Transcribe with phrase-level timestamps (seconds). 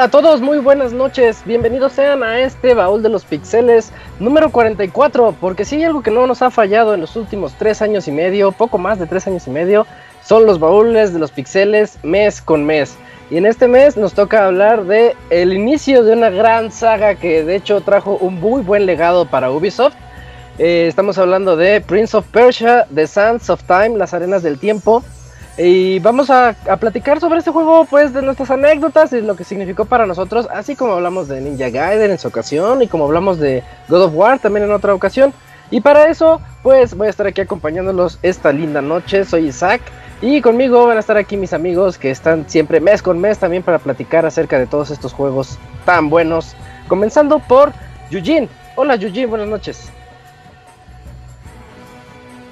[0.00, 1.42] Hola a todos, muy buenas noches.
[1.44, 5.36] Bienvenidos sean a este baúl de los pixeles número 44.
[5.38, 8.10] Porque si hay algo que no nos ha fallado en los últimos tres años y
[8.10, 9.86] medio, poco más de tres años y medio,
[10.24, 12.96] son los baúles de los pixeles mes con mes.
[13.30, 17.44] Y en este mes nos toca hablar de el inicio de una gran saga que
[17.44, 19.96] de hecho trajo un muy buen legado para Ubisoft.
[20.58, 25.04] Eh, estamos hablando de Prince of Persia, The Sands of Time, las arenas del tiempo.
[25.58, 29.84] Y vamos a, platicar sobre este juego, pues, de nuestras anécdotas y lo que significó
[29.84, 33.62] para nosotros, así como hablamos de Ninja Gaiden en su ocasión y como hablamos de
[33.88, 35.34] God of War también en otra ocasión.
[35.70, 39.24] Y para eso, pues, voy a estar aquí acompañándolos esta linda noche.
[39.24, 39.82] Soy Isaac
[40.22, 43.62] y conmigo van a estar aquí mis amigos que están siempre mes con mes también
[43.62, 46.54] para platicar acerca de todos estos juegos tan buenos.
[46.88, 47.72] Comenzando por
[48.10, 48.48] Yujin.
[48.76, 49.90] Hola Yujin, buenas noches.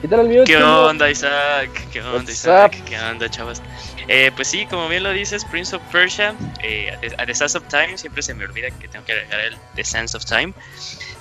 [0.00, 1.70] ¿Qué tal el ¿Qué onda, Isaac?
[1.92, 2.76] ¿Qué onda, Isaac?
[2.84, 3.60] ¿Qué onda, chavos?
[4.06, 8.22] Eh, pues sí, como bien lo dices, Prince of Persia, eh, a of Time, siempre
[8.22, 10.54] se me olvida que tengo que agregar el The Sands of Time.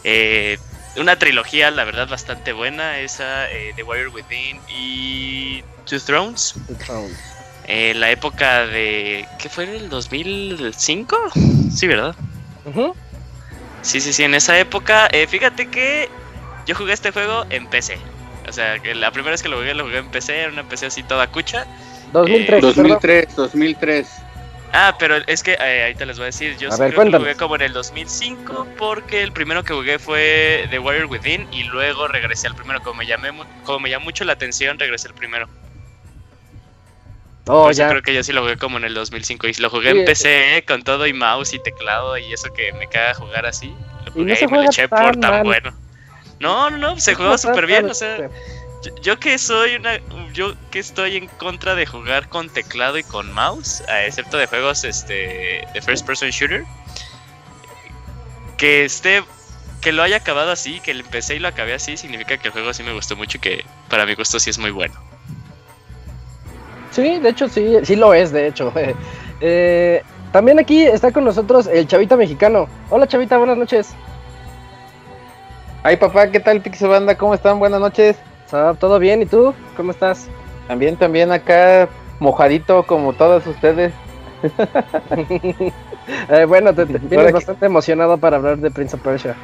[0.03, 0.59] Eh,
[0.95, 6.53] una trilogía, la verdad, bastante buena, esa eh, The Warrior Within y Two Thrones.
[6.67, 7.17] Two Thrones.
[7.67, 9.27] la época de...
[9.39, 9.63] ¿Qué fue?
[9.63, 11.17] ¿El 2005?
[11.73, 12.15] Sí, ¿verdad?
[13.81, 15.09] Sí, sí, sí, en esa época.
[15.29, 16.09] fíjate que
[16.67, 17.97] yo jugué este juego en PC.
[18.47, 20.63] O sea, que la primera vez que lo jugué, lo jugué en PC, era una
[20.63, 21.65] PC así toda cucha.
[22.13, 22.61] 2003.
[22.61, 24.07] 2003, 2003.
[24.73, 27.19] Ah, pero es que eh, ahí te les voy a decir, yo creo que lo
[27.19, 31.63] jugué como en el 2005 porque el primero que jugué fue The Warrior Within y
[31.63, 33.29] luego regresé al primero, como me, llamé,
[33.63, 35.47] como me llamó mucho la atención, regresé al primero.
[37.49, 37.87] Oh, ya.
[37.87, 40.65] creo que yo sí lo jugué como en el 2005 y lo jugué en PC
[40.67, 43.73] con todo y mouse y teclado y eso que me caga jugar así.
[44.05, 45.73] Lo jugué y, me lo eché por tan bueno.
[46.39, 48.29] No, no, no, se juega súper bien, o sea,
[49.01, 49.99] yo, que soy una,
[50.33, 54.83] yo que estoy en contra de jugar con teclado y con mouse, excepto de juegos
[54.83, 56.63] este de first person shooter,
[58.57, 59.23] que esté,
[59.81, 62.51] que lo haya acabado así, que lo empecé y lo acabé así, significa que el
[62.51, 64.93] juego sí me gustó mucho y que para mi gusto sí es muy bueno.
[66.91, 68.73] Sí, de hecho sí, sí lo es, de hecho.
[69.39, 72.67] Eh, también aquí está con nosotros el Chavita mexicano.
[72.89, 73.89] Hola Chavita, buenas noches.
[75.87, 77.15] Ay papá, ¿qué tal Pixel Banda?
[77.15, 77.59] ¿Cómo están?
[77.59, 78.17] Buenas noches.
[78.77, 79.21] ¿Todo bien?
[79.21, 79.53] ¿Y tú?
[79.77, 80.27] ¿Cómo estás?
[80.67, 81.87] También, también acá
[82.19, 83.93] mojadito como todos ustedes.
[86.29, 89.35] Eh, bueno, te, vienes bastante emocionado para hablar de Prince of Persia.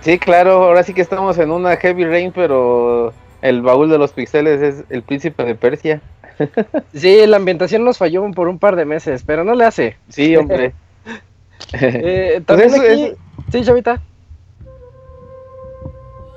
[0.00, 4.10] Sí, claro, ahora sí que estamos en una heavy rain, pero el baúl de los
[4.10, 6.00] pixeles es el príncipe de Persia.
[6.92, 9.96] sí, la ambientación nos falló por un par de meses, pero no le hace.
[10.08, 10.74] Sí, hombre.
[11.72, 13.16] eh, pues también
[13.52, 14.00] Sí, Chavita.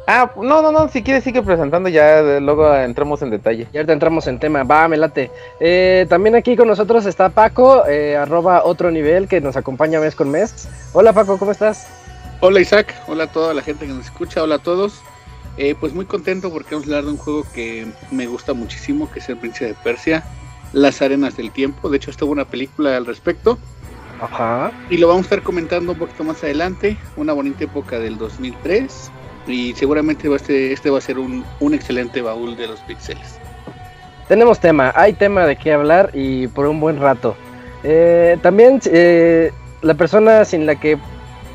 [0.06, 3.68] Ah, no, no, no, si quieres sigue presentando, ya luego entramos en detalle.
[3.72, 5.32] Ya te entramos en tema, va, me late.
[5.62, 10.16] Eh, también aquí con nosotros está Paco, eh, arroba otro nivel, que nos acompaña mes
[10.16, 10.68] con mes.
[10.92, 11.88] Hola Paco, ¿cómo estás?
[12.42, 15.02] Hola Isaac, hola a toda la gente que nos escucha, hola a todos.
[15.56, 19.10] Eh, pues muy contento porque vamos a hablar de un juego que me gusta muchísimo,
[19.10, 20.26] que es el Príncipe de Persia,
[20.74, 21.90] Las Arenas del Tiempo.
[21.90, 23.58] De hecho, estuvo una película al respecto.
[24.20, 24.72] Ajá.
[24.90, 29.12] Y lo vamos a estar comentando un poquito más adelante, una bonita época del 2003
[29.48, 31.44] y seguramente este, este va a ser un,
[31.74, 33.40] excelente baúl de los pixeles.
[34.28, 37.36] Tenemos tema, hay tema de qué hablar y por un buen rato.
[37.84, 39.52] Eh, también eh,
[39.82, 40.98] la persona sin la que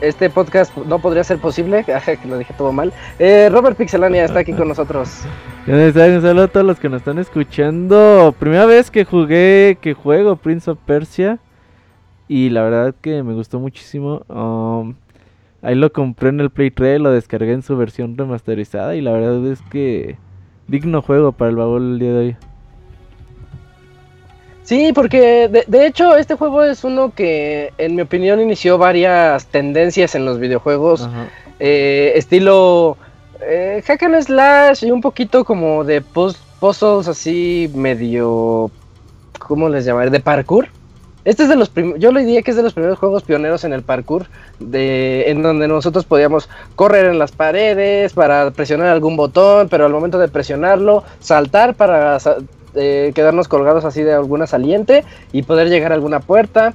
[0.00, 4.41] este podcast no podría ser posible, que lo dije todo mal, eh, Robert Pixelania está
[4.41, 5.23] aquí con nosotros.
[5.67, 8.34] Un saludo a todos los que nos están escuchando.
[8.38, 11.38] Primera vez que jugué, que juego Prince of Persia
[12.29, 14.23] y la verdad que me gustó muchísimo.
[14.29, 14.94] Um,
[15.62, 19.12] Ahí lo compré en el Play 3, lo descargué en su versión remasterizada y la
[19.12, 20.16] verdad es que
[20.69, 22.37] digno juego para el baúl el día de hoy.
[24.62, 30.14] Sí, porque de, hecho este juego es uno que en mi opinión inició varias tendencias
[30.14, 31.08] en los videojuegos.
[31.58, 32.99] Eh, estilo
[33.40, 38.70] eh, hack and slash y un poquito como de puzzles así medio...
[39.38, 40.10] ¿Cómo les llamaré?
[40.10, 40.69] De parkour.
[41.25, 43.73] Este es de los yo le diría que es de los primeros juegos pioneros en
[43.73, 44.26] el parkour,
[44.61, 49.93] de, en donde nosotros podíamos correr en las paredes para presionar algún botón, pero al
[49.93, 52.19] momento de presionarlo, saltar para
[52.75, 56.75] eh, quedarnos colgados así de alguna saliente y poder llegar a alguna puerta.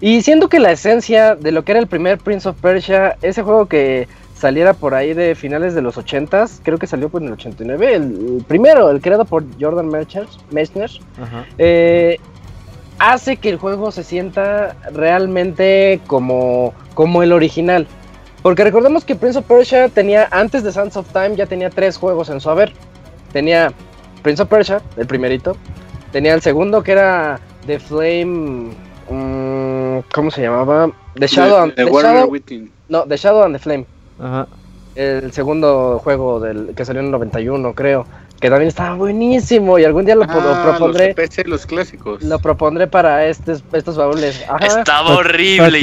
[0.00, 3.42] Y siendo que la esencia de lo que era el primer Prince of Persia, ese
[3.42, 7.32] juego que saliera por ahí de finales de los 80s, creo que salió en el
[7.32, 9.88] 89, el, primero, el creado por Jordan
[10.50, 10.90] Mechner,
[11.56, 12.18] eh,
[12.98, 17.86] hace que el juego se sienta realmente como, como el original.
[18.42, 21.96] Porque recordemos que Prince of Persia tenía, antes de Sands of Time, ya tenía tres
[21.96, 22.72] juegos en su haber.
[23.32, 23.72] Tenía
[24.22, 25.56] Prince of Persia, el primerito.
[26.12, 28.72] Tenía el segundo que era The Flame.
[29.08, 30.90] Mm, ¿Cómo se llamaba?
[31.14, 32.30] The Shadow, and, the Shadow
[32.88, 33.86] No, The Shadow and the Flame.
[34.20, 34.46] Ajá.
[34.94, 38.06] El segundo juego del que salió en el 91, creo.
[38.44, 41.14] Que también estaba buenísimo y algún día lo, ah, propondré.
[41.16, 42.22] Los, los clásicos.
[42.22, 44.44] Lo propondré para estos, estos baúles.
[44.60, 45.78] Estaba horrible,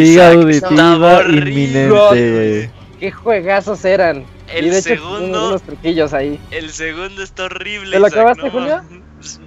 [0.52, 2.70] Estaba horrible.
[3.00, 4.26] Qué juegazos eran.
[4.54, 5.48] El y segundo.
[5.48, 6.40] Unos truquillos ahí.
[6.52, 7.94] El segundo está horrible.
[7.94, 8.84] ¿Te lo acabaste, Julio?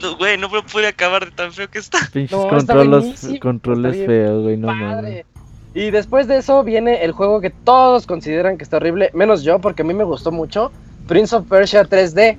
[0.03, 1.99] No, güey, no me pude acabar de tan feo que está.
[2.13, 5.25] Pinches controles, controles feos, güey, no mames.
[5.73, 9.61] Y después de eso viene el juego que todos consideran que está horrible, menos yo,
[9.61, 10.73] porque a mí me gustó mucho,
[11.07, 12.39] Prince of Persia 3D,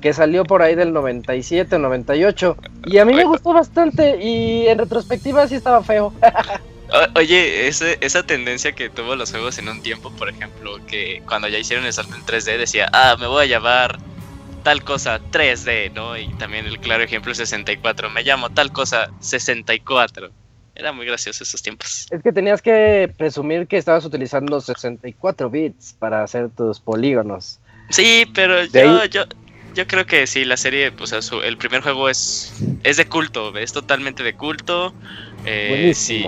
[0.00, 2.56] que salió por ahí del 97, 98.
[2.86, 6.12] Y a mí me gustó bastante y en retrospectiva sí estaba feo.
[7.14, 11.58] Oye, esa tendencia que tuvo los juegos en un tiempo, por ejemplo, que cuando ya
[11.58, 13.98] hicieron el salto en 3D decía, ah, me voy a llamar
[14.64, 16.16] tal cosa 3D, ¿no?
[16.18, 20.30] Y también el claro ejemplo es 64, me llamo tal cosa 64.
[20.74, 22.06] Era muy gracioso esos tiempos.
[22.10, 27.60] Es que tenías que presumir que estabas utilizando 64 bits para hacer tus polígonos.
[27.90, 29.24] Sí, pero yo, yo,
[29.74, 32.52] yo creo que sí, la serie, pues el primer juego es,
[32.82, 34.94] es de culto, es totalmente de culto.
[35.44, 36.26] Eh, si,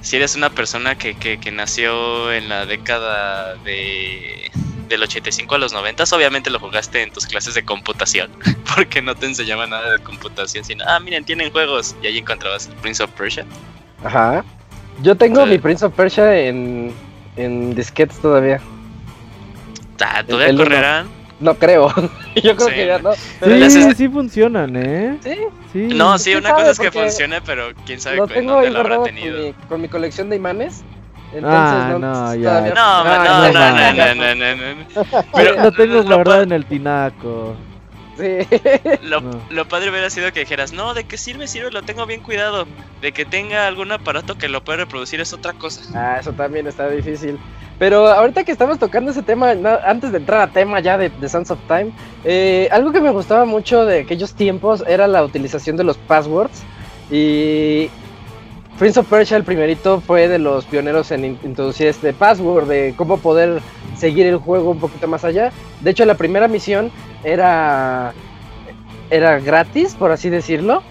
[0.00, 4.50] si eres una persona que, que, que nació en la década de
[4.88, 8.30] del 85 a los 90, obviamente lo jugaste en tus clases de computación,
[8.74, 12.68] porque no te enseñaban nada de computación, sino, ah, miren, tienen juegos, y ahí encontrabas
[12.68, 13.44] el Prince of Persia.
[14.02, 14.44] Ajá.
[15.02, 16.92] Yo tengo mi Prince of Persia en,
[17.36, 18.60] en disquetes todavía.
[20.00, 21.17] Ah, ¿Todavía correrán?
[21.40, 21.88] No creo.
[22.42, 23.12] Yo creo que ya no.
[23.14, 25.18] sí, sí funcionan, ¿eh?
[25.22, 25.36] Sí.
[25.72, 25.88] sí.
[25.94, 29.54] No, sí, una cosa es que funcione, pero quién sabe cuándo te lo habrá tenido.
[29.68, 30.82] con mi colección de imanes
[31.30, 32.60] entonces, ah, no, no, ya.
[32.60, 37.54] No, no, no, no, no, no, Pero lo tengo guardado en el tinaco.
[38.18, 38.38] Sí.
[39.02, 41.46] Lo, lo, padre hubiera sido que dijeras, no, ¿de qué sirve?
[41.46, 42.66] Sirve, lo tengo bien cuidado.
[43.00, 45.82] De que tenga algún aparato que lo pueda reproducir es otra cosa.
[45.94, 47.38] Ah, eso también está difícil.
[47.78, 49.52] Pero ahorita que estamos tocando ese tema,
[49.84, 51.92] antes de entrar a tema ya de, de Sons of Time,
[52.24, 56.62] eh, algo que me gustaba mucho de aquellos tiempos era la utilización de los passwords.
[57.10, 57.88] Y
[58.78, 63.18] Prince of Persia, el primerito, fue de los pioneros en introducir este password, de cómo
[63.18, 63.60] poder
[63.96, 65.50] seguir el juego un poquito más allá.
[65.80, 66.92] De hecho, la primera misión
[67.24, 68.12] era,
[69.10, 70.84] era gratis, por así decirlo.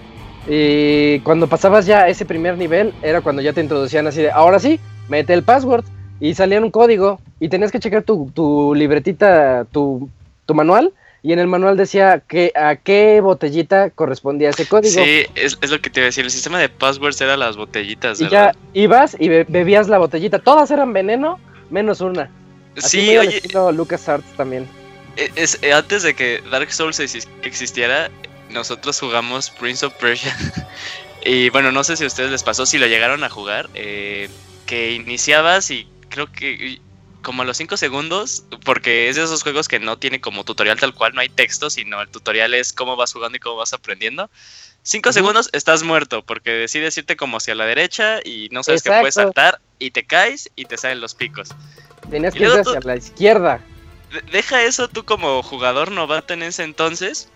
[0.49, 4.59] Y cuando pasabas ya ese primer nivel, era cuando ya te introducían así de, ahora
[4.59, 5.85] sí, mete el password.
[6.19, 10.09] Y salía un código y tenías que checar tu, tu libretita, tu,
[10.45, 10.91] tu manual
[11.23, 15.03] y en el manual decía que a qué botellita correspondía ese código.
[15.03, 16.23] Sí, es, lo que te iba a decir.
[16.23, 18.21] El sistema de passwords era las botellitas.
[18.21, 20.39] Y ya ibas y bebías la botellita.
[20.39, 22.29] Todas eran veneno, menos una.
[22.77, 23.41] sí, oye.
[23.73, 24.67] Lucas Arts también.
[25.17, 26.99] E, es, eh, antes de que Dark Souls
[27.41, 28.11] existiera,
[28.51, 30.35] nosotros jugamos Prince of Persia.
[31.25, 34.29] y bueno, no sé si a ustedes les pasó, si lo llegaron a jugar, eh,
[34.65, 36.79] que iniciabas y creo que
[37.27, 40.79] como a los 5 segundos, porque es de esos juegos que no tiene como tutorial
[40.79, 43.73] tal cual, no hay texto, sino el tutorial es cómo vas jugando y cómo vas
[43.73, 44.29] aprendiendo.
[44.83, 48.91] 5 segundos estás muerto, porque decides irte como hacia la derecha y no sabes que
[48.91, 51.49] puedes saltar y te caes y te salen los picos.
[52.09, 53.59] Tenías que ir hacia la izquierda.
[54.31, 57.27] Deja eso tú como jugador novato en ese entonces.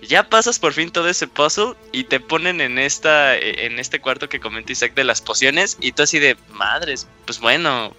[0.00, 4.30] Ya pasas por fin todo ese puzzle y te ponen en esta en este cuarto
[4.30, 7.94] que comenté Isaac de las pociones y tú así de madres, pues bueno,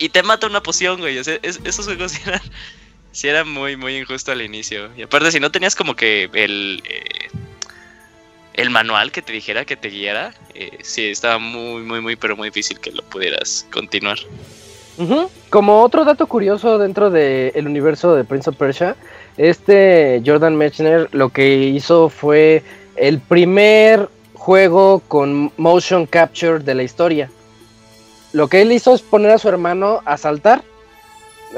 [0.00, 1.22] y te mata una poción, güey.
[1.22, 2.40] Sea, esos juegos eran,
[3.12, 4.90] sí eran muy, muy injusto al inicio.
[4.96, 7.28] Y aparte, si no tenías como que el, eh,
[8.54, 12.36] el manual que te dijera, que te guiara, eh, sí, estaba muy, muy, muy, pero
[12.36, 14.18] muy difícil que lo pudieras continuar.
[15.48, 18.96] Como otro dato curioso dentro del universo de Prince of Persia,
[19.38, 22.62] este Jordan Mechner lo que hizo fue
[22.96, 27.30] el primer juego con motion capture de la historia
[28.32, 30.62] lo que él hizo es poner a su hermano a saltar.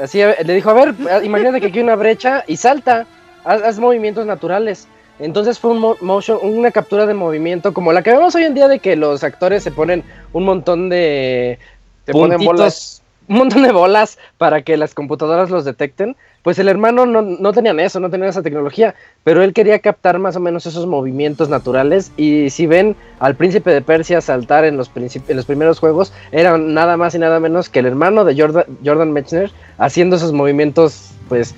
[0.01, 3.05] Así le dijo, a ver, imagínate que aquí hay una brecha y salta,
[3.43, 4.87] haz, movimientos naturales.
[5.19, 8.67] Entonces fue un motion, una captura de movimiento como la que vemos hoy en día
[8.67, 10.03] de que los actores se ponen
[10.33, 11.59] un montón de...
[12.05, 16.67] Te ponen bolas, un montón de bolas para que las computadoras los detecten pues el
[16.67, 20.41] hermano no, no tenían eso, no tenían esa tecnología, pero él quería captar más o
[20.41, 25.35] menos esos movimientos naturales y si ven al príncipe de Persia saltar en los, en
[25.37, 29.13] los primeros juegos, era nada más y nada menos que el hermano de Jordan, Jordan
[29.13, 31.55] Mechner haciendo esos movimientos pues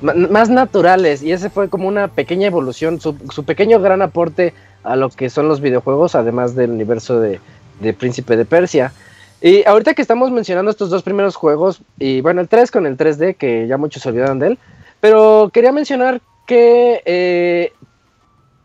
[0.00, 4.94] más naturales y ese fue como una pequeña evolución, su, su, pequeño gran aporte a
[4.94, 7.40] lo que son los videojuegos, además del universo de,
[7.80, 8.92] de Príncipe de Persia.
[9.40, 12.96] Y ahorita que estamos mencionando estos dos primeros juegos, y bueno, el 3 con el
[12.96, 14.58] 3D, que ya muchos se olvidaron de él,
[15.00, 17.72] pero quería mencionar que eh,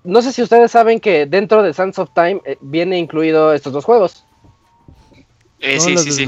[0.03, 3.73] no sé si ustedes saben que dentro de Sands of Time eh, viene incluido estos
[3.73, 4.25] dos juegos.
[5.59, 6.27] Eh, sí, sí, sí.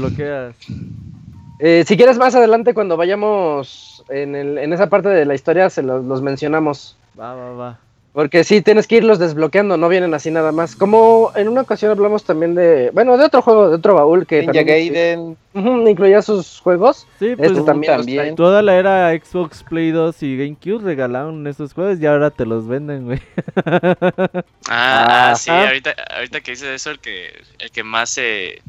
[1.58, 5.70] Eh, si quieres más adelante cuando vayamos en, el, en esa parte de la historia
[5.70, 6.96] se los, los mencionamos.
[7.18, 7.78] Va, va, va.
[8.16, 10.74] Porque sí, tienes que irlos desbloqueando, no vienen así nada más.
[10.74, 14.40] Como en una ocasión hablamos también de, bueno, de otro juego, de otro baúl que
[14.40, 17.06] Ninja Gaiden incluía sus juegos.
[17.18, 22.00] Sí, pues este también, Toda la era Xbox Play 2 y GameCube regalaron esos juegos
[22.00, 23.20] y ahora te los venden, güey.
[24.70, 28.62] Ah, sí, ahorita, ahorita que dices eso, el que, el que más se...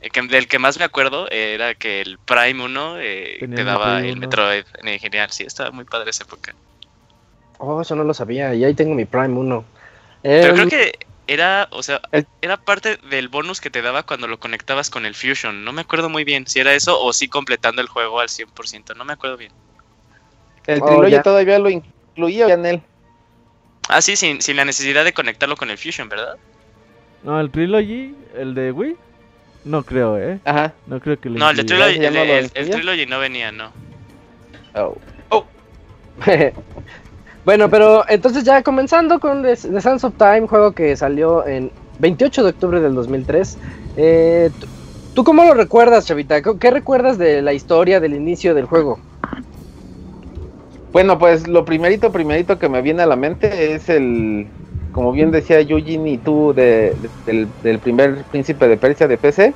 [0.00, 4.00] el que, del que más me acuerdo era que el Prime 1 eh, te daba
[4.00, 4.64] el Metroid.
[4.82, 6.52] Genial, sí, estaba muy padre esa época.
[7.58, 8.54] Oh, eso no lo sabía.
[8.54, 9.64] Y ahí tengo mi Prime 1.
[10.22, 12.00] Pero creo que era, o sea,
[12.40, 15.64] era parte del bonus que te daba cuando lo conectabas con el Fusion.
[15.64, 18.96] No me acuerdo muy bien si era eso o si completando el juego al 100%.
[18.96, 19.52] No me acuerdo bien.
[20.66, 22.82] El oh, Trilogy todavía lo incluía en él.
[23.88, 26.36] Ah, sí, sin, sin la necesidad de conectarlo con el Fusion, ¿verdad?
[27.22, 28.96] No, el Trilogy, el de Wii,
[29.64, 30.38] no creo, ¿eh?
[30.44, 30.72] Ajá.
[30.86, 33.72] No creo que lo No, el de Trilogy, el, el Trilogy no venía, no.
[34.74, 34.96] Oh.
[35.30, 35.44] Oh.
[37.48, 42.42] Bueno, pero entonces ya comenzando con The, Sands of Time, juego que salió en 28
[42.42, 43.56] de octubre del 2003.
[43.96, 44.50] Eh,
[45.14, 46.42] ¿Tú cómo lo recuerdas, Chavita?
[46.42, 48.98] ¿Qué recuerdas de la historia, del inicio del juego?
[50.92, 54.46] Bueno, pues lo primerito, primerito que me viene a la mente es el,
[54.92, 56.98] como bien decía Eugene y tú, del,
[57.82, 59.54] primer príncipe de Persia de PC,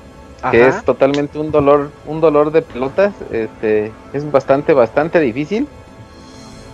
[0.50, 3.12] que es totalmente un dolor, un dolor de pelotas.
[3.30, 5.68] Este, es bastante, bastante difícil.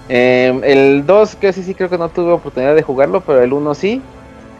[0.08, 3.52] Em, el 2, que sí, sí creo que no tuve oportunidad de jugarlo, pero el
[3.52, 4.02] 1 sí.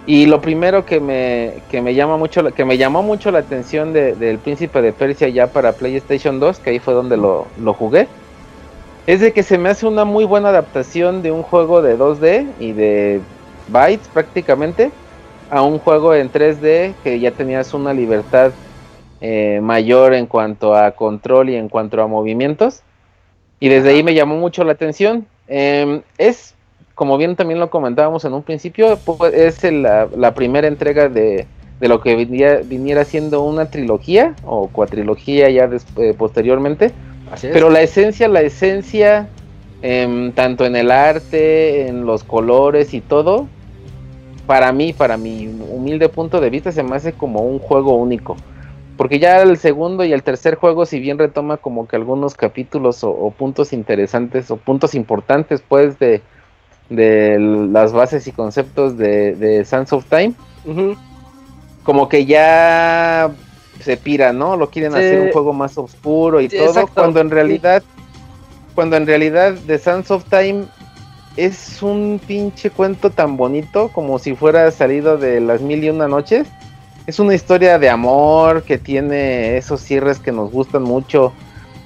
[0.06, 3.92] Y lo primero que me, que me llama mucho, que me llamó mucho la atención
[3.92, 8.08] del Príncipe de Persia ya para PlayStation 2, que ahí fue donde lo, lo jugué,
[9.06, 12.46] es de que se me hace una muy buena adaptación de un juego de 2D
[12.58, 13.20] y de
[13.68, 14.90] bytes prácticamente
[15.50, 18.52] a un juego en 3D que ya tenías una libertad
[19.20, 22.82] eh, mayor en cuanto a control y en cuanto a movimientos.
[23.60, 25.26] Y desde ahí me llamó mucho la atención.
[25.48, 26.54] Em, es,
[26.94, 31.46] como bien también lo comentábamos en un principio, pues, es la, primera entrega de,
[31.80, 36.92] lo que viniera, siendo una trilogía o cuatrilogía ya eh, posteriormente.
[37.40, 39.28] Pero la esencia, la esencia,
[39.82, 43.46] em, tanto en el arte, en los colores y todo,
[44.46, 48.36] para mí, para mi humilde punto de vista, se me hace como un juego único.
[48.98, 53.04] Porque ya el segundo y el tercer juego, si bien retoma como que algunos capítulos
[53.04, 56.20] o, puntos interesantes o puntos importantes, pues, de,
[56.90, 60.34] las bases y conceptos de, de Sands of Time,
[61.84, 63.30] como que ya
[63.80, 64.56] se pira, ¿no?
[64.56, 67.84] Lo quieren hacer un juego más oscuro y todo, cuando en realidad,
[68.74, 70.64] cuando en realidad The Sands of Time
[71.36, 76.08] es un pinche cuento tan bonito como si fuera salido de las mil y una
[76.08, 76.48] noches
[77.08, 81.32] es una historia de amor que tiene esos cierres que nos gustan mucho,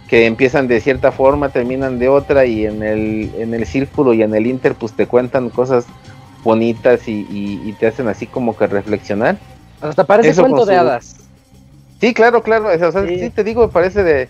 [0.09, 4.25] que empiezan de cierta forma, terminan de otra y en el, en el círculo y
[4.25, 5.87] en el inter pues te cuentan cosas
[6.43, 9.39] bonitas y, te hacen así como que reflexionar.
[9.81, 11.15] Hasta parece cuento de hadas.
[12.01, 12.67] Sí, claro, claro.
[12.67, 13.31] O sea, sí.
[13.31, 14.29] te digo, parece de,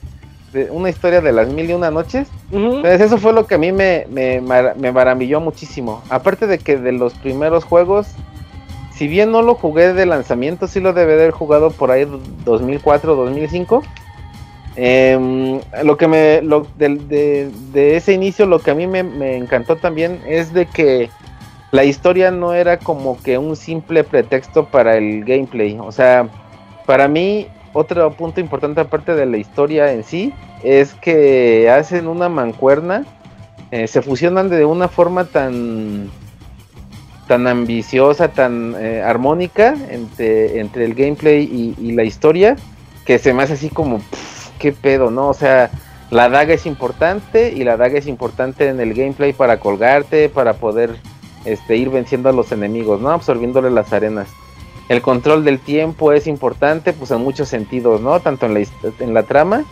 [0.72, 2.28] una historia de las mil y una noches.
[2.52, 6.02] Entonces eso fue lo que a mí me, me, me maravilló muchísimo.
[6.10, 8.08] Aparte de que de los primeros juegos
[9.02, 12.06] si bien no lo jugué de lanzamiento, sí lo debe haber jugado por ahí
[12.44, 13.82] 2004, 2005.
[14.76, 17.50] Em, lo que me, lo, de,
[17.96, 21.10] ese inicio, lo que a mí me, encantó también es de que
[21.72, 25.76] la historia no era como que un simple pretexto para el gameplay.
[25.80, 26.28] O sea,
[26.86, 30.32] para mí, otro punto importante aparte de la historia en sí,
[30.62, 33.04] es que hacen una mancuerna,
[33.72, 36.08] eh, se fusionan de una forma tan
[37.32, 42.56] tan ambiciosa, tan eh, armónica entre, entre el gameplay y, la historia,
[43.06, 44.02] que se me hace así como,
[44.58, 45.28] qué pedo, ¿no?
[45.30, 45.70] O sea,
[46.10, 50.52] la daga es importante y la daga es importante en el gameplay para colgarte, para
[50.52, 50.96] poder
[51.46, 53.08] este, ir venciendo a los enemigos, ¿no?
[53.08, 54.28] Absorbiéndole las arenas.
[54.90, 58.20] El control del tiempo es importante, pues en muchos sentidos, ¿no?
[58.20, 58.66] Tanto en la,
[59.00, 59.64] en la trama,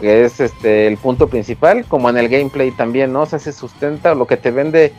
[0.00, 3.22] que es este el punto principal, como en el gameplay también, ¿no?
[3.22, 4.92] O sea, se sustenta lo que te vende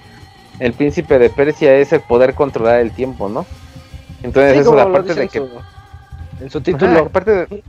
[0.59, 3.45] el príncipe de Persia es el poder controlar el tiempo, ¿no?
[4.23, 5.45] Entonces eso es parte de que...
[6.41, 6.99] en su título.
[6.99, 7.63] aparte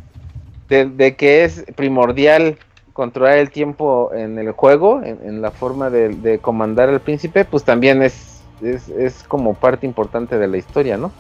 [0.69, 2.57] de, que es primordial
[2.93, 8.03] controlar el tiempo en el juego, en, la forma de, comandar al príncipe, pues también
[8.03, 11.13] es, es, como parte importante de la historia, ¿no?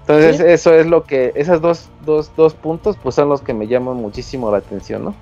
[0.00, 3.66] Entonces eso es lo que, esos dos, dos, dos puntos, pues son los que me
[3.66, 5.14] llaman muchísimo la atención, ¿no?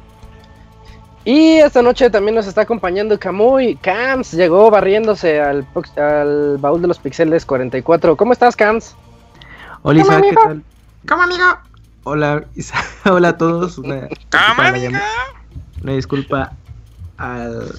[1.24, 3.76] Y esta noche también nos está acompañando Camuy.
[3.76, 8.16] Cams llegó barriéndose al, al baúl de los pixeles 44.
[8.16, 8.96] ¿Cómo estás, Cams?
[9.82, 10.62] Hola, ¿qué tal?
[11.06, 11.44] ¿Cómo, amigo?
[12.04, 12.44] Hola,
[13.04, 13.78] hola a todos.
[13.78, 14.08] Una,
[15.82, 16.52] una disculpa
[17.18, 17.72] al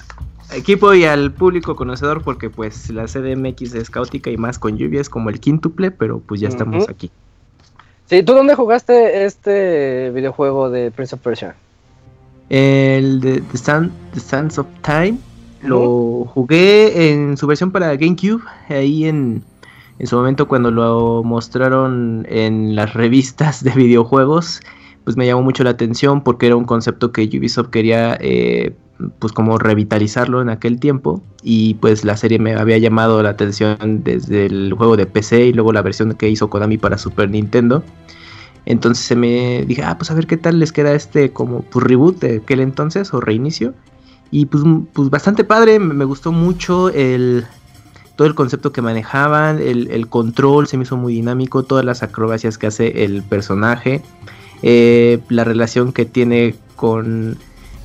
[0.52, 5.10] equipo y al público conocedor porque pues la CDMX es caótica y más con lluvias
[5.10, 7.10] como el quíntuple, pero pues ya estamos aquí.
[8.06, 11.56] Sí, ¿tú dónde jugaste este videojuego de Prince of Persia?
[12.48, 13.58] El de The,
[14.20, 15.18] Sands of Time.
[15.62, 19.42] Lo jugué en su versión para GameCube, ahí en,
[19.98, 24.60] en su momento cuando lo mostraron en las revistas de videojuegos,
[25.04, 28.74] pues me llamó mucho la atención porque era un concepto que Ubisoft quería eh,
[29.18, 34.02] pues como revitalizarlo en aquel tiempo y pues la serie me había llamado la atención
[34.04, 37.82] desde el juego de PC y luego la versión que hizo Konami para Super Nintendo.
[38.66, 41.84] Entonces se me dije, ah, pues a ver qué tal les queda este como pues,
[41.84, 43.74] reboot de aquel entonces o reinicio.
[44.30, 47.44] Y pues, pues bastante padre, me gustó mucho el,
[48.16, 52.02] todo el concepto que manejaban, el, el, control se me hizo muy dinámico, todas las
[52.02, 54.02] acrobacias que hace el personaje,
[54.62, 57.36] eh, la relación que tiene con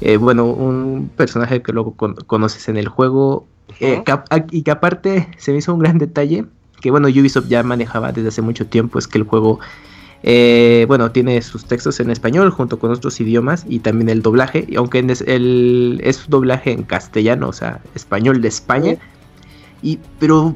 [0.02, 1.94] eh, bueno, un personaje que luego
[2.26, 3.46] conoces en el juego
[3.80, 4.02] eh,
[4.52, 6.46] y que aparte se me hizo un gran detalle
[6.80, 9.60] que bueno, Ubisoft ya manejaba desde hace mucho tiempo, es que el juego,
[10.22, 14.68] eh, bueno, tiene sus textos en español junto con otros idiomas y también el doblaje,
[14.76, 18.98] aunque es, el, es doblaje en castellano, o sea, español de España.
[19.82, 20.56] Y, pero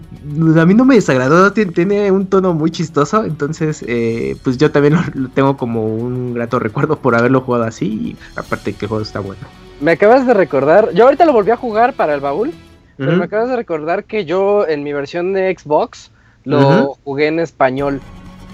[0.57, 4.95] a mí no me desagradó, tiene, un tono muy chistoso, entonces eh, pues yo también
[5.13, 9.03] lo, tengo como un grato recuerdo por haberlo jugado así y aparte que el juego
[9.03, 9.41] está bueno.
[9.79, 12.51] Me acabas de recordar, yo ahorita lo volví a jugar para el baúl,
[12.97, 16.11] pero me acabas de recordar que yo en mi versión de Xbox
[16.43, 18.01] lo jugué en español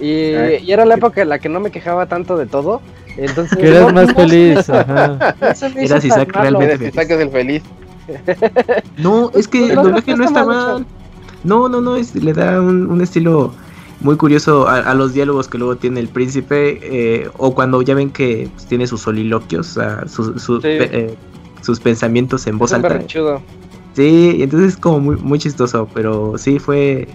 [0.00, 2.80] y, era la época en la que no me quejaba tanto de todo.
[3.16, 4.70] Entonces, que eras más feliz.
[4.70, 5.34] Ajá.
[5.76, 6.88] Eras Isaac realmente.
[6.88, 7.62] Isaac es el feliz.
[8.96, 10.86] No, es que el doblaje no está mal.
[11.44, 13.52] No, no, no, es, le da un, estilo
[14.00, 18.10] muy curioso a, los diálogos que luego tiene el príncipe, eh, o cuando ya ven
[18.10, 21.16] que pues, tiene sus soliloquios, eh,
[21.62, 23.00] sus pensamientos en voz alta.
[23.94, 27.08] Sí, entonces es como muy, muy chistoso, pero sí fue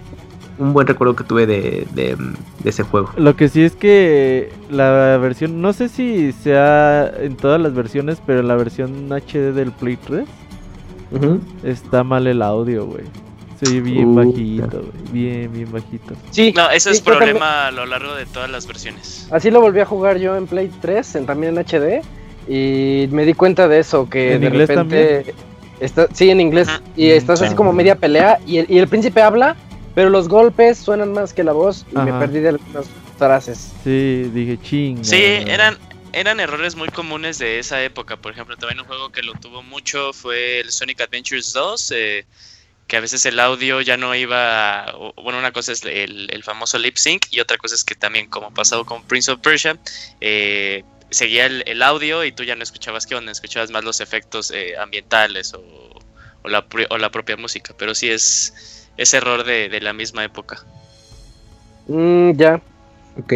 [0.58, 2.16] un buen recuerdo que tuve de, de,
[2.64, 3.10] ese juego.
[3.16, 8.20] Lo que sí es que la versión, no sé si sea en todas las versiones,
[8.26, 10.26] pero la versión HD del Play 3
[11.62, 13.04] Está mal el audio, güey.
[13.62, 15.12] Se bien bajito, güey.
[15.12, 16.14] Bien, bien bajito.
[16.30, 16.52] Sí.
[16.54, 19.28] No, ese es problema a lo largo de todas las versiones.
[19.30, 22.02] Así lo volví a jugar yo en Play 3, en, también en HD.
[22.48, 25.34] Y me di cuenta de eso, que ¿En de inglés repente.
[25.80, 26.68] Está, sí, en inglés.
[26.96, 28.38] Y estás así como media pelea.
[28.46, 29.56] Y el, y el, príncipe habla,
[29.96, 31.86] pero los golpes suenan más que la voz.
[31.90, 33.72] Y me perdí de algunas frases.
[33.82, 35.02] Sí, dije ching.
[35.02, 35.78] Sí, eran,
[36.12, 38.18] eran errores muy comunes de esa época.
[38.18, 42.26] Por ejemplo, también un juego que lo tuvo mucho fue el Sonic Adventures 2, eh,
[42.86, 44.94] que a veces el audio ya no iba.
[45.16, 48.52] Bueno, una cosa es el, famoso lip sync y otra cosa es que también, como
[48.52, 49.78] pasado con Prince of Persia,
[50.20, 54.50] eh, seguía el, audio y tú ya no escuchabas qué onda, escuchabas más los efectos
[54.50, 55.98] eh, ambientales o,
[56.44, 57.74] la, o, la, propia música.
[57.78, 60.58] Pero sí es, es error de, la misma época.
[61.88, 62.60] Mm, ya.
[63.18, 63.32] Ok.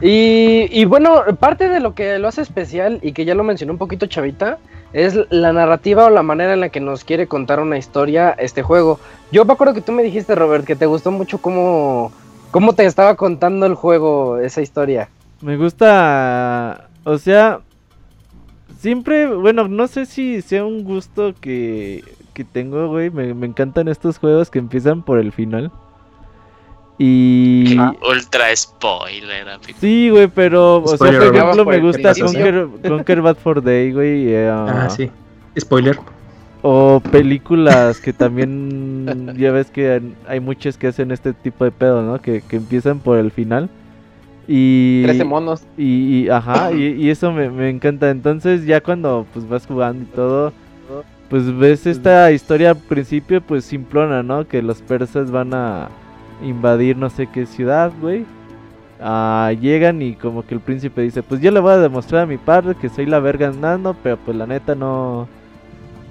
[0.00, 3.78] Y, bueno, parte de lo que lo hace especial y que ya lo mencionó un
[3.78, 4.58] poquito Chavita
[4.92, 8.62] es la narrativa o la manera en la que nos quiere contar una historia este
[8.62, 9.00] juego.
[9.30, 12.12] Yo me acuerdo que tú me dijiste, Robert, que te gustó mucho cómo,
[12.50, 15.08] cómo te estaba contando el juego, esa historia.
[15.40, 17.60] Me gusta, o sea,
[18.80, 23.10] siempre, bueno, no sé si sea un gusto que, que tengo, güey.
[23.10, 25.70] Me, me encantan estos juegos que empiezan por el final.
[26.98, 27.76] Y.
[28.08, 29.46] Ultra spoiler,
[29.80, 30.82] Sí, güey, pero.
[30.82, 34.28] o sea, por ejemplo, me gusta Conquer, Conquer, Bad for Day, güey.
[34.28, 35.10] Eh, ah, sí.
[35.58, 35.98] Spoiler.
[36.62, 39.34] O películas que también.
[39.38, 42.20] ya ves que hay muchas que hacen este tipo de pedo, ¿no?
[42.20, 43.68] Que, que empiezan por el final.
[44.46, 45.02] Y.
[45.04, 45.64] Trece monos.
[45.78, 48.10] Y, ajá, y, y, eso me, me encanta.
[48.10, 50.52] Entonces, ya cuando pues vas jugando y todo
[51.32, 54.46] pues ves esta historia al principio pues simplona, ¿no?
[54.46, 55.88] Que los persas van a
[56.42, 58.26] invadir no sé qué ciudad, güey.
[59.00, 62.26] Ah, llegan y como que el príncipe dice, pues yo le voy a demostrar a
[62.26, 65.26] mi padre que soy la verga andando, pero pues la neta no...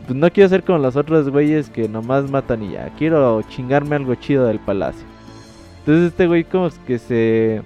[0.07, 2.89] Pues no quiero ser como los otros güeyes que nomás matan y ya.
[2.97, 5.05] Quiero chingarme algo chido del palacio.
[5.81, 7.61] Entonces este güey como que se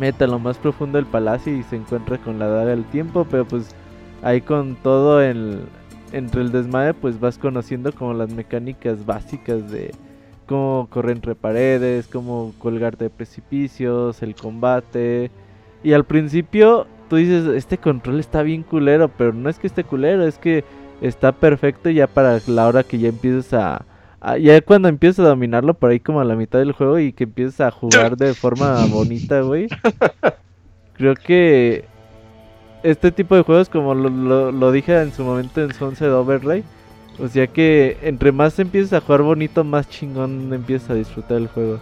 [0.00, 3.26] mete a lo más profundo del palacio y se encuentra con la daga del tiempo,
[3.30, 3.74] pero pues
[4.22, 5.66] ahí con todo el,
[6.12, 9.92] entre el desmadre pues vas conociendo como las mecánicas básicas de
[10.46, 15.30] cómo correr entre paredes, cómo colgarte de precipicios, el combate.
[15.82, 19.84] Y al principio tú dices, este control está bien culero, pero no es que esté
[19.84, 20.64] culero, es que
[21.00, 25.74] está perfecto ya para la hora que ya empiezas a, ya cuando empiezas a dominarlo
[25.74, 28.84] por ahí como a la mitad del juego y que empiezas a jugar de forma
[28.86, 29.68] bonita, güey.
[31.00, 31.84] creo que
[32.82, 36.64] este tipo de juegos, como lo, dije en su momento en Sunset Overlay,
[37.18, 41.48] o sea que entre más empiezas a jugar bonito, más chingón empiezas a disfrutar el
[41.48, 41.80] juego.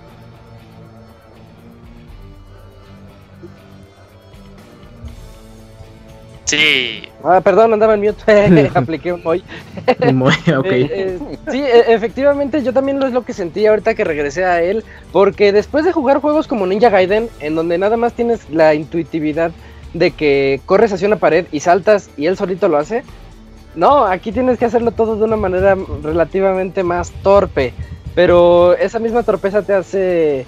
[6.49, 7.03] Sí.
[7.23, 8.71] Ah, perdón, andaba en mute.
[8.75, 9.45] Apliqué un moy.
[9.87, 10.67] ok.
[10.67, 11.19] Eh, eh,
[11.51, 14.83] sí, e, efectivamente, yo también es lo que sentí ahorita que regresé a él.
[15.13, 19.53] Porque después de jugar juegos como Ninja Gaiden, en donde nada más tienes la intuitividad
[19.95, 23.03] de que corres hacia una pared y saltas y él solito lo hace.
[23.75, 27.73] No, aquí tienes que hacerlo todo de una manera relativamente más torpe.
[28.15, 30.47] Pero esa misma torpeza te hace.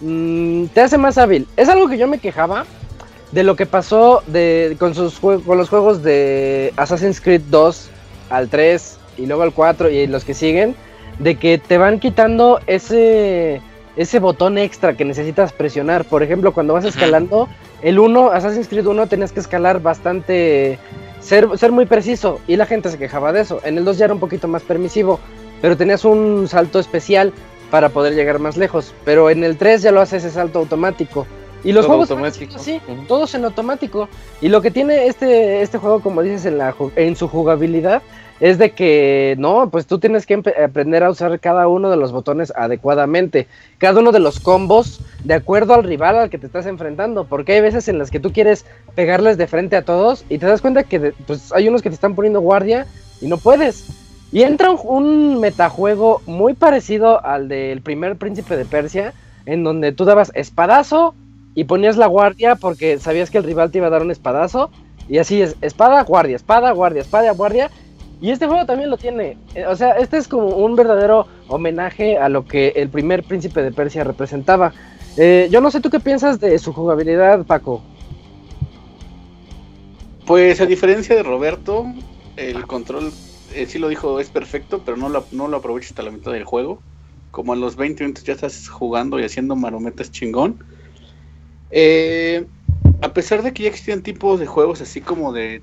[0.00, 1.46] Mm, te hace más hábil.
[1.56, 2.64] Es algo que yo me quejaba
[3.30, 7.90] de lo que pasó de, con, sus, con los juegos de Assassin's Creed 2
[8.30, 10.74] al 3 y luego al 4 y los que siguen,
[11.18, 13.60] de que te van quitando ese,
[13.96, 16.04] ese botón extra que necesitas presionar.
[16.04, 17.48] Por ejemplo, cuando vas escalando,
[17.82, 20.78] el 1, Assassin's Creed 1, tenías que escalar bastante,
[21.20, 23.60] ser, ser muy preciso y la gente se quejaba de eso.
[23.64, 25.18] En el 2 ya era un poquito más permisivo,
[25.60, 27.32] pero tenías un salto especial
[27.70, 28.94] para poder llegar más lejos.
[29.04, 31.26] Pero en el 3 ya lo hace ese salto automático.
[31.64, 32.08] Y los juegos
[32.58, 34.08] sí, todos en automático.
[34.40, 38.02] Y lo que tiene este, este juego, como dices, en, la, en su jugabilidad,
[38.42, 42.10] es de que no, pues tú tienes que aprender a usar cada uno de los
[42.10, 43.46] botones adecuadamente,
[43.78, 47.52] cada uno de los combos de acuerdo al rival al que te estás enfrentando, porque
[47.52, 50.60] hay veces en las que tú quieres pegarles de frente a todos y te das
[50.60, 52.88] cuenta que pues hay unos que te están poniendo guardia
[53.20, 53.86] y no puedes.
[54.32, 59.14] Y entra un, un metajuego muy parecido al del primer príncipe de Persia,
[59.46, 61.14] en donde tú dabas espadazo,
[61.54, 64.70] y ponías la guardia porque sabías que el rival te iba a dar un espadazo.
[65.08, 67.70] Y así es, espada, guardia, espada, guardia, espada, guardia.
[68.22, 69.36] Y este juego también lo tiene.
[69.54, 73.62] Eh, o sea, este es como un verdadero homenaje a lo que el primer príncipe
[73.62, 74.72] de Persia representaba.
[75.16, 77.82] Eh, yo no sé tú qué piensas de su jugabilidad, Paco.
[80.24, 81.84] Pues a diferencia de Roberto,
[82.36, 83.12] el control,
[83.54, 86.44] eh, sí lo dijo, es perfecto, pero no lo, no lo hasta la mitad del
[86.44, 86.80] juego.
[87.32, 90.62] Como a los 20 minutos ya estás jugando y haciendo marometas chingón.
[91.72, 92.46] Eh,
[93.00, 95.60] a pesar de que ya existían tipos de juegos así como de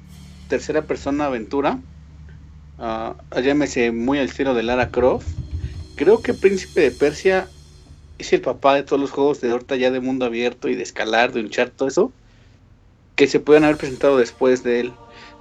[0.49, 1.79] tercera persona aventura,
[2.79, 5.27] uh, llámese muy al estilo de Lara Croft,
[5.95, 7.47] creo que Príncipe de Persia
[8.17, 10.83] es el papá de todos los juegos de ahorita ya de mundo abierto y de
[10.83, 12.11] escalar, de hinchar, todo eso,
[13.15, 14.93] que se pueden haber presentado después de él.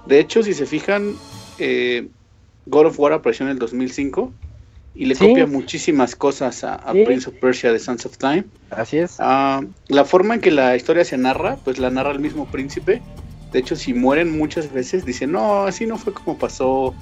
[0.05, 1.15] De hecho, si se fijan,
[1.59, 2.07] eh,
[2.65, 4.33] God of War apareció en el 2005
[4.95, 8.45] y le copia muchísimas cosas a, Prince of Persia de Sons of Time.
[8.69, 9.15] Así es.
[9.19, 13.01] Ah, la forma en que la historia se narra, pues la narra el mismo príncipe.
[13.51, 16.93] De hecho, si mueren muchas veces, dicen, no, así no fue como pasó,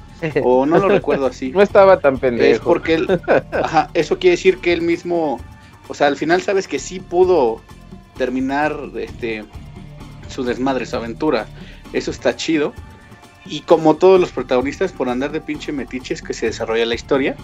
[0.44, 1.52] o no lo recuerdo así.
[1.54, 2.54] No estaba tan pendejo.
[2.54, 5.40] Es porque él, ajá, eso quiere decir que él mismo,
[5.88, 7.62] o sea, al final sabes que sí pudo
[8.18, 9.44] terminar este
[10.30, 11.48] su desmadre, su aventura.
[11.94, 12.74] Eso está chido.
[13.46, 17.36] Y como todos los protagonistas, por andar de pinche metiches que se desarrolla la historia,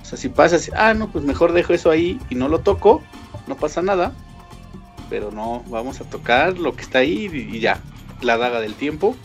[0.00, 3.02] o sea, si pasas, ah, no, pues mejor dejo eso ahí y no lo toco,
[3.46, 4.12] no pasa nada.
[5.10, 7.80] Pero no, vamos a tocar lo que está ahí y, ya,
[8.22, 9.16] la daga del tiempo.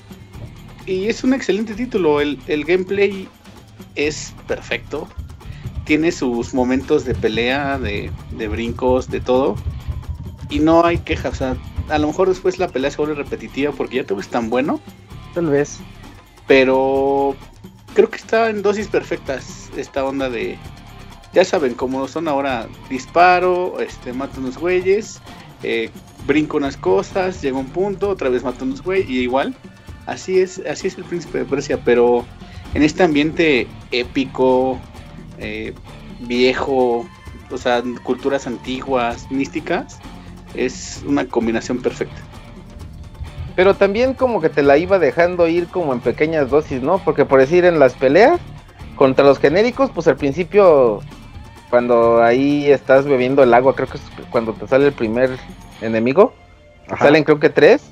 [0.86, 3.27] Y es un excelente título, el, gameplay
[3.95, 5.07] es perfecto.
[5.86, 9.55] Tiene sus momentos de pelea, de, de brincos, de todo.
[10.49, 11.57] Y no hay quejas, o sea,
[11.89, 14.79] a lo mejor después la pelea se vuelve repetitiva porque ya te ves tan bueno.
[15.33, 15.79] Tal vez.
[16.47, 17.36] Pero
[17.93, 20.57] creo que está en dosis perfectas esta onda de,
[21.33, 25.21] ya saben, como son ahora, disparo, este, mato unos güeyes,
[25.63, 25.89] eh,
[26.27, 29.55] brinco unas cosas, llega un punto, otra vez mato unos güeyes, y igual,
[30.05, 32.25] así es, así es el príncipe de Persia, pero
[32.73, 34.77] en este ambiente épico,
[35.39, 35.73] eh,
[36.19, 37.07] viejo,
[37.49, 39.99] o sea, culturas antiguas, místicas,
[40.53, 42.21] es una combinación perfecta
[43.57, 46.99] pero también como que te la iba dejando ir como en pequeñas dosis, ¿no?
[46.99, 48.39] Porque por decir en las peleas
[48.95, 50.99] contra los genéricos, pues al principio
[51.71, 55.31] cuando ahí estás bebiendo el agua, creo que es cuando te sale el primer
[55.81, 56.33] enemigo,
[56.99, 57.91] salen creo que tres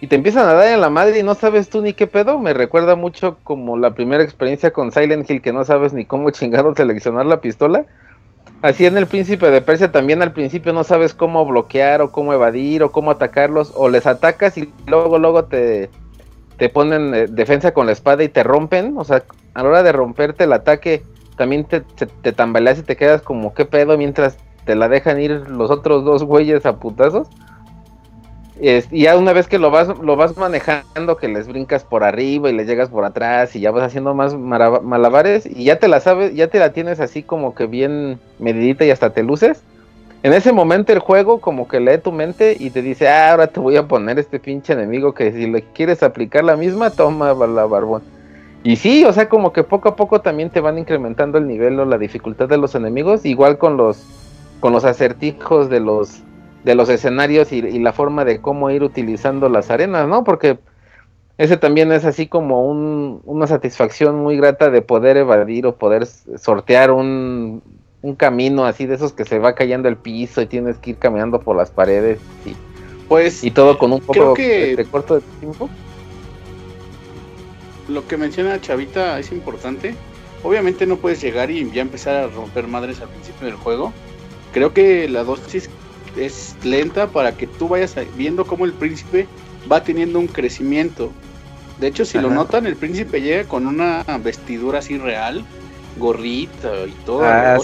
[0.00, 2.38] y te empiezan a dar en la madre y no sabes tú ni qué pedo.
[2.38, 6.30] Me recuerda mucho como la primera experiencia con Silent Hill que no sabes ni cómo
[6.32, 7.86] chingado seleccionar la pistola.
[8.62, 12.32] Así en el príncipe de Persia también al principio no sabes cómo bloquear o cómo
[12.32, 15.90] evadir o cómo atacarlos o les atacas y luego luego te,
[16.56, 19.22] te ponen eh, defensa con la espada y te rompen, o sea,
[19.54, 21.02] a la hora de romperte el ataque
[21.36, 24.36] también te, te, tambaleas y te quedas como qué pedo mientras
[24.68, 27.26] te la dejan ir los otros dos güeyes a putazos
[28.60, 32.50] y ya una vez que lo vas, lo vas manejando, que les brincas por arriba
[32.50, 36.00] y les llegas por atrás y ya vas haciendo más malabares y ya te la
[36.00, 39.62] sabes, ya te la tienes así como que bien medidita y hasta te luces.
[40.22, 43.46] en ese momento el juego como que lee tu mente y te dice, ah, ahora
[43.46, 47.32] te voy a poner este pinche enemigo que si le quieres aplicar la misma, toma
[47.32, 48.02] la barbón.
[48.64, 51.80] Y sí, o sea, como que poco a poco también te van incrementando el nivel
[51.80, 54.27] o la dificultad de los enemigos, igual con los
[54.60, 56.22] con los acertijos de los
[56.64, 60.24] de los escenarios y, la forma de cómo ir utilizando las arenas, ¿no?
[60.24, 60.58] Porque
[61.38, 66.04] ese también es así como un, una satisfacción muy grata de poder evadir o poder
[66.06, 67.62] sortear un,
[68.02, 70.96] un camino así de esos que se va cayendo el piso y tienes que ir
[70.98, 72.54] caminando por las paredes y,
[73.08, 75.70] pues, y todo con un poco de corto de tiempo.
[77.88, 79.94] Lo que menciona Chavita es importante.
[80.42, 83.92] Obviamente no puedes llegar y ya empezar a romper madres al principio del juego.
[84.52, 85.68] Creo que la dosis
[86.16, 89.26] es lenta para que tú vayas viendo cómo el príncipe
[89.70, 91.12] va teniendo un crecimiento.
[91.78, 95.44] De hecho, si lo notan, el príncipe llega con una vestidura así real,
[95.96, 97.22] gorrita y todo.
[97.24, 97.58] Ah,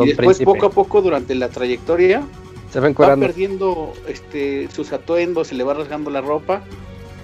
[0.00, 2.22] y después poco a poco durante la trayectoria
[2.72, 6.62] se va perdiendo este sus atuendos, se le va rasgando la ropa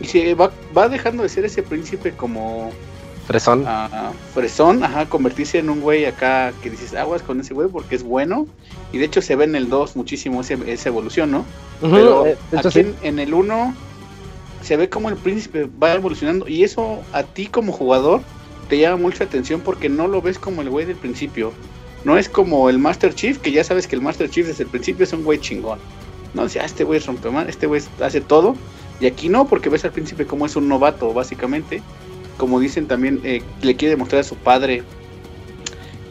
[0.00, 2.70] y se va, va dejando de ser ese príncipe como
[3.28, 3.62] fresón.
[3.62, 7.94] Uh, fresón, ajá, convertirse en un güey acá que dices aguas con ese güey porque
[7.94, 8.46] es bueno.
[8.90, 11.44] Y de hecho se ve en el 2 muchísimo esa evolución, ¿no?
[11.82, 13.74] Pero eh, aquí en, el 1
[14.62, 18.22] se ve como el príncipe va evolucionando y eso a ti como jugador
[18.70, 21.52] te llama mucha atención porque no lo ves como el güey del principio.
[22.04, 24.70] No es como el Master Chief, que ya sabes que el Master Chief desde el
[24.70, 25.78] principio es un güey chingón.
[26.32, 28.56] No, sea, este güey rompe mal, este güey hace todo.
[29.00, 31.82] Y aquí no, porque ves al príncipe como es un novato, básicamente.
[32.38, 34.82] Como dicen también, eh, le quiere demostrar a su padre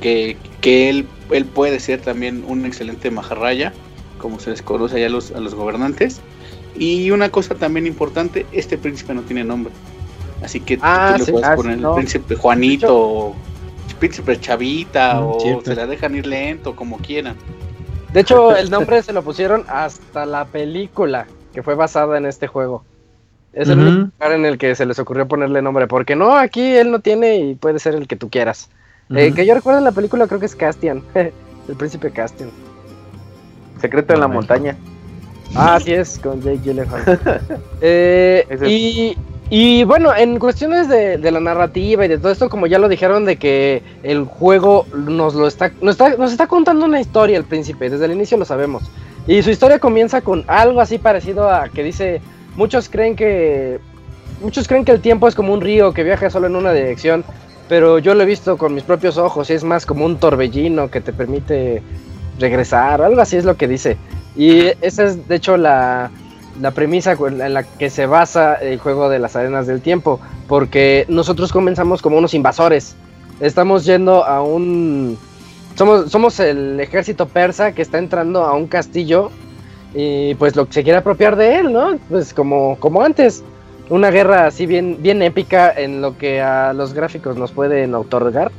[0.01, 3.73] que, que él, él puede ser también un excelente majarraya,
[4.19, 6.21] como se les conoce allá a los, a los gobernantes.
[6.77, 9.73] Y una cosa también importante, este príncipe no tiene nombre.
[10.43, 13.33] Así que ah, tú le puedes ah, poner el príncipe Juanito,
[13.99, 17.35] príncipe Chavita, mm, o se la dejan ir lento, como quieran.
[18.13, 22.47] De hecho, el nombre se lo pusieron hasta la película que fue basada en este
[22.47, 22.83] juego.
[23.53, 26.75] Es el único lugar en el que se les ocurrió ponerle nombre, porque no, aquí
[26.75, 28.69] él no tiene y puede ser el que tú quieras.
[29.09, 32.49] Eh, que yo recuerdo en la película creo que es Castian, el príncipe Castian.
[33.79, 34.75] Secreto en la montaña.
[35.55, 37.19] Ah, así es, con Jake Gyllenhaal.
[37.81, 39.17] eh, y,
[39.49, 43.23] y bueno, en cuestiones de, la narrativa y de todo esto, como ya lo dijeron,
[43.25, 47.45] de que el juego nos lo está nos, está, nos está contando una historia el
[47.45, 48.83] príncipe, desde el inicio lo sabemos.
[49.25, 52.21] Y su historia comienza con algo así parecido a que dice,
[52.57, 53.79] muchos creen que
[54.41, 57.23] muchos creen que el tiempo es como un río que viaja solo en una dirección,
[57.69, 60.91] pero yo lo he visto con mis propios ojos y es más como un torbellino
[60.91, 61.81] que te permite
[62.37, 63.97] regresar, algo así es lo que dice.
[64.35, 66.11] Y esa es de hecho la
[66.61, 71.05] la premisa en la que se basa el juego de las arenas del tiempo, porque
[71.07, 72.95] nosotros comenzamos como unos invasores.
[73.39, 75.17] Estamos yendo a un...
[75.75, 79.29] Somos, somos el ejército persa que está entrando a un castillo
[79.99, 81.97] y pues lo que se quiere apropiar de él, ¿no?
[82.07, 83.43] Pues como, como antes.
[83.89, 88.51] Una guerra así bien, bien épica en lo que a los gráficos nos pueden otorgar.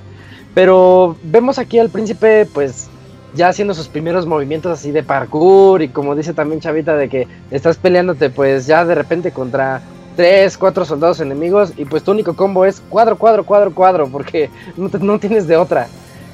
[0.53, 2.89] Pero vemos aquí al príncipe pues
[3.35, 7.29] ya haciendo sus primeros movimientos así de parkour y como dice también Chavita de que
[7.51, 9.83] estás peleándote pues ya de repente contra
[10.17, 14.51] tres, cuatro soldados enemigos y pues tu único combo es cuadro, cuadro, cuadro, cuadro porque
[14.77, 15.87] no, no tienes de otra.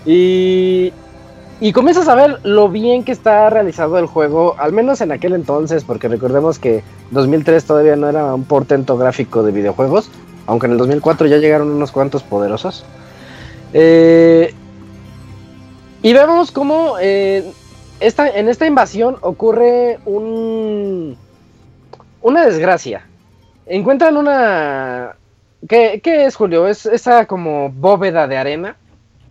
[0.07, 0.93] Y,
[1.61, 5.35] y comienzas a ver lo bien que está realizado el juego, al menos en aquel
[5.35, 10.11] entonces, porque recordemos que 2003 todavía no era un portento gráfico de videojuegos,
[10.47, 12.85] aunque en el 2004 ya llegaron unos cuantos poderosos.
[13.73, 14.55] Eh,
[16.03, 17.51] y vemos cómo eh,
[18.01, 21.17] esta, en esta invasión ocurre un,
[22.21, 23.07] una desgracia.
[23.67, 25.17] Encuentran una...
[25.67, 26.69] ¿Qué, es, Julio?
[26.69, 28.77] ¿Es esa como bóveda de arena?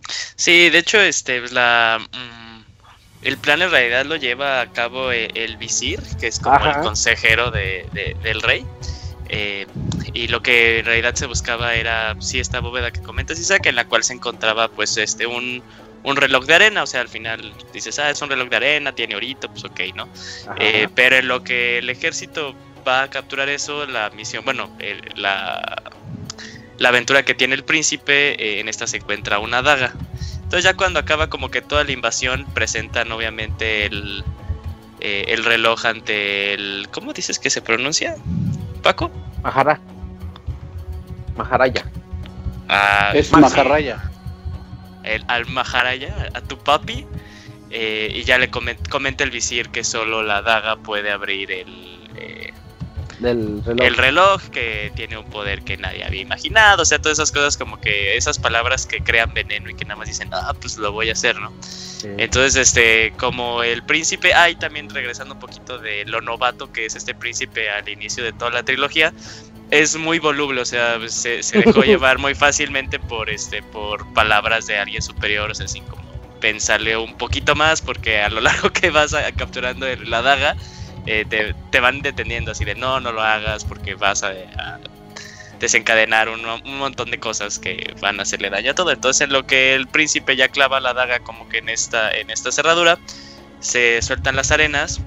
[0.08, 2.00] Sí, de hecho, este, pues, la...
[2.12, 2.44] Mm,
[3.24, 6.74] el plan en realidad lo lleva a cabo eh, el, visir, que es como el
[6.82, 8.66] consejero de, del rey.
[9.30, 9.66] Eh,
[10.12, 13.76] y lo que en realidad se buscaba era sí esta bóveda que comentas Isaac en
[13.76, 15.62] la cual se encontraba pues este un,
[16.02, 18.92] un reloj de arena, o sea, al final dices, ah, es un reloj de arena,
[18.92, 20.06] tiene orito, pues ok, ¿no?
[20.60, 22.54] Eh, pero en lo que el ejército
[22.86, 24.70] va a capturar eso, la misión, bueno,
[25.16, 25.82] la,
[26.78, 29.94] la aventura que tiene el príncipe, eh, en esta se encuentra una daga.
[30.36, 34.24] Entonces ya cuando acaba como que toda la invasión, presentan obviamente el,
[35.00, 36.88] eh, el reloj ante el...
[36.90, 38.16] ¿Cómo dices que se pronuncia?
[38.82, 39.10] Paco?
[39.42, 39.80] Mahara.
[41.36, 41.84] Maharaya.
[42.68, 44.10] Ah, es Maharaya
[45.04, 47.06] el, al Maharaya, a tu papi,
[47.70, 51.93] eh, y ya le comenta, el visir que solo la daga puede abrir el,
[53.18, 53.86] del reloj.
[53.86, 57.56] El reloj que tiene un poder que nadie había imaginado, o sea, todas esas cosas
[57.56, 60.92] como que esas palabras que crean veneno y que nada más dicen, ah, pues lo
[60.92, 61.52] voy a hacer, ¿no?
[62.18, 66.94] Entonces, este, como el príncipe, hay también regresando un poquito de lo novato que es
[66.96, 69.12] este príncipe al inicio de toda la trilogía,
[69.70, 74.78] es muy voluble, o sea, se, dejó llevar muy fácilmente por este, por palabras de
[74.78, 76.04] alguien superior, o sea, sin como
[76.40, 80.56] pensarle un poquito más, porque a lo largo que vas capturando la daga,
[81.06, 81.24] eh,
[81.70, 84.32] te, van deteniendo así de no, no lo hagas porque vas a,
[85.60, 86.42] desencadenar un,
[86.78, 88.90] montón de cosas que van a hacerle daño a todo.
[88.90, 92.30] Entonces en lo que el príncipe ya clava la daga como que en esta, en
[92.30, 92.98] esta cerradura,
[93.60, 95.00] se sueltan las arenas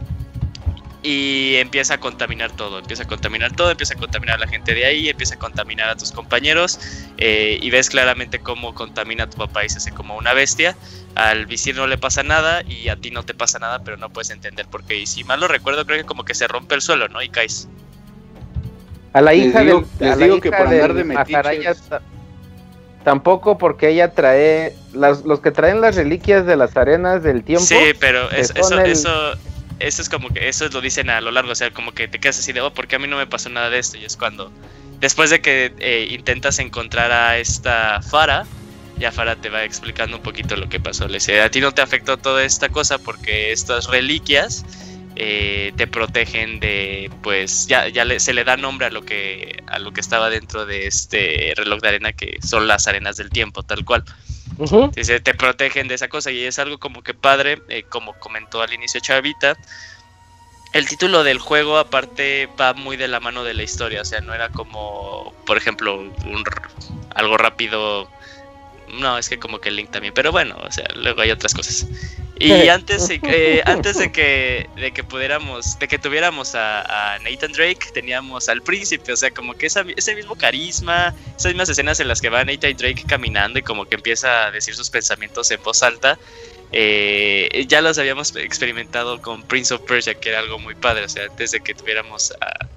[1.04, 4.74] y empieza a contaminar todo, empieza a contaminar todo, empieza a contaminar a la gente
[4.74, 6.80] de ahí, empieza a contaminar a tus compañeros
[7.18, 10.76] eh, y ves claramente cómo contamina a tu papá y se hace como una bestia.
[11.18, 14.10] Al visir no le pasa nada y a ti no te pasa nada, pero no
[14.10, 15.00] puedes entender por qué.
[15.00, 17.22] Y si mal lo recuerdo, creo que como que se rompe el suelo, ¿no?
[17.22, 17.68] Y caes.
[19.14, 19.84] A la hija de
[20.18, 21.76] digo que por andar de
[23.04, 27.66] tampoco porque ella trae las, los que traen las reliquias de las arenas del tiempo.
[27.66, 28.54] Sí, pero eso,
[28.84, 29.34] eso
[29.80, 32.20] eso es como que eso lo dicen a lo largo, o sea, como que te
[32.20, 33.98] quedas así de, oh, porque a mí no me pasó nada de esto?
[33.98, 34.52] Y es cuando,
[35.00, 38.46] después de que eh, intentas encontrar a esta Fara,
[39.00, 41.08] ya Fara te va explicando un poquito lo que pasó.
[41.08, 44.66] Le dice, a ti no te afectó toda esta cosa porque estas reliquias
[45.16, 49.80] eh, te protegen de, pues, ya, ya se le da nombre a lo que a
[49.80, 53.64] lo que estaba dentro de este reloj de arena que son las arenas del tiempo,
[53.64, 54.04] tal cual.
[54.96, 58.62] Dice, te protegen de esa cosa y es algo como que padre, eh, como comentó
[58.62, 59.58] al inicio Chavita.
[60.74, 64.22] El título del juego aparte va muy de la mano de la historia, o sea,
[64.22, 66.44] no era como, por ejemplo, un,
[67.16, 68.10] algo rápido.
[68.88, 71.88] No, es que como que Link también, pero bueno, o sea, luego hay otras cosas.
[72.40, 77.88] Y antes, eh, antes de que, de que pudiéramos, de que tuviéramos a, Nathan Drake,
[77.94, 82.22] teníamos al príncipe, o sea, como que ese mismo carisma, esas mismas escenas en las
[82.22, 85.84] que va Nathan Drake caminando y como que empieza a decir sus pensamientos en voz
[85.84, 86.18] alta,
[86.72, 91.10] eh, ya los habíamos experimentado con Prince of Persia, que era algo muy padre, o
[91.10, 92.68] sea, antes de que tuviéramos a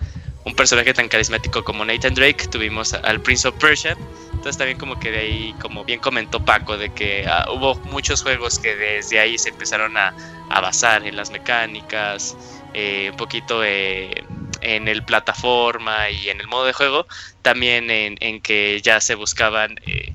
[0.45, 3.97] un personaje tan carismático como Nathan Drake, tuvimos al Prince of Persia.
[4.33, 8.23] Entonces también como que de ahí, como bien comentó Paco, de que ah, hubo muchos
[8.23, 10.15] juegos que desde ahí se empezaron a,
[10.49, 12.37] basar en las mecánicas,
[12.73, 14.25] eh, un poquito eh,
[14.63, 17.07] en el plataforma y en el modo de juego,
[17.43, 20.15] también en, que ya se buscaban eh,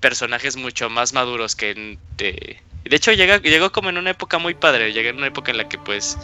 [0.00, 1.98] personajes mucho más maduros que...
[2.16, 5.58] de hecho llega, llegó como en una época muy padre, llegó en una época en
[5.58, 6.18] la que pues...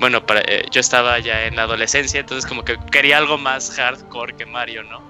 [0.00, 4.34] bueno, para, yo estaba ya en la adolescencia, entonces como que quería algo más hardcore
[4.34, 5.02] que Mario, ¿no?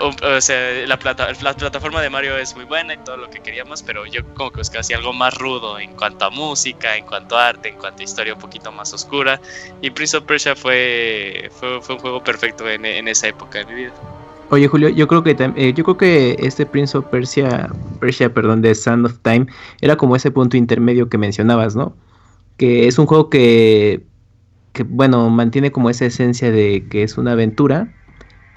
[0.00, 3.40] o sea, la, plata, la plataforma de Mario es muy buena y todo lo que
[3.40, 7.36] queríamos, pero yo como que buscaba algo más rudo en cuanto a música, en cuanto
[7.36, 9.40] a arte, en cuanto a historia un poquito más oscura.
[9.80, 13.92] Y Prince of Persia fue, fue, un juego perfecto en, esa época de mi vida.
[14.50, 18.60] Oye Julio, yo creo que eh, yo creo que este Prince of Persia, Persia, perdón,
[18.60, 19.46] de Sand of Time
[19.80, 21.94] era como ese punto intermedio que mencionabas, ¿no?
[22.62, 24.04] Que es un juego que,
[24.72, 27.92] que bueno, mantiene como esa esencia de que es una aventura,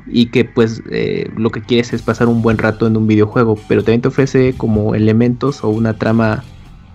[0.08, 3.58] y que pues eh, lo que quieres es pasar un buen rato en un videojuego,
[3.68, 6.43] pero también te ofrece como elementos o una trama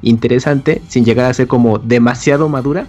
[0.02, 2.86] interesante sin llegar a ser como demasiado madura,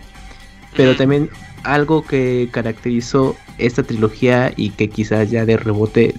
[0.78, 1.32] pero también
[1.64, 6.14] algo que caracterizó esta trilogía y que quizás ya de rebote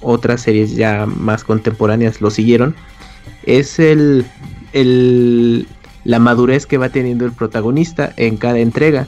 [0.00, 2.74] otras series ya más contemporáneas lo siguieron,
[3.44, 4.26] es el,
[4.72, 5.68] el
[6.04, 9.06] la madurez que va teniendo el protagonista en cada entrega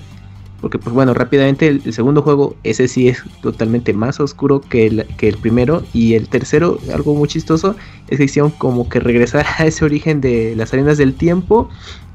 [0.60, 5.06] porque pues bueno, rápidamente el, segundo juego, ese sí es totalmente más oscuro que el,
[5.16, 5.84] que el primero.
[5.92, 7.76] Y el tercero, algo muy chistoso,
[8.08, 11.68] es que hicieron como que regresar a ese origen de las arenas del tiempo,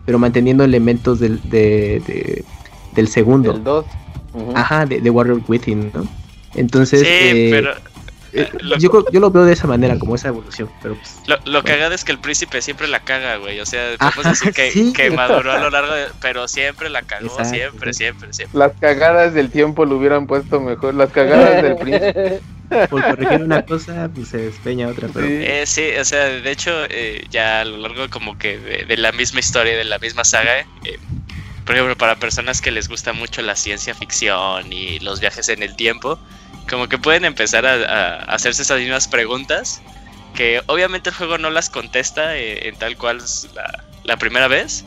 [0.06, 2.44] pero manteniendo elementos del, de,
[2.96, 3.54] del segundo.
[3.54, 3.86] Del 2.
[4.56, 6.08] Ajá, de, de Warrior Within, ¿no?
[6.56, 7.02] Entonces...
[7.02, 7.72] Sí, eh, pero
[8.34, 10.70] eh, yo, yo, lo veo de esa manera, como esa evolución.
[10.82, 13.60] Pero pues, lo, lo cagado es que el príncipe siempre la caga, güey.
[13.60, 16.08] O sea, decir que, que, maduró a lo largo de.
[16.22, 18.58] Pero siempre la cagó, siempre, siempre, siempre.
[18.58, 20.94] Las cagadas del tiempo lo hubieran puesto mejor.
[20.94, 22.42] Las cagadas del príncipe.
[22.90, 25.10] Por corregir una cosa, pues se despeña otra.
[25.14, 25.28] Pero...
[25.28, 25.34] Sí.
[25.34, 29.12] Eh, sí, o sea, de hecho, eh, ya a lo largo como que de, la
[29.12, 30.98] misma historia, de la misma saga, eh,
[31.66, 35.64] por ejemplo, para personas que les gusta mucho la ciencia ficción y los viajes en
[35.64, 36.18] el tiempo,
[36.70, 39.82] como que pueden empezar a, hacerse esas mismas preguntas
[40.36, 43.22] que obviamente el juego no las contesta eh, en tal cual
[43.54, 44.86] la, la, primera vez,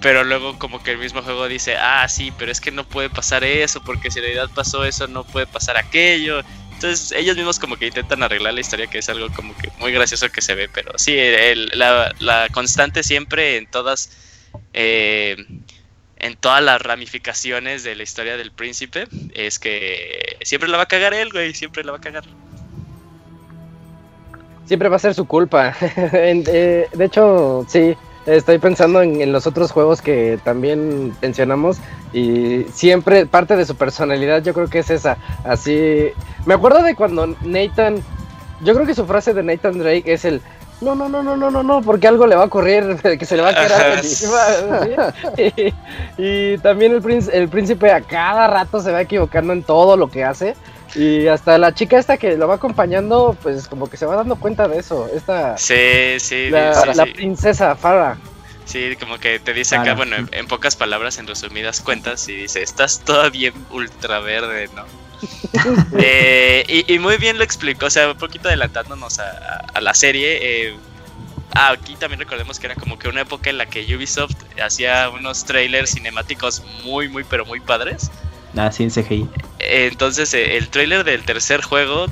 [0.00, 3.10] pero luego como que el mismo juego dice, ah, sí, pero es que no puede
[3.10, 6.42] pasar eso, porque si en realidad pasó eso, no puede pasar aquello.
[6.72, 9.90] Entonces ellos mismos como que intentan arreglar la historia, que es algo como que muy
[9.90, 11.16] gracioso que se ve, pero sí,
[11.74, 14.10] la, la, constante siempre en todas...
[14.72, 15.36] Eh,
[16.20, 20.86] en todas las ramificaciones de la historia del príncipe, es que siempre la va a
[20.86, 22.24] cagar él, güey, siempre la va a cagar.
[24.66, 25.74] Siempre va a ser su culpa.
[26.12, 27.96] Eh, de hecho, sí,
[28.26, 31.78] estoy pensando en, los otros juegos que también mencionamos
[32.12, 35.16] y siempre parte de su personalidad yo creo que es esa.
[35.44, 36.08] Así,
[36.46, 38.02] me acuerdo de cuando Nathan,
[38.62, 40.42] yo creo que su frase de Nathan Drake es el
[40.80, 43.36] no, no, no, no, no, no, no, porque algo le va a correr, que se
[43.36, 44.38] le va a quedar encima.
[46.18, 50.08] y, también el, príncipe, el príncipe a cada rato se va equivocando en todo lo
[50.08, 50.54] que hace.
[50.94, 54.36] Y hasta la chica esta que lo va acompañando, pues como que se va dando
[54.36, 55.08] cuenta de eso.
[55.14, 58.16] Esta, sí, sí, la, la princesa Farah.
[58.68, 62.62] Sí, como que te dice acá, bueno, en, pocas palabras, en resumidas cuentas, y dice,
[62.62, 64.84] estás todavía ultra verde, ¿no?
[66.00, 70.38] Eh, y, muy bien lo explicó, o sea, un poquito adelantándonos a, la serie.
[70.40, 70.76] Eh,
[71.54, 75.10] ah, aquí también recordemos que era como que una época en la que Ubisoft hacía
[75.10, 78.10] unos trailers cinemáticos muy, muy, pero muy padres.
[78.56, 79.28] Ah, sí, en CGI.
[79.58, 82.06] entonces, eh, el trailer del tercer juego,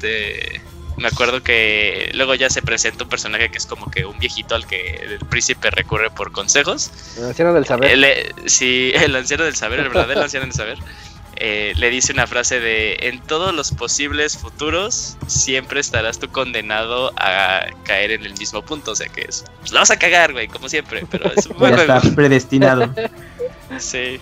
[0.00, 0.60] de,
[0.96, 4.54] me acuerdo que luego ya se presenta un personaje que es como que un viejito
[4.54, 6.90] al que el príncipe recurre por consejos.
[7.16, 8.34] El anciano del saber.
[8.46, 10.78] sí, el anciano del saber, el verdadero anciano del saber.
[11.36, 17.12] Eh, le dice una frase de en todos los posibles futuros siempre estarás tú condenado
[17.16, 20.32] a caer en el mismo punto, o sea que es, pues la vas a cagar,
[20.32, 22.88] güey, como siempre, pero es un buen Está predestinado.
[23.78, 24.20] sí.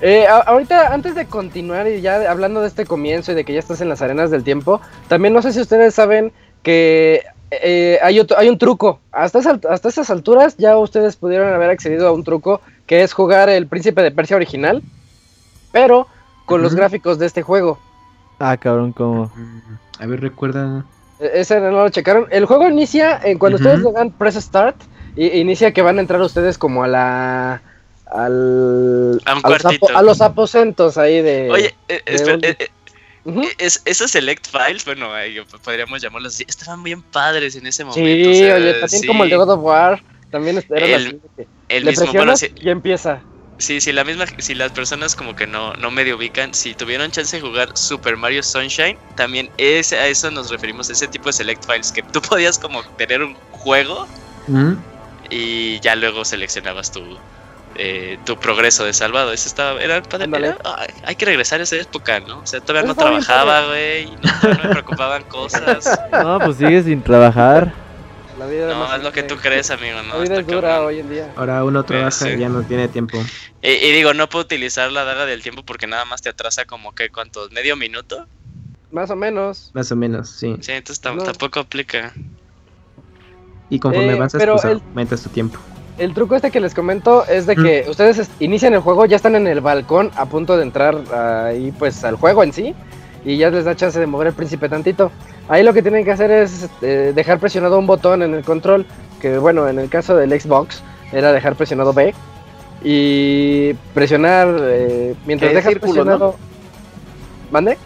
[0.00, 3.60] Eh, ahorita, antes de continuar y ya hablando de este comienzo y de que ya
[3.60, 6.32] estás en las arenas del tiempo, también no sé si ustedes saben
[6.62, 9.00] que eh, hay, otro, hay un truco.
[9.12, 13.48] Hasta, hasta estas alturas ya ustedes pudieron haber accedido a un truco que es jugar
[13.48, 14.82] el Príncipe de Persia original,
[15.72, 16.06] pero
[16.46, 17.78] con los gráficos de este juego.
[18.38, 19.32] Ah, cabrón, ¿cómo?
[19.98, 20.84] A ver, recuerda.
[21.20, 22.26] E, ese no lo checaron.
[22.30, 24.76] El juego inicia, en cuando ustedes le dan press start,
[25.16, 27.62] y, inicia que van a entrar ustedes como a la...
[28.06, 31.50] Al, a, los aposentos ahí de...
[31.50, 35.08] Oye, eh, espera, eh, eh, es, esos select files, bueno,
[35.64, 38.32] podríamos llamarlos así, estaban bien padres en ese momento.
[38.32, 40.02] Sí, oye, también como el de God of War,
[40.34, 41.20] también era el,
[41.68, 43.20] el mismo, bueno, y empieza.
[43.58, 47.12] Sí, sí, la misma, si las personas como que no, no medio ubican, si tuvieron
[47.12, 51.34] chance de jugar Super Mario Sunshine, también es, a eso nos referimos, ese tipo de
[51.34, 54.08] select files, que tú podías como tener un juego
[55.30, 57.00] y ya luego seleccionabas tu,
[57.76, 59.32] eh, tu progreso de salvado.
[59.32, 60.28] Eso estaba, era padre.
[61.04, 62.40] hay que regresar a esa época, ¿no?
[62.40, 65.96] O sea, todavía no trabajaba, güey, no, no me preocupaban cosas.
[66.10, 67.83] No, pues sigue sin trabajar.
[68.44, 70.02] La vida no, es lo que tú crees, amigo.
[70.02, 70.18] ¿no?
[70.18, 71.32] La vida es dura hoy en día.
[71.34, 73.16] Ahora uno trabaja y ya no tiene tiempo.
[73.62, 76.94] Y, digo, no puedo utilizar la daga del tiempo porque nada más te atrasa como
[76.94, 77.50] que, ¿cuántos?
[77.52, 78.26] ¿Medio minuto?
[78.92, 79.70] Más o menos.
[79.72, 80.58] Más o menos, sí.
[80.60, 82.12] Sí, entonces tampoco aplica.
[83.70, 85.58] Y conforme eh, avanzas, pues aumentas tu tiempo.
[85.96, 89.36] El truco este que les comento es de que ustedes inician el juego, ya están
[89.36, 92.74] en el balcón a punto de entrar ahí pues al juego en sí
[93.24, 95.10] y ya les da chance de mover el príncipe tantito.
[95.48, 98.86] Ahí lo que tienen que hacer es este, dejar presionado un botón en el control,
[99.20, 102.14] que bueno, en el caso del Xbox era dejar presionado B
[102.82, 106.36] y presionar eh, mientras dejas presionado.
[107.50, 107.78] ¿Mande?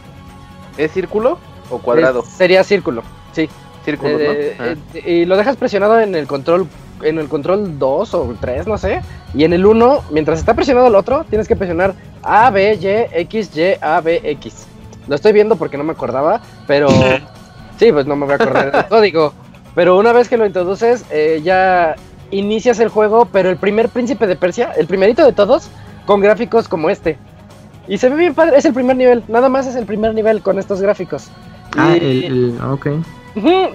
[0.76, 1.38] ¿Es círculo
[1.70, 2.22] o cuadrado?
[2.22, 3.48] sería círculo, sí.
[3.84, 4.74] Círculo, eh, ah.
[4.94, 6.66] eh, y lo dejas presionado en el control
[7.02, 9.02] en el control 2 o 3, no sé.
[9.34, 13.20] Y en el 1, mientras está presionado el otro, tienes que presionar A, B, Y,
[13.20, 14.66] X, Y, A, B, X.
[15.08, 16.88] Lo estoy viendo porque no me acordaba, pero
[17.78, 19.32] sí, pues no me voy a acordar del código.
[19.74, 21.96] Pero una vez que lo introduces, eh, ya
[22.30, 25.70] inicias el juego, pero el primer príncipe de Persia, el primerito de todos,
[26.04, 27.18] con gráficos como este.
[27.86, 30.42] Y se ve bien padre, es el primer nivel, nada más es el primer nivel
[30.42, 31.30] con estos gráficos.
[31.76, 32.86] Ah, el, ok.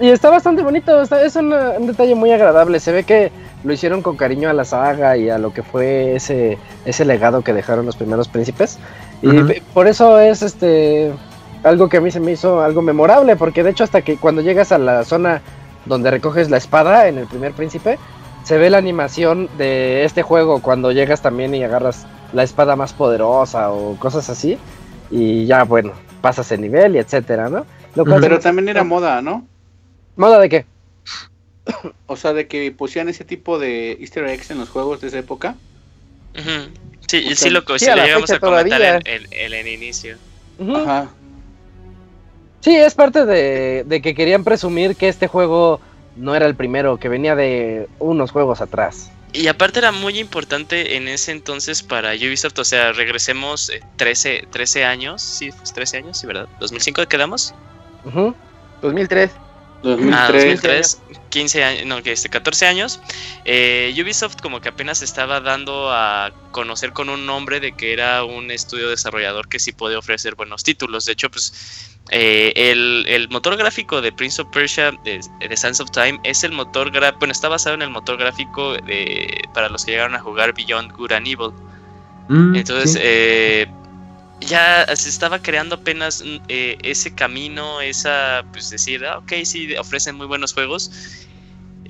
[0.00, 1.50] y está bastante bonito, es un,
[1.86, 2.78] detalle muy agradable.
[2.80, 3.32] Se ve que
[3.64, 7.42] lo hicieron con cariño a la saga y a lo que fue ese, ese legado
[7.42, 8.78] que dejaron los primeros príncipes.
[9.22, 11.12] Y por eso es este
[11.62, 14.42] algo que a mí se me hizo algo memorable, porque de hecho hasta que cuando
[14.42, 15.40] llegas a la zona
[15.86, 17.98] donde recoges la espada en el primer príncipe,
[18.44, 22.92] se ve la animación de este juego cuando llegas también y agarras la espada más
[22.92, 24.58] poderosa o cosas así.
[25.10, 27.64] Y ya, bueno, pasas el nivel y etcétera, ¿no?
[27.94, 29.46] Pero también era moda, ¿no?
[30.16, 30.66] ¿Moda de qué?
[32.06, 35.18] O sea, de que pusieran ese tipo de easter eggs en los juegos de esa
[35.18, 35.54] época.
[37.22, 40.16] Sí, sí, lo, sí, lo llegamos a comentar en, el inicio.
[40.60, 41.08] Ajá.
[42.60, 45.80] Sí, es parte de, que querían presumir que este juego
[46.16, 49.10] no era el primero, que venía de unos juegos atrás.
[49.32, 54.48] Y aparte era muy importante en ese entonces para Ubisoft, o sea, regresemos 13, eh,
[54.50, 56.48] 13 años, sí, 13 años, sí, ¿verdad?
[56.60, 57.54] ¿2005 quedamos?
[58.04, 58.32] Uh
[58.80, 59.30] 2003.
[59.84, 61.00] 2003.
[61.30, 63.00] 15 años, no, que este, 14 años,
[63.44, 68.22] eh, Ubisoft como que apenas estaba dando a conocer con un nombre de que era
[68.22, 71.06] un estudio desarrollador que sí puede ofrecer buenos títulos.
[71.06, 75.90] De hecho, pues eh, el, motor gráfico de Prince of Persia de, de Sands of
[75.90, 79.84] Time es el motor gráfico, bueno, está basado en el motor gráfico de, para los
[79.84, 81.50] que llegaron a jugar Beyond Good and Evil.
[82.28, 83.66] Mm, Entonces, eh,
[84.40, 90.16] ya se estaba creando apenas eh, ese camino, esa, pues decir, ah, ok, sí, ofrecen
[90.16, 90.90] muy buenos juegos,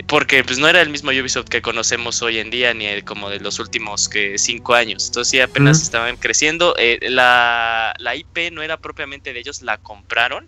[0.07, 3.31] porque pues no era el mismo Ubisoft que conocemos hoy en día, ni el, como
[3.31, 8.53] de los últimos que cinco años, entonces sí, apenas estaban creciendo, eh, la, la, IP
[8.53, 10.47] no era propiamente de ellos, la compraron,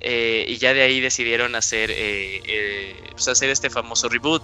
[0.00, 4.42] eh, y ya de ahí decidieron hacer, eh, eh, pues hacer este famoso reboot.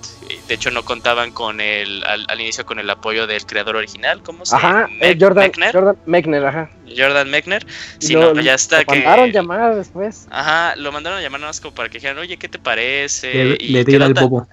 [0.48, 4.44] De hecho, no contaban con el, al, inicio con el apoyo del creador original, ¿cómo
[4.44, 4.88] se llama?
[5.18, 5.72] Jordan Mechner.
[5.72, 6.70] Jordan Mechner, ajá.
[6.96, 7.66] Jordan Mechner.
[7.98, 8.80] Sí, no, ya está.
[8.80, 10.26] Lo mandaron llamar después.
[10.30, 13.32] Ajá, lo mandaron a llamar nada más como para que dijeran, oye, ¿qué te parece?
[13.32, 14.48] Le, y le el bobo.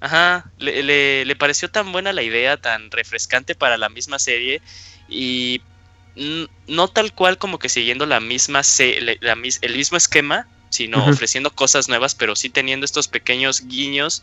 [0.00, 4.62] Ajá, le, le, le pareció tan buena la idea, tan refrescante para la misma serie.
[5.08, 5.60] Y
[6.14, 12.14] no tal cual como que siguiendo la misma el mismo esquema, sino ofreciendo cosas nuevas,
[12.14, 14.22] pero sí teniendo estos pequeños guiños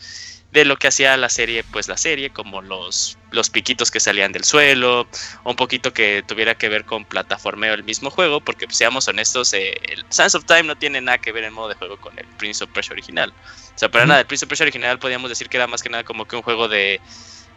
[0.51, 4.31] de lo que hacía la serie, pues la serie, como los, los piquitos que salían
[4.31, 5.07] del suelo,
[5.43, 9.53] un poquito que tuviera que ver con plataformeo el mismo juego, porque pues, seamos honestos,
[9.53, 12.17] eh, el Sands of Time no tiene nada que ver en modo de juego con
[12.17, 13.31] el Prince of Persia original.
[13.75, 15.89] O sea, para nada, el Prince of Persia original podríamos decir que era más que
[15.89, 16.99] nada como que un juego de,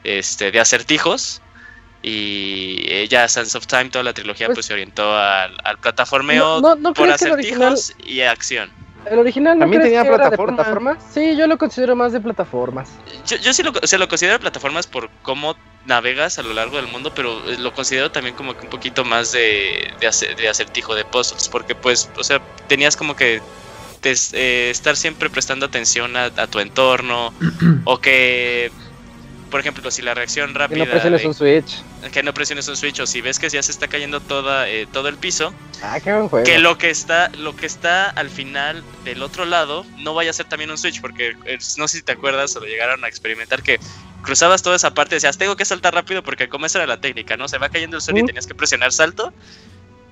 [0.04, 1.40] este, de acertijos,
[2.02, 5.78] y eh, ya Sands of Time, toda la trilogía, pues, pues se orientó al, al
[5.78, 6.60] plataformeo
[6.94, 8.70] por acertijos y acción.
[9.10, 10.98] El original también tenía plataformas.
[11.12, 12.90] Sí, yo lo considero más de plataformas.
[13.26, 16.76] Yo, yo sí lo, o sea, lo considero plataformas por cómo navegas a lo largo
[16.76, 20.94] del mundo, pero eh, lo considero también como que un poquito más de, de, acertijo,
[20.94, 23.40] de puzzles, porque pues, o sea, tenías como que
[24.04, 27.32] eh, estar siempre prestando atención a, a tu entorno,
[27.84, 28.70] o que
[29.52, 30.78] por ejemplo, si la reacción rápida.
[30.78, 31.82] Que no presiones un switch.
[32.10, 34.88] Que no presiones un switch, o si ves que ya se está cayendo toda, eh,
[34.90, 35.52] todo el piso.
[35.82, 36.46] Ah, qué buen juego.
[36.46, 40.32] Que lo que, está, lo que está al final del otro lado no vaya a
[40.32, 43.08] ser también un switch, porque eh, no sé si te acuerdas o lo llegaron a
[43.08, 43.78] experimentar que
[44.22, 47.00] cruzabas toda esa parte y decías, tengo que saltar rápido porque como esa era la
[47.00, 47.46] técnica, ¿no?
[47.46, 49.34] Se va cayendo el suelo y tenías que presionar salto.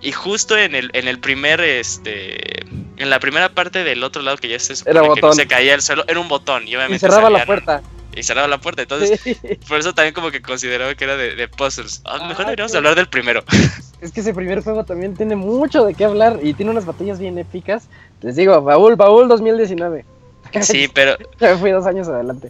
[0.03, 4.36] Y justo en el, en el primer, este, en la primera parte del otro lado
[4.36, 7.30] que ya se, era que se caía el suelo, era un botón y obviamente cerraba
[7.30, 7.82] la puerta
[8.14, 8.82] y cerraba la puerta.
[8.82, 9.20] Entonces,
[9.68, 12.02] por eso también como que consideraba que era de, puzzles.
[12.04, 13.44] Ah, mejor deberíamos hablar del primero.
[14.00, 17.18] Es que ese primer juego también tiene mucho de qué hablar y tiene unas batallas
[17.18, 17.86] bien épicas.
[18.22, 20.06] Les digo, Baúl, Baúl 2019.
[20.62, 21.16] Sí, pero...
[21.58, 22.48] fui dos años adelante.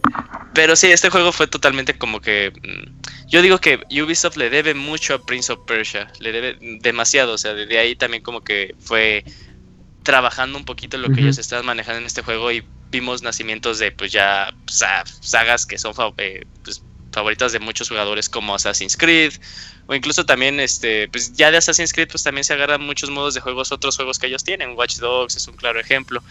[0.53, 2.51] Pero sí, este juego fue totalmente como que...
[2.51, 6.07] Mm, yo digo que Ubisoft le debe mucho a Prince of Persia.
[6.19, 7.33] Le debe demasiado.
[7.33, 9.23] O sea, de ahí también como que fue
[10.03, 13.91] trabajando un poquito lo que ellos estaban manejando en este juego y vimos nacimientos de
[13.91, 19.33] pues ya sagas que son eh, pues, favoritas de muchos jugadores como Assassin's Creed
[19.87, 23.33] o incluso también este pues ya de Assassin's Creed pues también se agarran muchos modos
[23.33, 24.77] de juegos otros juegos que ellos tienen.
[24.77, 26.21] Watch Dogs es un claro ejemplo.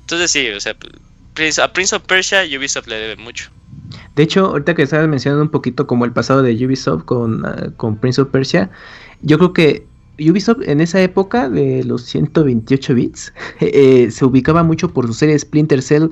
[0.00, 3.50] Entonces sí o sea a Prince of Persia Ubisoft le debe mucho.
[4.16, 7.70] De hecho ahorita que estabas mencionando un poquito como el pasado de Ubisoft con, ah,
[7.76, 8.70] con Prince of Persia
[9.22, 9.86] yo creo que
[10.18, 15.38] Ubisoft en esa época de los 128 bits eh, se ubicaba mucho por su serie
[15.38, 16.08] Splinter Cell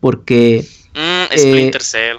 [0.00, 0.66] porque...
[0.94, 2.16] Mm, Splinter eh, Cell.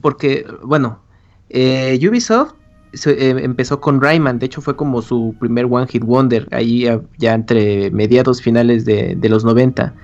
[0.00, 1.00] Porque, bueno,
[1.48, 2.54] eh, Ubisoft
[2.92, 7.90] empezó con Rayman, de hecho fue como su primer One Hit Wonder, ahí ya, entre
[7.92, 9.94] mediados finales de, los 90.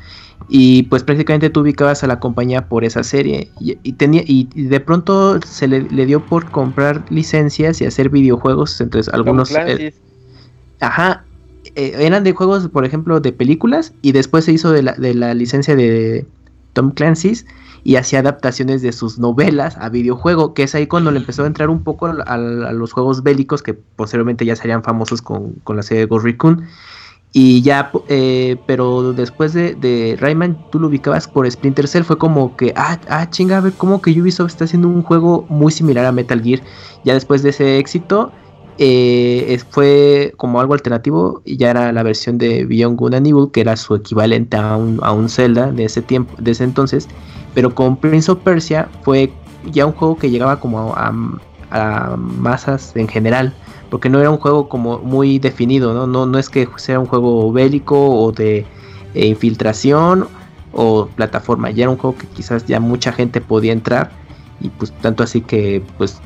[0.49, 3.51] Y pues prácticamente tú ubicabas a la compañía por esa serie.
[3.59, 8.81] Y, tenía, y, de pronto se le, dio por comprar licencias y hacer videojuegos.
[8.81, 9.53] Entonces algunos...
[10.81, 11.24] Ajá,
[11.74, 15.14] eh, eran de juegos, por ejemplo, de películas y después se hizo de la, de
[15.14, 16.27] la licencia de
[16.72, 17.47] Tom Clancy's
[17.87, 21.47] y hacía adaptaciones de sus novelas a videojuego, que es ahí cuando le empezó a
[21.47, 26.01] entrar un poco a, los juegos bélicos que posteriormente ya serían famosos con, la serie
[26.01, 26.64] de Ghost Recon.
[27.33, 32.57] Y ya, eh, pero después de, Rayman, tú lo ubicabas por Splinter Cell, fue como
[32.57, 36.07] que, ah, ah, chinga, a ver, como que Ubisoft está haciendo un juego muy similar
[36.07, 36.62] a Metal Gear.
[37.05, 38.33] Ya después de ese éxito,
[38.79, 43.51] eh, fue como algo alternativo y ya era la versión de Beyond Good and Evil
[43.53, 47.09] que era su equivalente a un, a un Zelda de ese tiempo de ese entonces.
[47.55, 49.33] Pero con Prince of Persia fue
[49.72, 51.12] ya un juego que llegaba como a,
[52.16, 53.53] masas en general
[53.91, 57.07] porque no era un juego como muy definido no no, no es que sea un
[57.07, 58.64] juego bélico o de
[59.14, 60.29] eh, infiltración
[60.72, 64.11] o plataforma ya era un juego que quizás ya mucha gente podía entrar
[64.61, 66.20] y pues tanto así que pues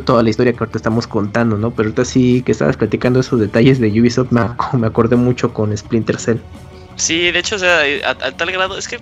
[0.00, 1.70] toda la historia que ahorita estamos contando, ¿no?
[1.70, 4.42] Pero ahorita sí que estabas platicando esos detalles de Ubisoft, me,
[4.78, 6.38] me acordé mucho con Splinter Cell.
[6.96, 9.00] Sí, de hecho, o sea, a, tal grado es que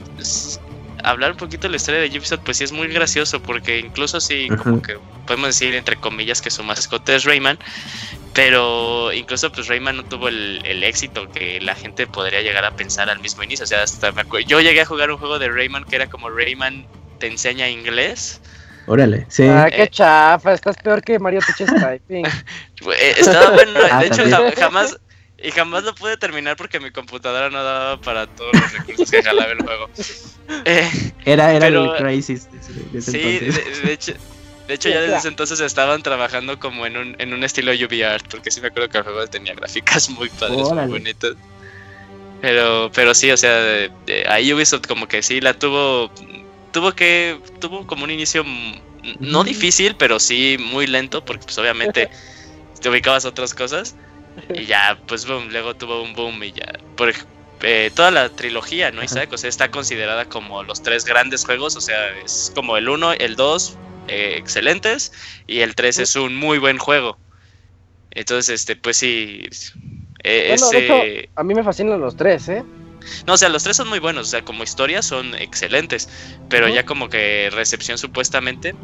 [1.04, 4.20] hablar un poquito de la historia de Ubisoft, pues sí es muy gracioso, porque incluso
[4.20, 7.58] sí, como que podemos decir entre comillas que su mascota es Rayman,
[8.34, 13.10] pero incluso pues Rayman no tuvo el, éxito que la gente podría llegar a pensar
[13.10, 13.64] al mismo inicio.
[13.64, 16.30] O sea, hasta me yo llegué a jugar un juego de Rayman que era como
[16.30, 16.86] Rayman
[17.18, 18.40] te enseña inglés.
[18.86, 19.44] Órale, sí.
[19.44, 22.26] Ah, qué chafa, estás peor que Mario Teaches Typing.
[22.82, 24.24] Eh, estaba bueno, de ah, hecho
[24.58, 24.98] jamás,
[25.40, 29.22] y jamás lo pude terminar porque mi computadora no daba para todos los recursos que
[29.22, 29.88] jalaba el juego.
[30.64, 30.90] Eh,
[31.24, 32.48] era era el Crisis.
[33.00, 33.38] sí,
[33.84, 34.14] de, hecho,
[34.66, 38.04] de hecho, ya desde ese entonces estaban trabajando como en un, en un estilo UV
[38.04, 41.34] art, porque sí me acuerdo que el juego tenía gráficas muy padres, muy bonitas.
[42.40, 43.88] Pero, pero sí, o sea,
[44.28, 46.10] ahí Ubisoft como que sí la tuvo,
[46.72, 48.44] tuvo que, tuvo como un inicio
[49.18, 52.08] no difícil, pero sí muy lento, porque pues obviamente
[52.80, 53.96] te ubicabas otras cosas.
[54.54, 56.66] Y ya, pues boom, luego tuvo un boom y ya.
[56.94, 57.12] Por,
[57.60, 59.04] eh, toda la trilogía, ¿no?
[59.04, 62.88] Isaac, o sea, está considerada como los tres grandes juegos, o sea, es como el
[62.88, 65.12] 1, el 2, eh, excelentes,
[65.46, 67.18] y el 3 es un muy buen juego.
[68.10, 69.46] Entonces, este, pues sí.
[70.24, 72.64] Eh, a mí me fascinan los tres, ¿eh?
[73.26, 76.08] No, o sea, los tres son muy buenos, o sea, como historia son excelentes,
[76.48, 78.74] pero ya como que recepción supuestamente,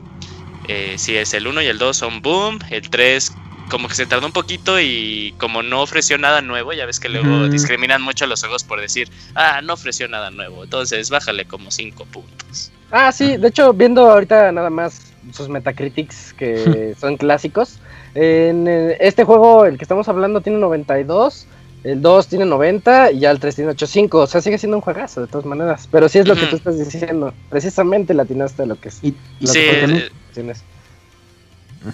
[0.68, 3.32] eh, si es el 1 y el 2 son boom, el 3
[3.68, 7.10] como que se tardó un poquito y como no ofreció nada nuevo, ya ves que
[7.10, 11.44] luego discriminan mucho a los juegos por decir, ah, no ofreció nada nuevo, entonces bájale
[11.44, 12.72] como 5 puntos.
[12.90, 17.78] Ah, sí, de hecho, viendo ahorita nada más sus Metacritics que son clásicos,
[18.14, 18.66] en
[19.00, 21.46] este juego, el que estamos hablando, tiene 92.
[21.84, 24.18] El 2 tiene 90 y ya el 3 tiene 85.
[24.18, 25.88] O sea, sigue siendo un juegazo de todas maneras.
[25.90, 27.32] Pero sí es lo que tú estás diciendo.
[27.48, 28.98] Precisamente latinaste lo que es.
[29.02, 29.14] Y,
[29.46, 30.10] sí, eh,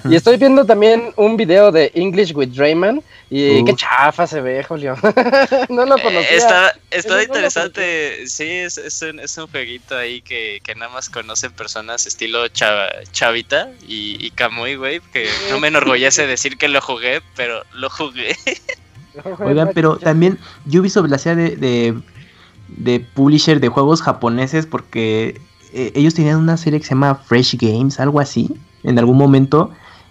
[0.08, 4.62] y estoy viendo también un video de English with Rayman y qué chafa se ve,
[4.64, 4.96] Julio.
[5.68, 6.30] no lo conocía.
[6.30, 8.26] Está, está interesante.
[8.26, 12.46] sí, es, es, un, es, un, jueguito ahí que, que, nada más conocen personas estilo
[12.48, 17.90] Chavita y, y Kamui, güey, que no me enorgullece decir que lo jugué, pero lo
[17.90, 18.36] jugué.
[19.40, 21.94] Oigan, pero también Ubisoft la hacía de, de,
[22.68, 25.40] de publisher de juegos japoneses porque
[25.72, 29.70] eh, ellos tenían una serie que se llama Fresh Games, algo así en algún momento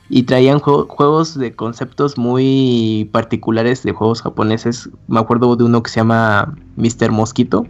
[0.10, 4.90] y traían juegos de conceptos muy particulares de juegos japoneses.
[5.08, 7.12] Me acuerdo de uno que se llama Mr.
[7.12, 7.66] Mosquito.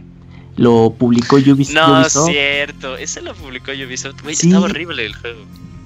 [0.56, 1.74] Lo publicó Ubisoft.
[1.74, 2.96] No, es cierto.
[2.96, 4.26] Ese lo publicó Ubisoft.
[4.28, 5.40] estaba horrible el juego.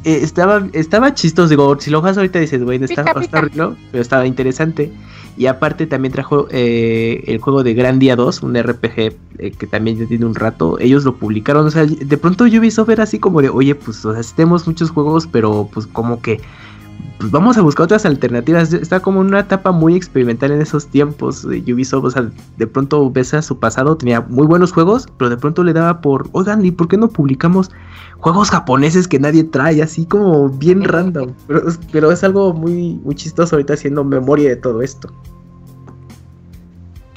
[0.05, 1.49] Eh, estaba, estaba chistoso.
[1.49, 4.93] Digo, si lo juegas ahorita dices, güey, está, está horrible, pero estaba interesante.
[5.37, 8.99] Y aparte también trajo eh, el juego de Gran Día 2, un RPG
[9.39, 10.79] eh, que también ya tiene un rato.
[10.81, 11.67] Ellos lo publicaron.
[11.67, 14.91] O sea, de pronto Ubisoft era así como de, oye, pues o sea, tenemos muchos
[14.91, 16.41] juegos, pero pues como que
[17.19, 18.73] pues vamos a buscar otras alternativas.
[18.73, 22.05] Está como en una etapa muy experimental en esos tiempos de Ubisoft.
[22.05, 25.65] O sea, de pronto ves a su pasado, tenía muy buenos juegos, pero de pronto
[25.65, 27.71] le daba por, oigan, ¿y por qué no publicamos
[28.19, 29.83] juegos japoneses que nadie trae?
[29.83, 31.33] Así como bien random.
[31.47, 35.13] Pero, pero es algo muy, muy chistoso ahorita haciendo memoria de todo esto.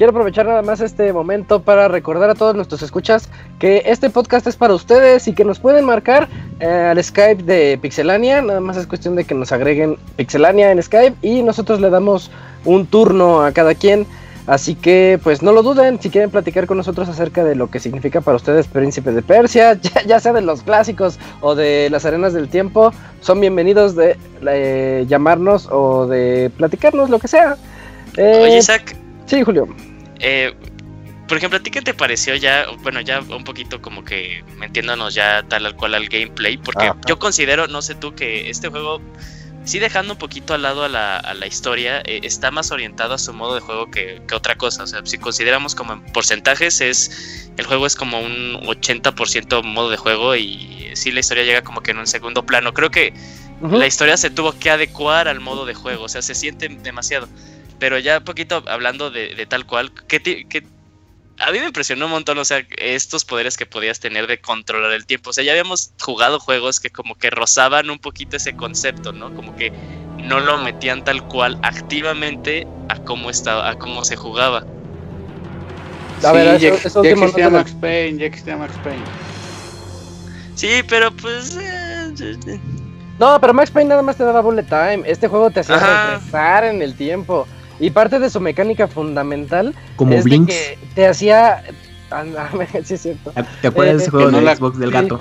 [0.01, 3.29] Quiero aprovechar nada más este momento para recordar a todos nuestros escuchas
[3.59, 6.27] que este podcast es para ustedes y que nos pueden marcar
[6.59, 8.41] eh, al Skype de Pixelania.
[8.41, 12.31] Nada más es cuestión de que nos agreguen Pixelania en Skype y nosotros le damos
[12.65, 14.07] un turno a cada quien.
[14.47, 17.79] Así que pues no lo duden, si quieren platicar con nosotros acerca de lo que
[17.79, 22.33] significa para ustedes Príncipe de Persia, ya, sea de los clásicos o de las arenas
[22.33, 27.55] del tiempo, son bienvenidos de eh, llamarnos o de platicarnos lo que sea.
[28.17, 28.95] Oye, Isaac.
[29.27, 29.67] Sí, Julio.
[30.21, 30.53] Eh,
[31.27, 35.13] por ejemplo, ¿a ti qué te pareció ya, bueno, ya un poquito como que metiéndonos
[35.13, 36.57] ya tal al cual al gameplay?
[36.57, 39.01] Porque yo considero, no sé tú, que este juego,
[39.63, 43.13] sí dejando un poquito al lado a la, a la historia, eh, está más orientado
[43.13, 44.83] a su modo de juego que, otra cosa.
[44.83, 49.89] O sea, si consideramos como en porcentajes, es el juego es como un 80% modo
[49.89, 52.73] de juego y sí la historia llega como que en un segundo plano.
[52.73, 53.13] Creo que
[53.61, 57.29] la historia se tuvo que adecuar al modo de juego, o sea, se siente demasiado.
[57.81, 60.21] Pero ya un poquito hablando de, tal cual, ¿qué,
[61.39, 64.91] a mí me impresionó un montón, o sea, estos poderes que podías tener de controlar
[64.91, 65.31] el tiempo.
[65.31, 69.33] O sea, ya habíamos jugado juegos que como que rozaban un poquito ese concepto, ¿no?
[69.33, 69.73] Como que
[70.19, 74.63] no lo metían tal cual activamente a cómo estaba, a cómo se jugaba.
[76.23, 79.05] A ver, eso, eso ya, existía Max Payne, ya existía Max Payne.
[80.53, 81.57] Sí, pero pues...
[81.59, 82.37] Eh,
[83.17, 85.01] no, pero Max Payne nada más te daba bullet time.
[85.07, 87.47] Este juego te hacía regresar en el tiempo.
[87.81, 91.63] Y parte de su mecánica fundamental Como es que te hacía.
[92.11, 92.23] Ah,
[92.83, 93.33] sí, es cierto.
[93.35, 95.19] Ah, ¿Te acuerdas de ese eh, juego de Xbox del gato?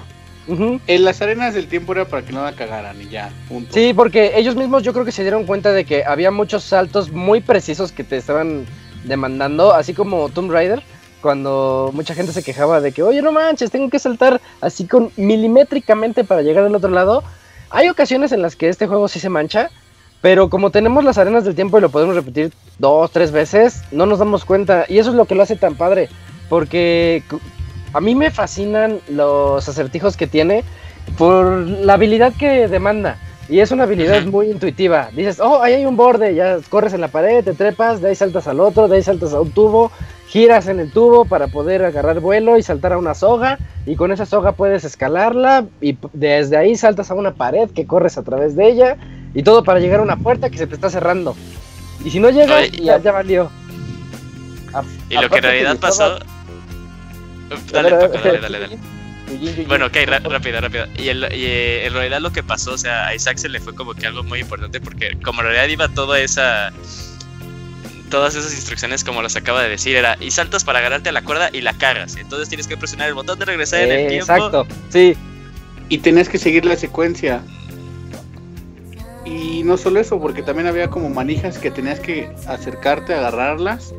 [0.86, 3.72] En las arenas del tiempo era para que no la cagaran y ya, punto.
[3.72, 7.12] Sí, porque ellos mismos yo creo que se dieron cuenta de que había muchos saltos
[7.12, 8.66] muy precisos que te estaban
[9.04, 10.82] demandando, así como Tomb Raider,
[11.20, 15.12] cuando mucha gente se quejaba de que, oye, no manches, tengo que saltar así con
[15.16, 17.22] milimétricamente para llegar al otro lado.
[17.70, 19.70] Hay ocasiones en las que este juego sí se mancha,
[20.20, 24.06] pero como tenemos las arenas del tiempo y lo podemos repetir dos, tres veces, no
[24.06, 24.84] nos damos cuenta.
[24.88, 26.08] Y eso es lo que lo hace tan padre.
[26.48, 27.22] Porque
[27.92, 30.62] a mí me fascinan los acertijos que tiene
[31.16, 33.16] por la habilidad que demanda.
[33.48, 35.08] Y es una habilidad muy intuitiva.
[35.16, 38.14] Dices, oh, ahí hay un borde, ya corres en la pared, te trepas, de ahí
[38.14, 39.90] saltas al otro, de ahí saltas a un tubo,
[40.28, 43.58] giras en el tubo para poder agarrar vuelo y saltar a una soga.
[43.86, 48.18] Y con esa soga puedes escalarla y desde ahí saltas a una pared que corres
[48.18, 48.96] a través de ella.
[49.34, 51.36] Y todo para llegar a una puerta que se te está cerrando.
[52.04, 53.50] Y si no llegas, ya, ya valió.
[55.08, 56.18] y lo que en realidad pasó.
[57.72, 58.78] Dale, dale, dale, dale.
[59.66, 60.86] Bueno, ok, rápido, rápido.
[60.96, 63.94] Y, eh, en realidad lo que pasó, o sea, a Isaac se le fue como
[63.94, 66.72] que algo muy importante porque como en realidad iba toda esa...
[68.10, 71.22] Todas esas instrucciones como las acaba de decir, era y saltas para agarrarte a la
[71.22, 72.16] cuerda y la cagas.
[72.16, 74.32] Entonces tienes que presionar el botón de regresar en el tiempo.
[74.32, 75.16] Exacto, sí.
[75.88, 77.40] Y tenías que seguir la secuencia.
[79.30, 83.94] Y no solo eso, porque también había como manijas que tenías que acercarte, agarrarlas,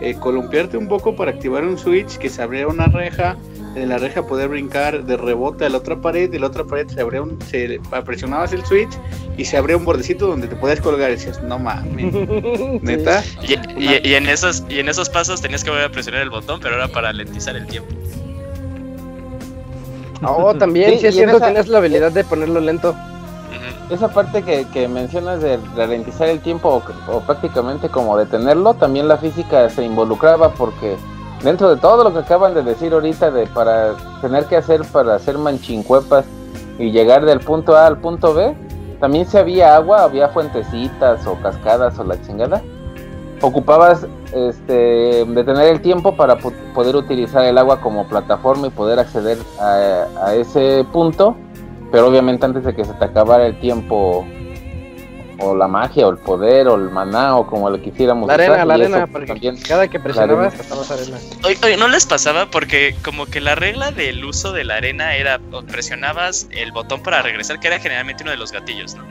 [0.00, 3.36] eh, columpiarte un poco para activar un switch, que se abriera una reja,
[3.74, 6.86] de la reja poder brincar de rebote a la otra pared, de la otra pared
[6.86, 8.90] se abría un, se presionabas el switch
[9.36, 12.12] y se abría un bordecito donde te podías colgar y decías, no mames,
[12.82, 13.24] neta.
[13.42, 16.76] Y, en esos, y en esos pasos tenías que volver a presionar el botón, pero
[16.76, 17.92] era para lentizar el tiempo.
[20.22, 22.96] Oh, también, sí, es cierto, tienes la habilidad de ponerlo lento
[23.90, 29.68] esa parte que, mencionas de ralentizar el tiempo o, prácticamente como detenerlo, también la física
[29.70, 30.96] se involucraba porque
[31.42, 35.14] dentro de todo lo que acaban de decir ahorita de para tener que hacer para
[35.14, 36.24] hacer manchincuepas
[36.78, 38.54] y llegar del punto A al punto B,
[39.00, 42.62] también si había agua, había fuentecitas o cascadas o la chingada.
[43.42, 49.38] Ocupabas este, detener el tiempo para poder utilizar el agua como plataforma y poder acceder
[49.60, 51.36] a ese punto
[51.90, 54.26] pero obviamente antes de que se te acabara el tiempo
[55.38, 58.64] o la magia o el poder o el maná o como le quisiéramos la arena
[58.64, 61.18] la arena porque cada que presionabas gastabas arena.
[61.44, 65.38] Oye, no les pasaba porque como que la regla del uso de la arena era
[65.70, 69.04] presionabas el botón para regresar que era generalmente uno de los gatillos no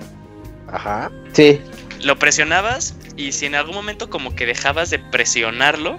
[0.71, 1.11] ajá.
[1.33, 1.61] Sí.
[2.01, 5.97] Lo presionabas y si en algún momento como que dejabas de presionarlo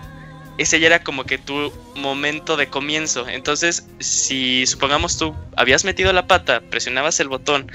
[0.58, 3.28] ese ya era como que tu momento de comienzo.
[3.28, 7.70] Entonces, si supongamos tú habías metido la pata, presionabas el botón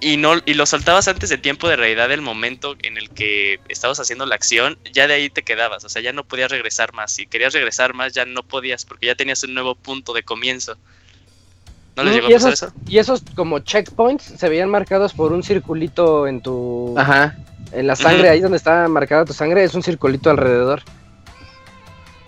[0.00, 3.60] y no y lo saltabas antes de tiempo de realidad del momento en el que
[3.68, 6.92] estabas haciendo la acción, ya de ahí te quedabas, o sea, ya no podías regresar
[6.92, 7.12] más.
[7.12, 10.76] Si querías regresar más, ya no podías porque ya tenías un nuevo punto de comienzo.
[11.96, 12.72] ¿No les llegó a pasar eso?
[12.86, 17.36] Y esos como checkpoints se veían marcados por un circulito en tu Ajá.
[17.72, 20.82] En la sangre, ahí donde está marcada tu sangre, es un circulito alrededor.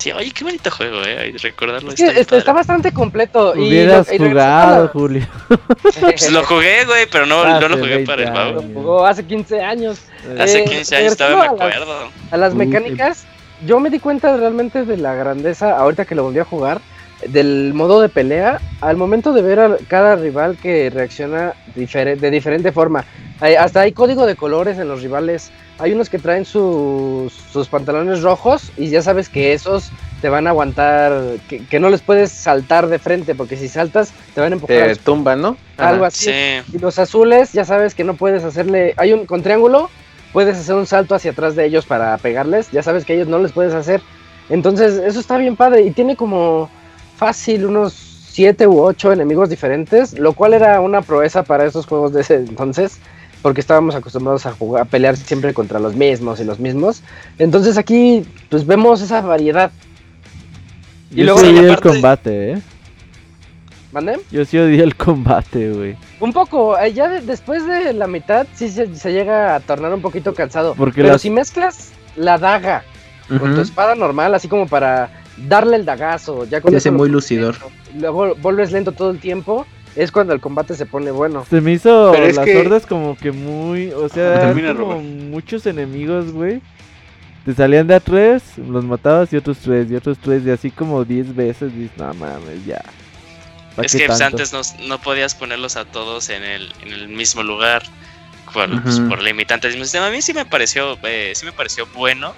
[0.01, 1.35] Sí, oye, qué bonito juego, eh.
[1.43, 1.93] Recordarlo.
[1.93, 3.53] Es está, está, bastante completo.
[3.53, 5.27] Hubieras y jugado, Julio.
[6.01, 9.61] Pues lo jugué, güey, pero no, no lo jugué para el Lo jugó hace 15
[9.61, 10.01] años.
[10.39, 12.11] Hace 15 eh, años estaba, me acuerdo.
[12.31, 13.27] A las, mecánicas,
[13.67, 16.81] yo me di cuenta realmente de la grandeza, ahorita que lo volví a jugar,
[17.27, 22.73] del modo de pelea, al momento de ver a cada rival que reacciona de diferente
[22.73, 23.05] forma.
[23.41, 28.23] Hasta hay código de colores en los rivales hay unos que traen sus, sus pantalones
[28.23, 32.89] rojos y ya sabes que esos te van a aguantar, que, no les puedes saltar
[32.89, 34.89] de frente, porque si saltas te van a empujar.
[34.89, 35.57] Te tumban, ¿no?
[35.79, 36.31] Algo así.
[36.31, 38.93] Y los azules, ya sabes que no puedes hacerle.
[38.99, 39.89] Hay un con triángulo,
[40.35, 42.71] puedes hacer un salto hacia atrás de ellos para pegarles.
[42.71, 44.03] Ya sabes que ellos no les puedes hacer.
[44.51, 45.83] Entonces, eso está bien padre.
[45.83, 46.69] Y tiene como
[47.17, 47.95] fácil unos
[48.33, 52.35] 7 u 8 enemigos diferentes, lo cual era una proeza para esos juegos de ese
[52.35, 53.01] entonces
[53.43, 57.03] porque estábamos acostumbrados a jugar, a pelear siempre contra los mismos y los mismos.
[57.39, 59.71] Entonces aquí pues vemos esa variedad.
[61.11, 62.63] Y Yo luego sí el combate, ¿eh?
[63.93, 64.21] ¿Mande?
[64.31, 65.97] Yo sí odié el combate, güey.
[66.21, 70.33] Un poco, eh, ya después de la mitad sí se, llega a tornar un poquito
[70.33, 70.77] cansado.
[70.95, 72.85] Pero si mezclas la daga
[73.29, 75.11] con tu espada normal, así como para
[75.49, 77.57] darle el dagazo, ya con ese muy lucidor.
[77.99, 79.67] Luego vuelves lento todo el tiempo
[79.97, 81.45] es cuando el combate se pone bueno.
[81.49, 86.61] Se me hizo las hordas como que muy, o sea, como muchos enemigos, güey.
[87.45, 90.71] Te salían de a tres, los matabas y otros tres, y otros tres, y así
[90.71, 92.83] como diez veces, dices, no mames, ya.
[93.83, 94.53] Es que pues, antes
[94.87, 97.83] no, podías ponerlos a todos en el, en el mismo lugar
[98.53, 100.09] por, pues, por limitantes sistema.
[100.09, 102.35] A mí sí me pareció, eh, sí me pareció bueno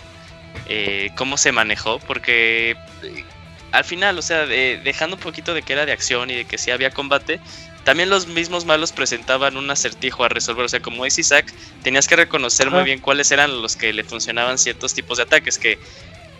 [0.69, 3.25] eh, cómo se manejó, porque eh,
[3.73, 6.59] al final, o sea, dejando un poquito de que era de acción y de que
[6.59, 7.41] sí había combate,
[7.85, 10.67] también los mismos malos presentaban un acertijo a resolver.
[10.67, 11.53] O sea, como es Isaac,
[11.83, 15.59] tenías que reconocer muy bien cuáles eran los que le funcionaban ciertos tipos de ataques.
[15.59, 15.79] Que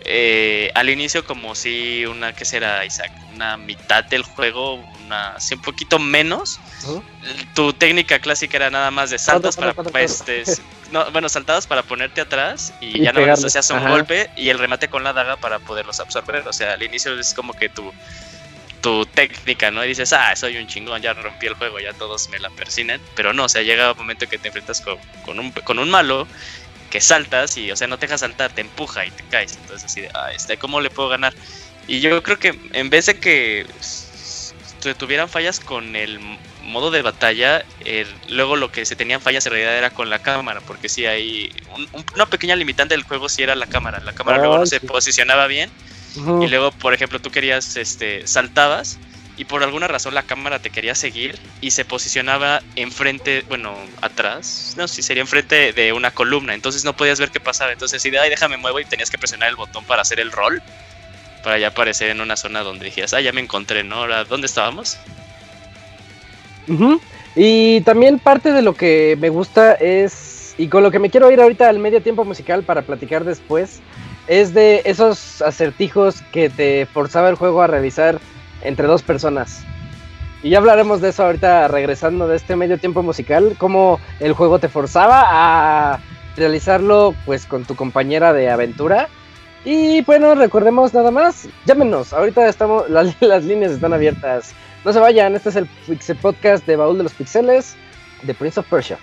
[0.05, 3.11] eh, al inicio como si una, ¿qué será Isaac?
[3.33, 4.75] Una mitad del juego,
[5.05, 6.59] una, un poquito menos.
[7.55, 10.43] Tu técnica clásica era nada más de saltos para, este,
[11.11, 15.03] bueno, saltados para ponerte atrás y, ya no hacías un golpe y el remate con
[15.03, 16.45] la daga para poderlos absorber.
[16.47, 17.93] O sea, al inicio es como que tu,
[18.81, 19.85] tu técnica, ¿no?
[19.85, 22.99] Y dices, ah, soy un chingón, ya rompí el juego, ya todos me la persinen.
[23.15, 25.89] Pero no, o sea, llega un momento que te enfrentas con, con, un, con un
[25.89, 26.27] malo
[26.93, 29.57] que saltas y, o sea, no te deja saltar, te empuja y te caes.
[29.59, 31.33] Entonces, así de, ah, este, ¿cómo le puedo ganar?
[31.87, 33.65] Y yo creo que en vez de que
[34.99, 36.19] tuvieran fallas con el
[36.61, 37.65] modo de batalla,
[38.29, 41.51] luego lo que se tenían fallas en realidad era con la cámara, porque si hay
[42.13, 43.99] una pequeña limitante del juego si era la cámara.
[44.01, 45.71] La cámara luego no se posicionaba bien.
[46.15, 48.99] Y luego, por ejemplo, tú querías, este, saltabas
[49.43, 54.73] y por alguna razón la cámara te quería seguir y se posicionaba enfrente, bueno, atrás,
[54.77, 58.09] no, si sería enfrente de una columna, entonces no podías ver qué pasaba, entonces si
[58.09, 60.61] de ay, déjame muevo y tenías que presionar el botón para hacer el rol,
[61.43, 63.95] para ya aparecer en una zona donde dijías, ah, ya me encontré, ¿no?
[63.95, 64.97] Ahora, ¿dónde estábamos?
[67.35, 71.29] Y también parte de lo que me gusta es, y con lo que me quiero
[71.29, 73.81] ir ahorita al medio tiempo musical para platicar después,
[74.27, 78.21] es de esos acertijos que te forzaba el juego a realizar
[78.63, 79.63] entre dos personas.
[80.41, 84.59] Y ya hablaremos de eso ahorita regresando de este medio tiempo musical, cómo el juego
[84.59, 85.99] te forzaba a
[86.35, 89.07] realizarlo pues con tu compañera de aventura.
[89.63, 94.53] Y bueno, recordemos nada más, llámenos, ahorita estamos, las, las líneas están abiertas.
[94.83, 97.77] No se vayan, este es el podcast de Baúl de los Pixeles
[98.23, 98.97] de Prince of Persia.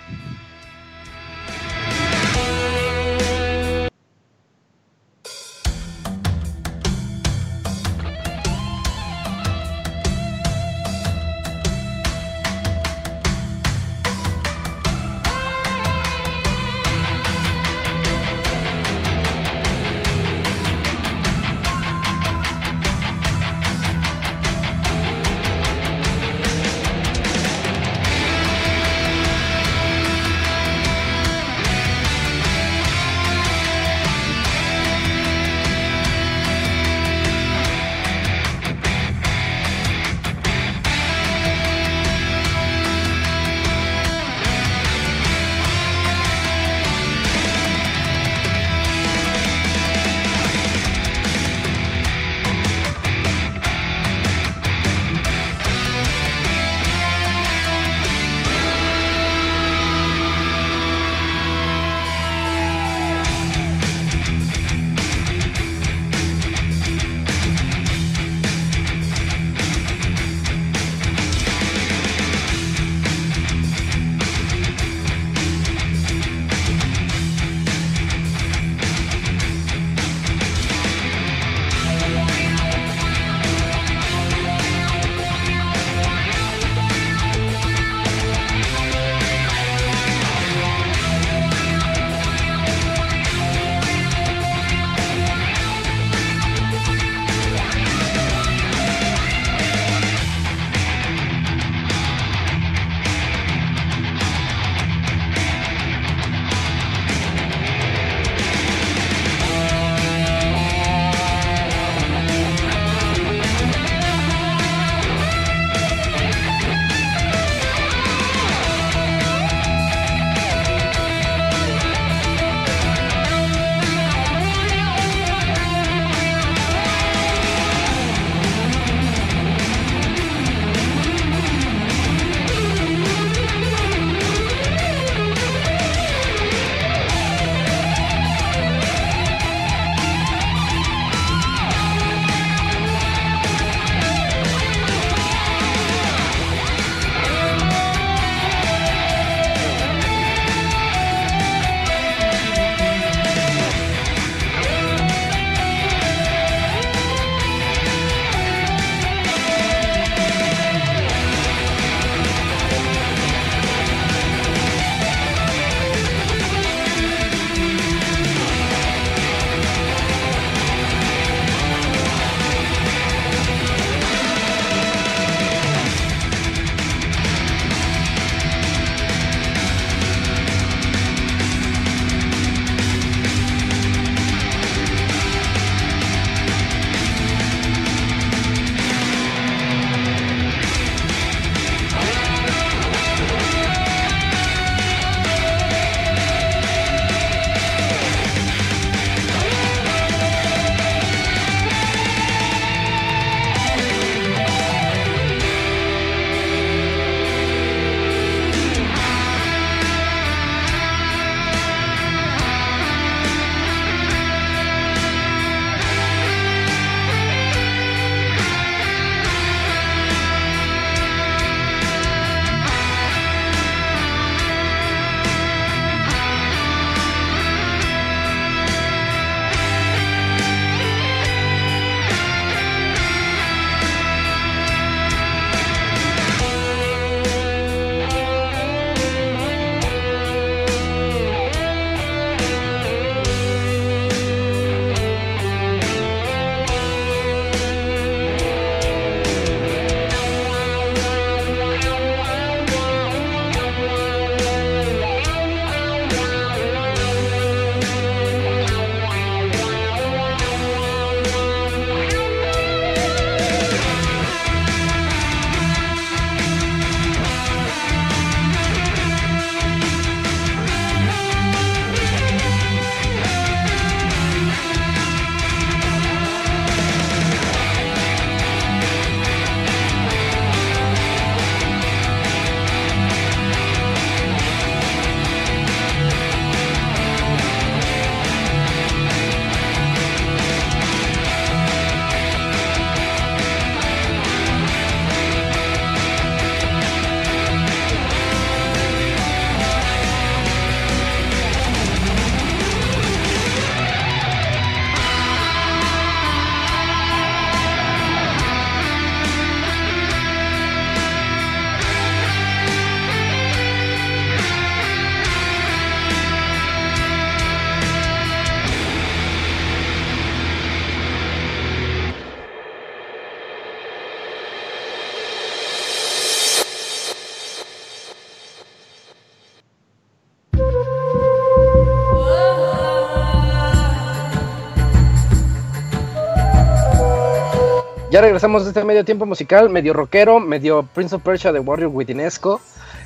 [338.21, 342.61] Regresamos de este medio tiempo musical, medio rockero, medio Prince of Persia de Warrior Wittinesco.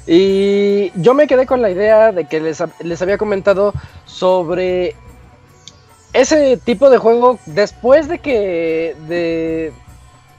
[0.05, 3.73] Y yo me quedé con la idea de que les, les había comentado
[4.05, 4.93] sobre
[6.11, 9.71] ese tipo de juego después de que de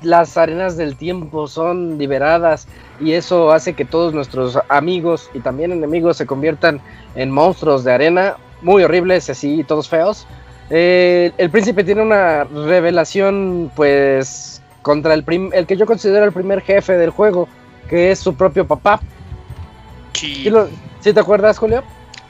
[0.03, 2.68] las arenas del tiempo son liberadas
[3.01, 6.81] y eso hace que todos nuestros amigos y también enemigos se conviertan
[7.14, 10.27] en monstruos de arena muy horribles así todos feos
[10.70, 14.56] eh, el príncipe tiene una revelación, pues,
[14.87, 17.49] contra el, el que yo considero el primer jefe del juego,
[17.91, 19.01] que es su propio papá.
[20.12, 20.49] Sí.
[21.01, 21.82] ¿Sí, te acuerdas, Julio?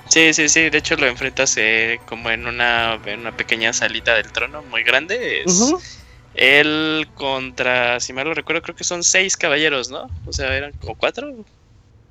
[0.09, 0.71] Sí, sí, sí.
[0.71, 5.43] De hecho, lo enfrentas eh, como en una, una pequeña salita del trono muy grande.
[5.43, 5.75] Es
[6.35, 10.09] Él contra, si mal lo recuerdo, creo que son seis caballeros, ¿no?
[10.25, 11.31] O sea, eran como cuatro.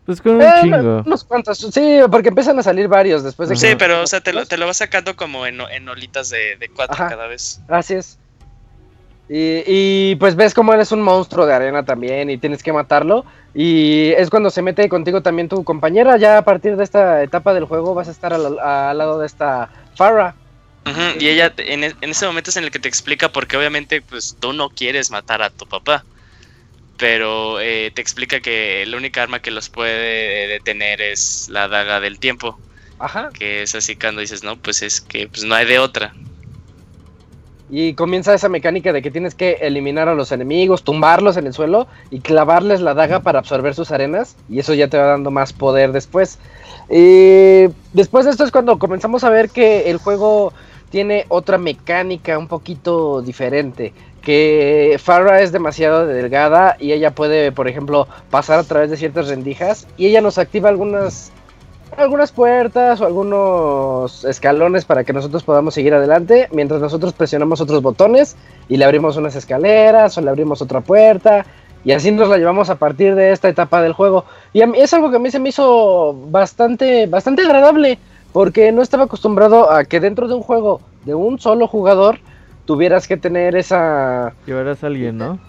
[0.05, 1.01] Pues con un eh, chingo.
[1.07, 3.61] Unos cuantos, sí, porque empiezan a salir varios después de que...
[3.61, 6.55] Sí, pero o sea, te lo, te lo vas sacando como en, en olitas de,
[6.57, 7.59] de cuatro cada vez.
[7.67, 8.19] Así es.
[9.27, 13.25] Y, y, pues ves como eres un monstruo de arena también y tienes que matarlo.
[13.53, 16.17] Y es cuando se mete contigo también tu compañera.
[16.17, 18.55] Ya a partir de esta etapa del juego vas a estar al,
[18.97, 20.35] lado de esta Farah.
[21.19, 24.35] y ella en, en, ese momento es en el que te explica porque obviamente pues
[24.39, 26.03] tú no quieres matar a tu papá
[26.97, 31.99] pero eh, te explica que la única arma que los puede detener es la daga
[31.99, 32.59] del tiempo.
[32.99, 33.29] Ajá.
[33.33, 36.13] Que es así cuando dices, no, pues es que pues no hay de otra.
[37.69, 41.53] Y comienza esa mecánica de que tienes que eliminar a los enemigos, tumbarlos en el
[41.53, 44.35] suelo y clavarles la daga para absorber sus arenas.
[44.49, 46.37] Y eso ya te va dando más poder después.
[46.89, 50.53] Y después de esto es cuando comenzamos a ver que el juego
[50.89, 53.93] tiene otra mecánica un poquito diferente
[54.25, 59.27] que Farah es demasiado delgada y ella puede, por ejemplo, pasar a través de ciertas
[59.27, 61.31] rendijas y ella nos activa algunas
[61.97, 67.81] algunas puertas o algunos escalones para que nosotros podamos seguir adelante mientras nosotros presionamos otros
[67.81, 68.35] botones
[68.67, 71.45] y le abrimos unas escaleras o le abrimos otra puerta
[71.83, 74.79] y así nos la llevamos a partir de esta etapa del juego y a mí
[74.79, 77.99] es algo que a mí se me hizo bastante bastante agradable
[78.33, 82.19] porque no estaba acostumbrado a que dentro de un juego de un solo jugador
[82.65, 84.33] tuvieras que tener esa...
[84.45, 85.39] Llevarás a alguien, ¿no?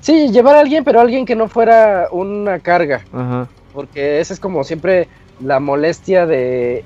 [0.00, 3.02] Sí, llevar a alguien, pero alguien que no fuera una carga.
[3.12, 3.48] Ajá.
[3.72, 5.08] Porque esa es como siempre
[5.40, 6.84] la molestia de,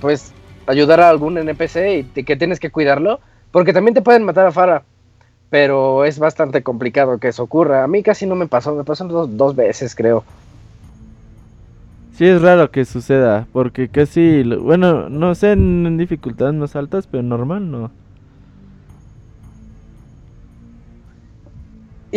[0.00, 0.32] pues,
[0.66, 3.20] ayudar a algún NPC y que tienes que cuidarlo.
[3.50, 4.82] Porque también te pueden matar a Fara.
[5.48, 7.84] Pero es bastante complicado que eso ocurra.
[7.84, 10.24] A mí casi no me pasó, me pasó dos, dos veces, creo.
[12.16, 17.22] Sí, es raro que suceda, porque casi, bueno, no sé en dificultades más altas, pero
[17.22, 17.90] normal no.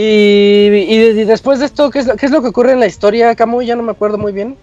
[0.02, 3.62] Y, después de esto, ¿qué es, ¿qué es, lo que ocurre en la historia, Camu?
[3.62, 4.56] Ya no me acuerdo muy bien.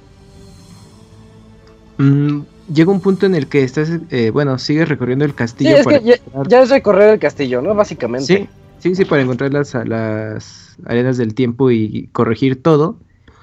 [1.98, 2.40] Mm,
[2.72, 5.76] llega un punto en el que estás, eh, bueno, sigues recorriendo el castillo.
[5.76, 7.74] Sí, es que ya, es recorrer el castillo, ¿no?
[7.74, 8.26] Básicamente.
[8.26, 12.96] Sí, sí, sí, para encontrar las, las arenas del tiempo y corregir todo.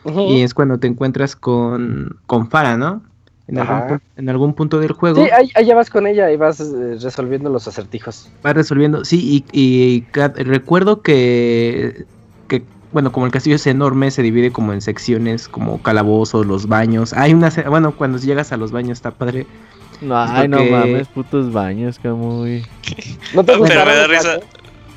[0.06, 3.04] Y es cuando te encuentras con, con Fara, ¿no?
[3.48, 5.24] en algún, punto del juego.
[5.24, 8.30] Sí, ahí, vas con ella y vas eh, resolviendo los acertijos.
[8.42, 12.06] Vas resolviendo, sí, y, recuerdo que,
[12.94, 17.12] bueno, como el castillo es enorme, se divide como en secciones, como calabozos, los baños.
[17.14, 19.48] Hay una, bueno, cuando llegas a los baños está padre.
[20.00, 22.66] No, ay, no mames, putos baños, Camuy.
[23.34, 24.40] No te Pero me da risa,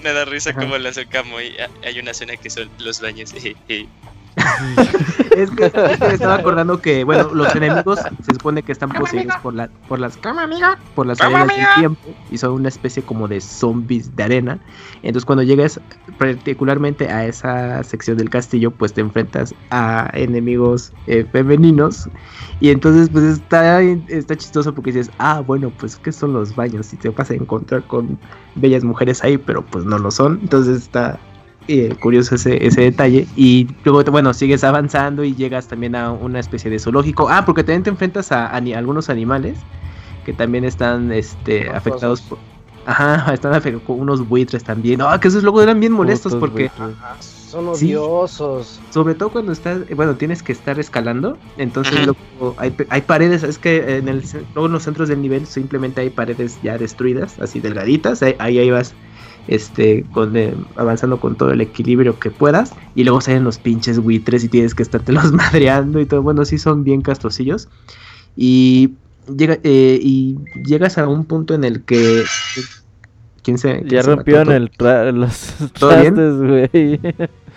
[0.03, 1.55] me da risa como le hace Camuy.
[1.85, 3.35] Hay una escena que son los baños.
[3.69, 3.89] y
[5.37, 9.55] es, que, me estaba acordando que, bueno, los enemigos se supone que están poseídos por,
[9.55, 10.19] la, por las
[10.95, 14.59] por las arenas del tiempo y son una especie como de zombies de arena.
[15.03, 15.81] Entonces cuando llegas
[16.19, 22.09] particularmente a esa sección del castillo, pues te enfrentas a enemigos eh, femeninos
[22.61, 26.93] y entonces pues está, está chistoso porque dices, ah, bueno, pues ¿qué son los baños?
[26.93, 28.19] Y te vas a encontrar con
[28.55, 30.41] bellas mujeres ahí, pero pues no lo son.
[30.43, 31.19] Entonces está
[31.69, 33.27] eh, curioso ese, ese detalle.
[33.37, 37.29] Y luego, bueno, sigues avanzando y llegas también a una especie de zoológico.
[37.29, 39.59] Ah, porque también te enfrentas a, algunos animales
[40.25, 42.39] que también están este, afectados por...
[42.87, 45.01] Ajá, están afectados con unos buitres también.
[45.03, 46.71] Ah, que esos luego eran bien molestos porque...
[47.21, 48.81] son odiosos.
[48.91, 51.37] sobre todo cuando estás, bueno, tienes que estar escalando.
[51.57, 54.23] Entonces luego hay, hay, paredes, es que en, el,
[54.55, 58.23] luego en los centros del nivel simplemente hay paredes ya destruidas, así delgaditas.
[58.23, 58.95] Ahí, ahí vas
[59.49, 62.73] este, con, eh, avanzando con todo el equilibrio que puedas.
[62.95, 66.23] Y luego salen los pinches buitres y tienes que estarte los madreando y todo.
[66.23, 67.69] Bueno, sí son bien castosillos.
[68.37, 68.95] Y,
[69.35, 72.25] llega, eh, y llegas a un punto en el que...
[73.43, 74.73] ¿Quién se, ya rompieron el
[75.15, 77.01] los trastes, güey.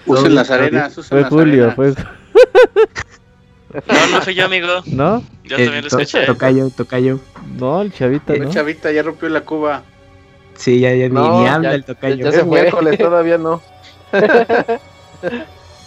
[0.06, 1.96] Usen las arenas, fue Julio, fue...
[3.74, 4.68] No, no soy yo, amigo.
[4.88, 5.24] ¿No?
[5.44, 6.26] Yo también lo escuché.
[6.26, 7.20] Tocayo, tocayo.
[7.58, 9.84] No, el chavita, El chavita ya rompió la cuba.
[10.60, 12.26] Sí, ya, ya ni, habla el tocayo.
[12.26, 13.62] Ya, se miércoles, todavía no.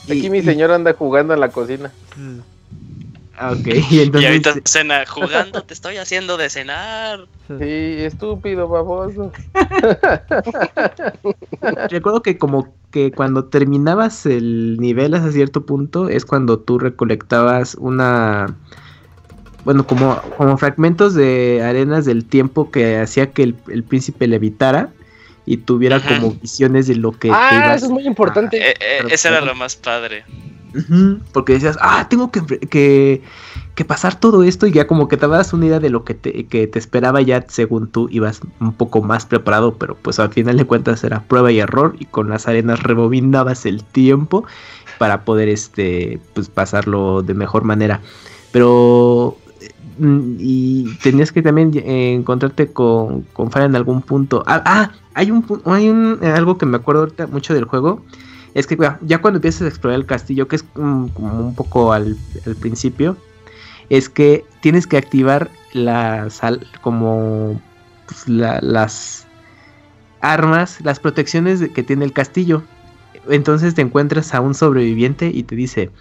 [0.05, 1.93] Aquí mi señor anda jugando en la cocina.
[3.37, 4.23] Ah, ok, y entonces...
[4.23, 7.27] Y ahorita cena, jugando te estoy haciendo de cenar.
[7.49, 9.31] Sí, estúpido, baboso.
[11.91, 17.75] Recuerdo que como que cuando terminabas el nivel hasta cierto punto es cuando tú recolectabas
[17.75, 18.57] una...
[19.65, 24.91] Bueno, como, como fragmentos de arenas del tiempo que hacía que el, el príncipe levitara
[25.47, 26.09] y tuviera Ajá.
[26.19, 27.29] como visiones de lo que...
[27.29, 28.59] te Ah, ibas- eso es muy importante.
[28.59, 30.25] Eh, eh, ese era lo más padre.
[31.33, 33.23] Porque decías, ah, tengo que, que,
[33.75, 36.15] que pasar todo esto y ya como que te das una idea de lo que
[36.15, 40.31] te, que te esperaba ya según tú ibas un poco más preparado, pero pues al
[40.33, 44.45] final de cuentas era prueba y error y con las arenas rebobinabas el tiempo
[44.99, 48.01] para poder este pues pasarlo de mejor manera.
[48.51, 49.37] Pero
[49.99, 54.43] y tenías que también eh, encontrarte con, con en algún punto.
[54.47, 58.05] Ah, ah, hay un hay un eh, algo que me acuerdo ahorita mucho del juego.
[58.55, 61.93] Es que ya cuando empiezas a explorar el castillo, que es mm, como un poco
[61.93, 63.23] al, al principio,
[63.89, 66.41] es que tienes que activar las
[66.83, 67.63] como
[68.07, 69.29] pues, la- las
[70.21, 72.69] armas, las protecciones que tiene el castillo.
[73.29, 75.93] Entonces te encuentras a un sobreviviente y te dice,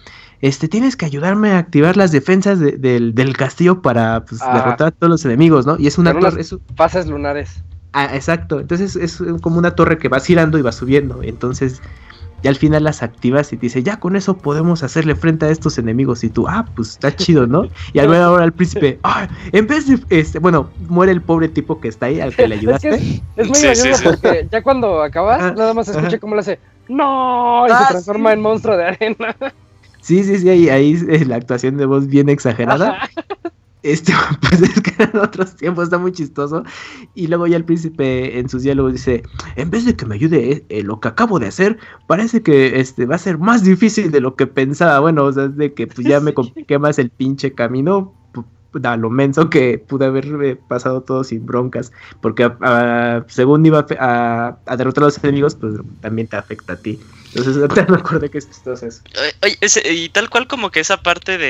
[0.42, 4.54] este, tienes que ayudarme a activar las defensas de- del, del castillo para pues, Ah.
[4.58, 5.76] derrotar a todos los enemigos, ¿no?
[5.78, 7.62] Y es una torre, es un- Fases lunares.
[7.94, 8.60] Ah, exacto.
[8.60, 11.22] Entonces es como una torre que vas girando y va subiendo.
[11.22, 11.80] Entonces,
[12.42, 15.50] ya al final las activas y te dice, ya con eso podemos hacerle frente a
[15.50, 16.24] estos enemigos.
[16.24, 17.68] Y tú, ah, pues está chido, ¿no?
[17.92, 21.48] Y al ver ahora al príncipe, ah, en vez de, este, bueno, muere el pobre
[21.50, 22.94] tipo que está ahí, al que le Es que ayudaste.
[22.96, 24.04] es, es muy Sí, gracioso sí, sí.
[24.20, 26.18] porque ya cuando acabas, nada más ajá.
[26.18, 26.58] cómo le hace
[26.88, 27.66] ¡No!
[27.68, 28.34] Y Ah, se transforma sí.
[28.34, 29.36] en monstruo de arena.
[30.02, 32.98] Sí, sí, sí, ahí, ahí es la actuación de voz bien exagerada.
[33.82, 36.64] Este, pues es que eran otros tiempos, está muy chistoso.
[37.14, 39.22] Y luego ya el príncipe en sus diálogos dice,
[39.56, 42.80] en vez de que me ayude eh, eh, lo que acabo de hacer, parece que
[42.80, 45.00] este va a ser más difícil de lo que pensaba.
[45.00, 48.16] Bueno, o sea, es de que pues ya me compliqué más el pinche camino.
[48.84, 51.92] A lo menso que pude haber eh, pasado todo sin broncas.
[52.20, 56.36] Porque ah, según iba a, fe- a- a derrotar a los enemigos, pues también te
[56.38, 56.98] afecta a ti.
[57.34, 59.00] Entonces ahorita me acordé que es chistoso eso.
[59.42, 61.46] Oye, ese- y tal cual como que esa parte de,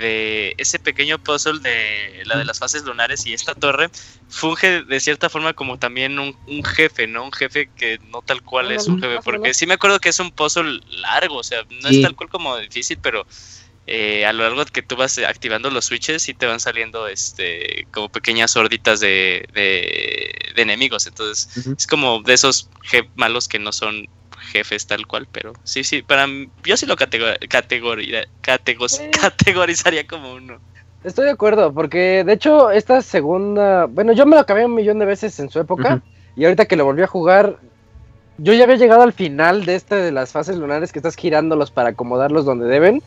[0.00, 3.90] de ese pequeño puzzle de la de las fases lunares y esta torre
[4.28, 7.24] funge de cierta forma como también un, un jefe, ¿no?
[7.24, 10.20] Un jefe que no tal cual es un jefe, porque sí me acuerdo que es
[10.20, 11.96] un puzzle largo, o sea, no Sí.
[11.96, 13.26] es tal cual como difícil, pero
[13.86, 17.86] eh, a lo largo que tú vas activando los switches y te van saliendo este
[17.92, 22.70] como pequeñas horditas de, de, de enemigos, entonces es como de esos
[23.16, 24.06] malos que no son
[24.50, 27.38] jefes tal cual, pero sí, sí, para mí- yo sí lo categor-
[28.88, 29.10] Sí.
[29.20, 30.58] categorizaría como uno.
[31.02, 34.98] Estoy de acuerdo, porque de hecho esta segunda, bueno, yo me lo acabé un millón
[34.98, 36.02] de veces en su época
[36.36, 37.56] y ahorita que lo volví a jugar,
[38.36, 41.70] yo ya había llegado al final de este de las fases lunares que estás girándolos
[41.70, 43.02] para acomodarlos donde deben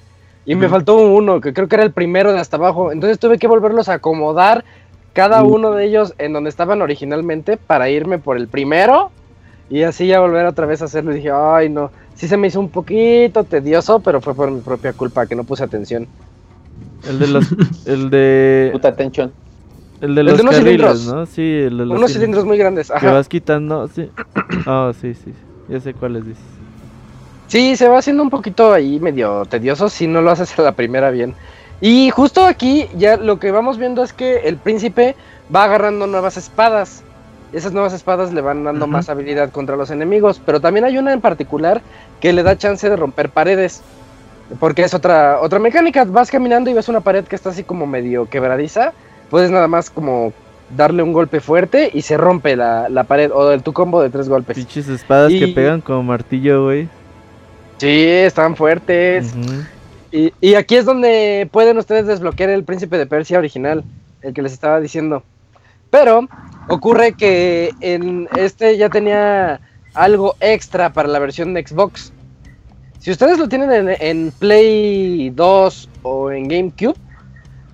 [0.45, 3.38] y me faltó uno que creo que era el primero de hasta abajo, entonces tuve
[3.38, 4.65] que volverlos a acomodar
[5.14, 5.53] cada Uh.
[5.53, 9.11] uno de ellos en donde estaban originalmente para irme por el primero
[9.74, 12.48] y así ya volver otra vez a hacerlo y dije, ay no, sí se me
[12.48, 16.08] hizo un poquito tedioso, pero fue por mi propia culpa que no puse atención.
[17.10, 17.45] El de los.
[17.88, 18.70] El de.
[18.72, 19.34] Puta atención.
[20.00, 21.08] El de El los de unos carriles, cilindros.
[21.08, 21.26] ¿no?
[21.26, 23.14] Sí, el de los Unos cilindros muy grandes, Que ajá.
[23.14, 23.88] vas quitando.
[23.88, 24.10] Sí.
[24.68, 25.34] Ah, sí, sí.
[25.70, 26.44] Ya sé cuáles dices.
[27.48, 30.74] Sí, se va haciendo un poquito ahí medio tedioso si no lo haces a la
[30.74, 31.34] primera bien.
[31.82, 35.16] Y justo aquí ya lo que vamos viendo es que el príncipe
[35.54, 37.04] va agarrando nuevas espadas.
[37.54, 41.14] Esas nuevas espadas le van dando más habilidad contra los enemigos, pero también hay una
[41.14, 41.82] en particular
[42.20, 43.82] que le da chance de romper paredes.
[44.60, 47.86] Porque es otra otra mecánica, vas caminando y ves una pared que está así como
[47.88, 48.92] medio quebradiza,
[49.30, 50.34] puedes nada más como
[50.76, 54.10] darle un golpe fuerte y se rompe la, la pared o el, tu combo de
[54.10, 54.58] tres golpes.
[54.58, 56.90] Pinches espadas que pegan como martillo, güey.
[57.78, 59.34] Sí, están fuertes.
[60.12, 63.84] Y, y aquí es donde pueden ustedes desbloquear el príncipe de Persia original,
[64.22, 65.24] el que les estaba diciendo.
[65.94, 66.28] Pero
[66.70, 69.61] ocurre que en este ya tenía
[69.94, 72.11] algo extra para la versión de Xbox.
[72.98, 76.95] Si ustedes lo tienen en, Play 2 o en GameCube,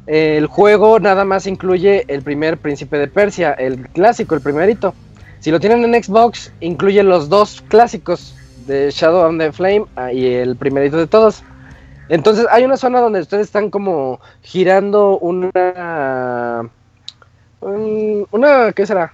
[0.05, 4.93] el juego nada más incluye el primer príncipe de Persia, el clásico, el primerito.
[5.39, 8.35] Si lo tienen en Xbox, incluye los dos clásicos
[8.67, 11.41] de Shadow and the Flame ah, y el primerito de todos.
[12.09, 16.69] Entonces hay una zona donde ustedes están como girando una...
[17.61, 18.71] un- una...
[18.73, 19.13] ¿Qué será?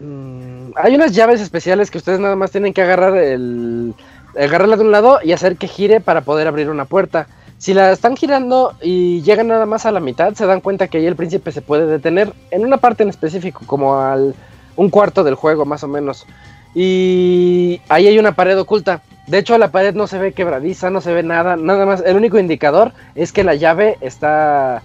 [0.00, 3.94] Mm, hay unas llaves especiales que ustedes nada más tienen que agarrar el...
[4.36, 7.26] agarrarla de un lado y hacer que gire para poder abrir una puerta.
[7.58, 10.98] Si la están girando y llegan nada más a la mitad, se dan cuenta que
[10.98, 14.34] ahí el príncipe se puede detener en una parte en específico, como al
[14.74, 16.26] un cuarto del juego más o menos.
[16.74, 19.02] Y ahí hay una pared oculta.
[19.28, 21.56] De hecho, la pared no se ve quebradiza, no se ve nada.
[21.56, 24.82] Nada más, el único indicador es que la llave está,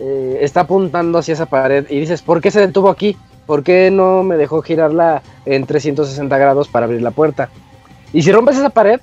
[0.00, 1.86] eh, está apuntando hacia esa pared.
[1.90, 3.16] Y dices, ¿por qué se detuvo aquí?
[3.46, 7.48] ¿Por qué no me dejó girarla en 360 grados para abrir la puerta?
[8.12, 9.00] Y si rompes esa pared,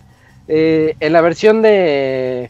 [0.48, 2.50] eh, en la versión de,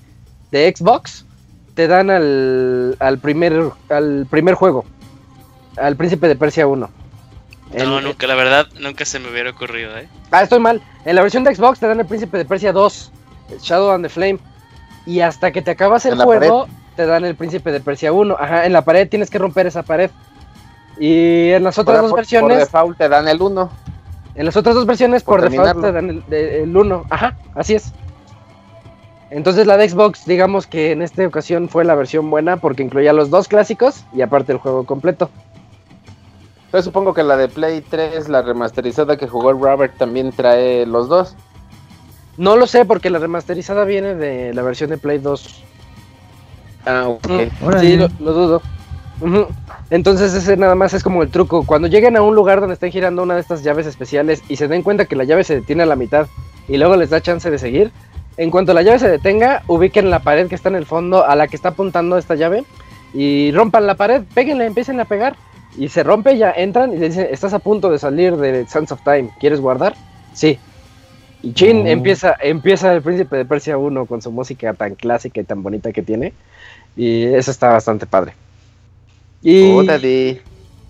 [0.52, 1.26] de Xbox,
[1.74, 4.86] te dan al, al, primer, al primer juego,
[5.78, 6.90] al Príncipe de Persia 1.
[7.76, 10.08] No, nunca, la verdad, nunca se me hubiera ocurrido, ¿eh?
[10.32, 10.82] Ah, estoy mal.
[11.06, 13.12] En la versión de Xbox te dan el Príncipe de Persia 2,
[13.62, 14.40] Shadow and the Flame.
[15.06, 16.68] Y hasta que te acabas el juego,
[16.98, 18.36] te dan el Príncipe de Persia 1.
[18.38, 20.12] Ajá, en la pared tienes que romper esa pared.
[21.00, 22.58] Y en las otras dos versiones.
[22.58, 23.70] Por default te dan el 1.
[24.36, 27.06] En las otras dos versiones, por, default te dan el 1.
[27.10, 27.94] Ajá, así es.
[29.30, 33.14] Entonces la de Xbox, digamos que en esta ocasión fue la versión buena porque incluía
[33.14, 35.30] los dos clásicos y aparte el juego completo.
[36.74, 41.10] Yo supongo que la de Play 3, la remasterizada que jugó Robert, también trae los
[41.10, 41.36] dos.
[42.38, 45.64] No lo sé porque la remasterizada viene de la versión de Play 2.
[46.88, 47.28] Ah, ok.
[47.28, 48.62] Mm, sí, lo, dudo.
[49.90, 51.66] Entonces ese nada más es como el truco.
[51.66, 54.68] Cuando lleguen a un lugar donde estén girando una de estas llaves especiales y se
[54.68, 56.28] den cuenta que la llave se detiene a la mitad
[56.68, 57.92] y luego les da chance de seguir,
[58.38, 61.36] en cuanto la llave se detenga, ubiquen la pared que está en el fondo a
[61.36, 62.64] la que está apuntando esta llave
[63.14, 65.36] y rompan la pared, péguenla, empiecen a pegar
[65.78, 68.92] y se rompe, ya entran y le dicen, estás a punto de salir de Sands
[68.92, 69.96] of Time, ¿quieres guardar?
[70.34, 70.60] Sí.
[71.42, 75.44] Y Chin empieza, empieza el príncipe de Persia 1 con su música tan clásica y
[75.44, 76.34] tan bonita que tiene.
[76.98, 78.34] Y eso está bastante padre.
[79.44, 79.62] Y,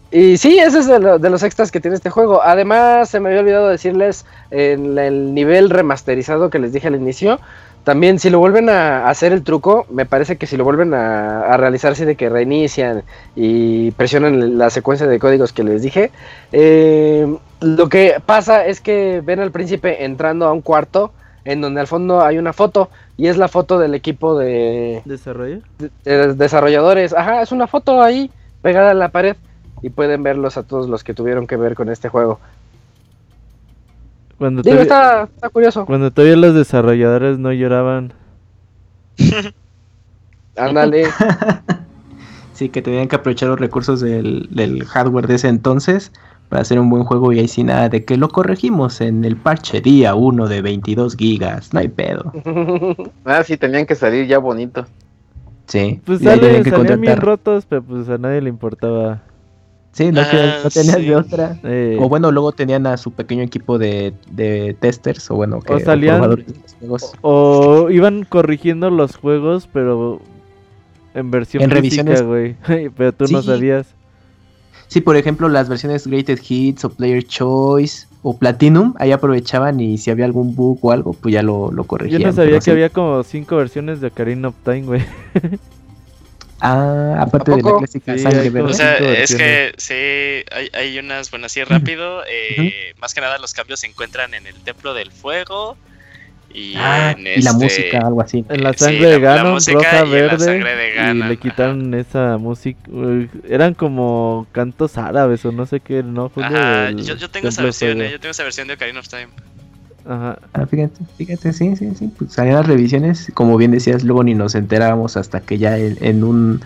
[0.09, 2.41] y sí, ese es de, de, los extras que tiene este juego.
[2.41, 7.39] Además, se me había olvidado decirles en el nivel remasterizado que les dije al inicio,
[7.87, 11.55] también si lo vuelven a hacer el truco, me parece que si lo vuelven a,
[11.55, 13.03] realizar así de que reinician
[13.33, 16.11] y presionan la secuencia de códigos que les dije,
[16.51, 21.13] eh, lo que pasa es que ven al príncipe entrando a un cuarto
[21.47, 25.61] en donde al fondo hay una foto y es la foto del equipo de, ¿Desarrollo?
[26.03, 27.13] de desarrolladores.
[27.13, 28.29] Ajá, es una foto ahí
[28.61, 29.37] pegada a la pared
[29.81, 32.41] y pueden verlos a todos los que tuvieron que ver con este juego.
[34.37, 35.85] Cuando Digo, está, curioso.
[35.85, 38.11] Cuando todavía los desarrolladores no lloraban.
[40.57, 41.05] Ándale.
[42.53, 46.11] sí, que tenían que aprovechar los recursos del, del, hardware de ese entonces
[46.49, 49.35] para hacer un buen juego y ahí sin nada de que lo corregimos en el
[49.35, 52.31] parche día 1 de 22 gigas, no hay pedo.
[53.25, 54.85] ah, sí, tenían que salir ya bonito.
[55.67, 55.99] Sí.
[56.05, 59.21] Pues sale, que salían bien rotos, pero pues a nadie le importaba.
[59.91, 61.59] Sí, no, ah, tenías de otra.
[61.99, 64.13] O bueno, luego tenían a su pequeño equipo de,
[64.79, 66.45] testers, o bueno, que o salían,
[67.21, 70.21] o, iban corrigiendo los juegos, pero
[71.13, 72.55] en versión en revisiones, güey.
[72.95, 73.87] pero tú no sabías.
[74.87, 79.97] Sí, por ejemplo, las versiones Greatest Hits o Player Choice o Platinum, ahí aprovechaban y
[79.97, 82.21] si había algún bug o algo, pues ya lo, lo corregían.
[82.21, 85.05] Yo no sabía que había como cinco versiones de Ocarina of Time, güey.
[86.59, 88.69] Ah, aparte de la clásica sangre verde.
[88.69, 89.93] O sea, es que sí,
[90.55, 92.23] hay, hay unas, bueno, así rápido.
[92.27, 95.77] Eh, Más que nada, los cambios se encuentran en el Templo del Fuego.
[96.53, 98.45] Y, ah, en y la este, música, algo así.
[98.49, 101.11] En la sangre de Ganon, roja, verde.
[101.11, 102.79] Y le quitaron esa música.
[103.47, 106.31] Eran como cantos árabes o no sé qué, ¿no?
[106.35, 109.27] Ajá, yo, yo, tengo esa versión, eh, yo tengo esa versión de Ocarina of Time.
[110.05, 110.39] Ajá.
[110.53, 112.09] Ah, fíjate, fíjate, sí, sí, sí.
[112.17, 116.23] Pues salían las revisiones, como bien decías, luego ni nos enterábamos hasta que ya en,
[116.23, 116.61] un.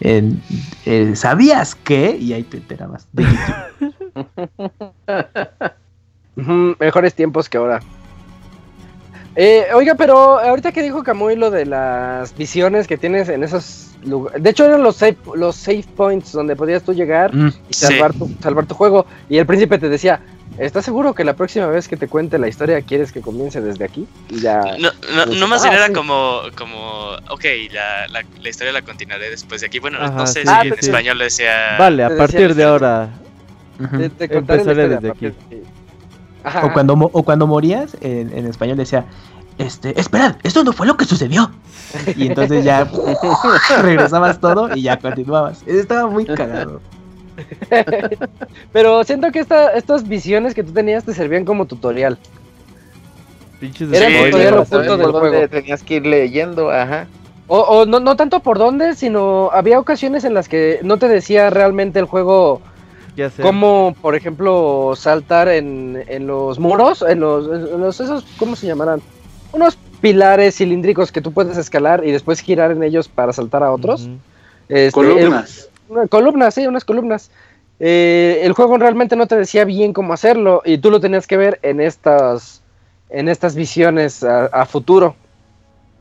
[0.00, 0.42] En,
[0.84, 2.16] eh, ¿Sabías qué?
[2.20, 3.08] Y ahí te enterabas.
[6.78, 7.80] Mejores tiempos que ahora.
[9.36, 13.90] Eh, oiga, pero ahorita que dijo Camuy lo de las visiones que tienes en esos
[14.04, 14.42] lugares.
[14.42, 18.12] De hecho, eran los save, los save points donde podías tú llegar mm, y salvar,
[18.12, 19.06] tu, salvar tu juego.
[19.28, 20.20] Y el príncipe te decía:
[20.58, 23.84] ¿Estás seguro que la próxima vez que te cuente la historia quieres que comience desde
[23.84, 24.06] aquí?
[24.30, 24.76] Y ya.
[24.78, 27.14] No, no, no más bien ah, era como, como.
[27.30, 29.80] Ok, la, la, la, historia la continuaré después de aquí.
[29.80, 31.76] Bueno, no sé si en español decía.
[31.76, 33.08] Vale, a partir de ahora.
[34.16, 35.32] Te, contaré desde aquí.
[36.62, 39.06] O cuando, o cuando morías, en, en español decía,
[39.58, 41.50] este, esperad, esto no fue lo que sucedió.
[42.16, 42.88] Y entonces ya
[43.82, 45.62] regresabas todo y ya continuabas.
[45.66, 46.80] Estaba muy cagado.
[48.72, 52.18] Pero siento que esta, estas visiones que tú tenías te servían como tutorial.
[53.60, 55.48] Pinches Era el tutorial oculto del juego.
[55.48, 57.06] Tenías que ir leyendo, ajá.
[57.46, 61.08] O, o no, no tanto por dónde, sino había ocasiones en las que no te
[61.08, 62.60] decía realmente el juego
[63.40, 68.66] como, por ejemplo, saltar en, en los muros, en los, en los, esos, ¿cómo se
[68.66, 69.00] llamarán?
[69.52, 73.72] Unos pilares cilíndricos que tú puedes escalar y después girar en ellos para saltar a
[73.72, 74.08] otros.
[74.68, 75.70] Este, columnas.
[76.10, 77.30] columnas, sí, unas columnas.
[77.80, 81.36] eh, el juego realmente no te decía bien cómo hacerlo y tú lo tenías que
[81.36, 82.62] ver en estas,
[83.08, 85.16] en estas visiones a, futuro.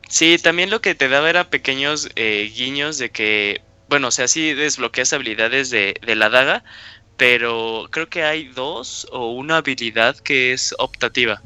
[0.09, 4.27] Sí, también lo que te daba era pequeños eh, guiños de que, bueno, o sea,
[4.27, 6.63] sí desbloqueas habilidades de, de la daga,
[7.23, 11.41] pero creo que hay dos o una habilidad que es optativa.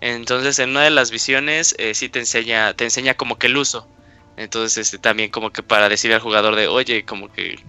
[0.00, 3.56] Entonces, en una de las visiones eh, sí te enseña, te enseña como que el
[3.56, 3.86] uso.
[4.36, 7.60] Entonces, este, también como que para decirle al jugador de, oye, como que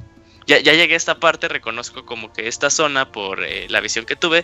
[0.48, 4.08] ya, ya llegué a esta parte, reconozco como que esta zona por eh, la visión
[4.08, 4.44] que tuve,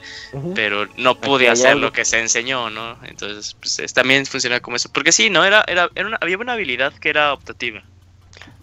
[0.53, 2.99] pero no pude hacer lo que se enseñó, ¿no?
[3.01, 4.89] Entonces, pues también funciona como eso.
[4.93, 5.43] Porque sí, ¿no?
[5.43, 7.81] Era, era, era una, había una habilidad que era optativa.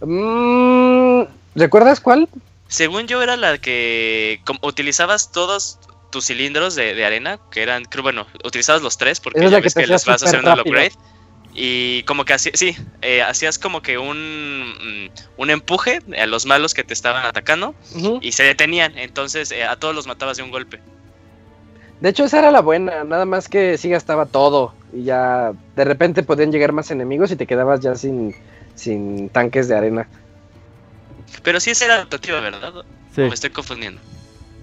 [0.00, 1.24] Mm,
[1.56, 2.28] ¿Recuerdas cuál?
[2.68, 5.78] Según yo era la que utilizabas todos
[6.10, 9.86] tus cilindros de, arena, que eran, creo, bueno, utilizabas los tres porque ya ves que,
[9.86, 10.92] los vas haciendo el upgrade.
[11.54, 16.46] Y como que así, sí, eh, hacías como que un, mm, un empuje a los
[16.46, 17.74] malos que te estaban atacando
[18.20, 18.96] y se detenían.
[18.96, 20.80] Entonces eh, a todos los matabas de un golpe.
[22.00, 24.72] De hecho, esa era la buena, nada más que sí gastaba todo.
[24.92, 28.36] Y ya de repente podían llegar más enemigos y te quedabas ya sin,
[28.76, 30.08] sin tanques de arena.
[31.42, 32.72] Pero sí esa era adaptativa, ¿verdad?
[33.14, 33.22] Sí.
[33.22, 34.00] me estoy confundiendo.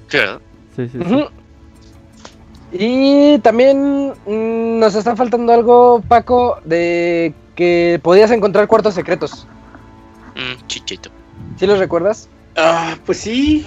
[0.09, 0.41] Sí, ¿verdad?
[0.75, 1.25] Sí, sí, sí.
[2.71, 9.47] Y también mm, nos está faltando algo, Paco, de que podías encontrar cuartos secretos.
[10.35, 11.09] Mm, chichito.
[11.57, 12.27] ¿Sí los recuerdas?
[12.57, 13.65] Ah, pues sí.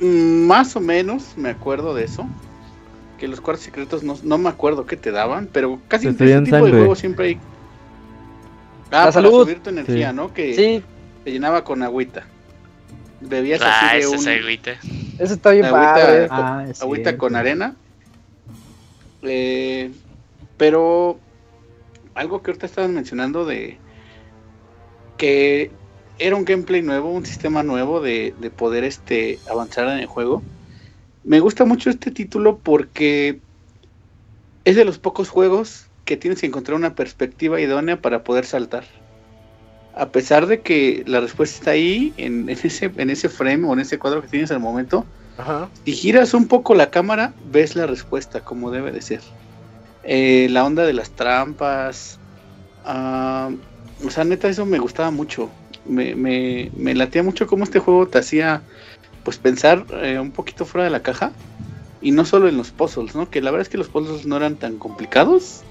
[0.00, 2.26] Mm, más o menos me acuerdo de eso.
[3.18, 6.66] Que los cuartos secretos no, me acuerdo qué te daban, pero casi en este tipo
[6.66, 7.34] de juegos siempre hay.
[8.86, 10.32] Ah, para subir tu energía, ¿no?
[10.32, 10.84] Que sí.
[11.26, 12.24] Te llenaba con agüita.
[13.20, 14.28] Bebías ah, así de un...
[14.28, 14.76] agüita.
[15.18, 16.28] Eso está bien agüita, padre.
[16.30, 17.74] Ah, agüita con arena
[19.22, 19.90] eh,
[20.56, 21.18] pero
[22.14, 23.76] algo que ahorita estaban mencionando de
[25.16, 25.72] que
[26.20, 30.44] era un gameplay nuevo, un sistema nuevo de, poder este, avanzar en el juego.
[31.24, 33.40] Me gusta mucho este título porque
[34.64, 38.84] es de los pocos juegos que tienes que encontrar una perspectiva idónea para poder saltar.
[39.96, 43.80] A pesar de que la respuesta está ahí, en, ese, en ese frame o en
[43.80, 45.06] ese cuadro que tienes al momento,
[45.84, 49.20] si giras un poco la cámara, ves la respuesta como debe de ser.
[50.04, 52.18] Eh, la onda de las trampas.
[52.84, 53.50] Ah,
[54.04, 55.50] o sea, neta, eso me gustaba mucho.
[55.84, 58.62] Me, me, me latía mucho cómo este juego te hacía
[59.24, 61.32] pues pensar eh, un poquito fuera de la caja.
[62.00, 63.30] Y no solo en los puzzles, ¿no?
[63.30, 65.62] Que la verdad es que los puzzles no eran tan complicados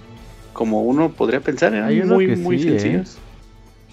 [0.53, 1.73] como uno podría pensar.
[1.73, 3.03] Eran muy, muy ¿eh?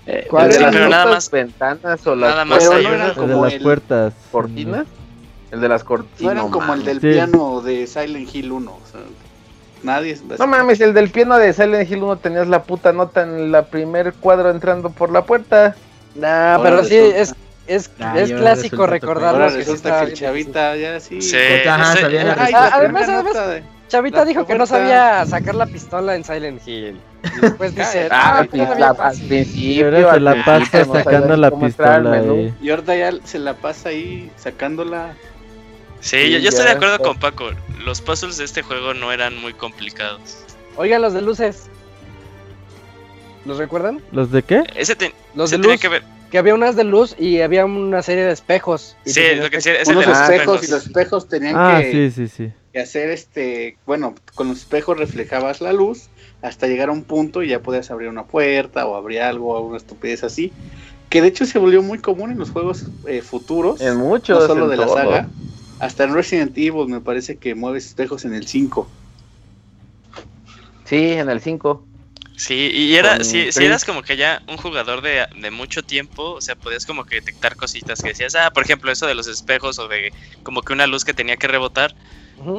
[0.05, 0.29] Sencillos.
[0.31, 4.87] ¿Cuáles pero nada más ventanas o las, como las puertas cortinas
[5.53, 6.21] el de las cortinas.
[6.23, 8.71] No eran como el del piano de Silent Hill 1.
[8.71, 9.01] O sea,
[9.83, 10.19] nadie.
[10.39, 13.67] No mames, el del piano de Silent Hill 1 tenías la puta nota en la
[13.67, 15.77] primer cuadro entrando por la puerta.
[16.15, 17.35] Nah, pero sí, es,
[17.67, 19.47] es, es clásico recordarlo.
[19.49, 21.21] que resulta que el chavita ya sí.
[21.21, 26.99] sí además, además, Chavita dijo que no sabía sacar la pistola en Silent Hill.
[27.25, 29.91] Y después dice, ah, ah pues la, al principio.
[29.91, 32.23] se la pasa sacando la pistola.
[32.61, 35.15] Y ahorita ya se la pasa ahí sacándola.
[36.01, 37.51] Sí, yo, estoy de acuerdo con Paco.
[37.85, 40.39] Los puzzles de este juego no eran muy complicados.
[40.77, 41.69] Oigan, los de luces.
[43.45, 44.01] ¿Los recuerdan?
[44.11, 44.65] ¿Los de qué?
[44.75, 44.97] Ese
[45.35, 45.81] los de luz.
[45.81, 46.03] Que, ver...
[46.31, 48.97] que, había unas de luz y había una serie de espejos.
[49.05, 52.29] sí, lo que, decía, unos de espejos, y los espejos tenían ah, que, sí, sí,
[52.29, 52.53] sí.
[52.73, 56.09] que hacer este, bueno, con los espejos reflejabas la luz
[56.43, 59.61] hasta llegar a un punto y ya podías abrir una puerta o abrir algo o
[59.61, 60.53] una estupidez así.
[61.09, 63.81] Que de hecho se volvió muy común en los juegos eh, futuros.
[63.81, 64.41] En muchos.
[64.41, 65.29] No solo de la saga
[65.83, 68.89] hasta en Resident Evil me parece que mueves espejos en el 5.
[70.85, 71.85] Sí, en el 5.
[72.37, 76.55] Sí, y era, si, eras como que ya un jugador de, mucho tiempo, o sea,
[76.55, 79.89] podías como que detectar cositas que decías, ah, por ejemplo, eso de los espejos o
[79.89, 80.13] de
[80.45, 81.97] como que una luz que tenía que rebotar,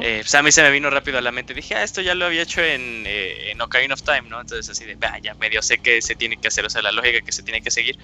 [0.02, 1.54] eh, pues a mí se me vino rápido a la mente.
[1.54, 4.40] Dije, ah, esto ya lo había hecho en, eh, en Ocarina of Time, ¿no?
[4.40, 6.92] Entonces así de, ah, ya medio sé que se tiene que hacer, o sea, la
[6.92, 7.98] lógica que se tiene que seguir.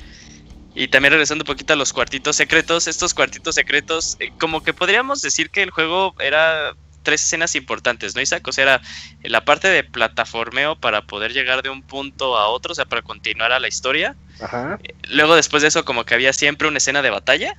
[0.75, 4.73] Y también regresando un poquito a los cuartitos secretos, estos cuartitos secretos, eh, como que
[4.73, 8.47] podríamos decir que el juego era tres escenas importantes, ¿no, Isaac?
[8.47, 8.83] O sea, era
[9.23, 13.03] la parte de plataformeo para poder llegar de un punto a otro, o sea, para
[13.03, 14.17] continuar a la historia.
[14.41, 14.79] Ajá.
[15.09, 17.57] Luego, después de eso, como que había siempre una escena de batalla.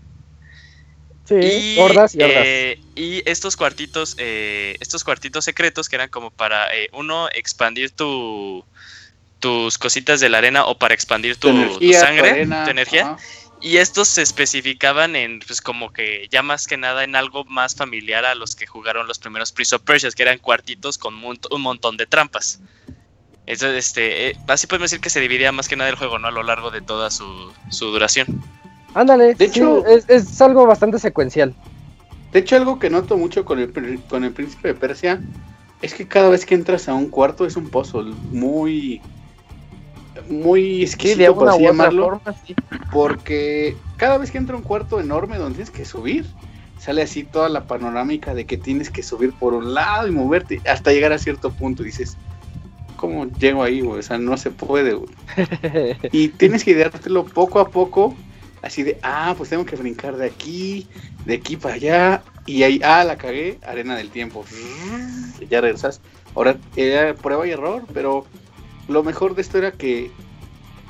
[1.39, 2.43] Sí, y, hordas y hordas.
[2.45, 8.63] Eh, y estos cuartitos, estos cuartitos secretos que eran como para, uno, expandir tu,
[9.41, 11.49] tus cositas de la arena o para expandir tu,
[11.93, 13.17] sangre, tu, energía.
[13.59, 17.75] Y estos se especificaban en, pues como que ya más que nada en algo más
[17.75, 21.61] familiar a los que jugaron los primeros Prince of Persia, que eran cuartitos con un,
[21.61, 22.59] montón de trampas.
[23.45, 26.29] Entonces, este, eh, así podemos decir que se dividía más que nada el juego, ¿no?
[26.29, 28.27] A lo largo de toda su, duración.
[28.93, 31.55] Ándale, de hecho, es, es, algo bastante secuencial.
[32.31, 33.71] De hecho, algo que noto mucho con el,
[34.09, 35.21] con el príncipe de Persia
[35.81, 39.01] es que cada vez que entras a un cuarto es un puzzle muy
[40.29, 42.21] muy exquisito, por así llamarlo,
[42.91, 46.25] porque cada vez que entra a un cuarto enorme donde tienes que subir,
[46.79, 50.61] sale así toda la panorámica de que tienes que subir por un lado y moverte
[50.67, 51.83] hasta llegar a cierto punto.
[51.83, 52.17] Y dices,
[52.97, 54.97] ¿cómo llego ahí, O sea, no se puede,
[56.11, 58.15] y tienes que ideártelo poco a poco,
[58.61, 60.87] así de, ah, pues tengo que brincar de aquí,
[61.25, 64.45] de aquí para allá, y ahí, ah, la cagué, arena del tiempo.
[65.49, 66.01] Ya regresas.
[66.35, 68.27] Ahora era prueba y error, pero
[68.87, 70.11] lo mejor de esto era que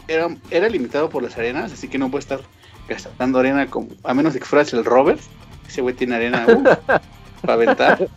[0.10, 2.42] era, era limitado por las arenas, así que no puede estar
[2.88, 5.22] gastando arena como, a menos de que fueras el Robert.
[5.68, 6.64] Ese güey tiene arena uh,
[7.42, 8.10] para aventar.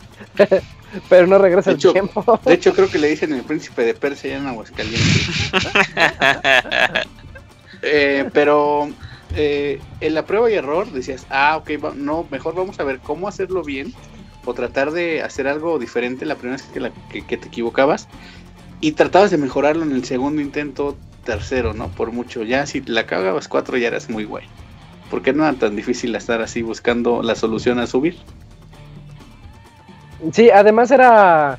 [1.09, 2.41] Pero no regresa el tiempo.
[2.45, 5.53] De hecho, creo que le dicen el príncipe de Persia en Aguascalientes.
[7.83, 8.91] eh, pero
[9.37, 13.29] eh, en la prueba y error decías, ah, ok, no, mejor vamos a ver cómo
[13.29, 13.93] hacerlo bien
[14.45, 18.09] o tratar de hacer algo diferente la primera vez que, que, te equivocabas
[18.81, 21.89] y tratabas de mejorarlo en el segundo intento, tercero, ¿no?
[21.89, 24.45] Por mucho, ya si la cagabas cuatro ya eras muy guay.
[25.11, 28.17] porque no era tan difícil estar así buscando la solución a subir?
[30.33, 31.59] Sí, además era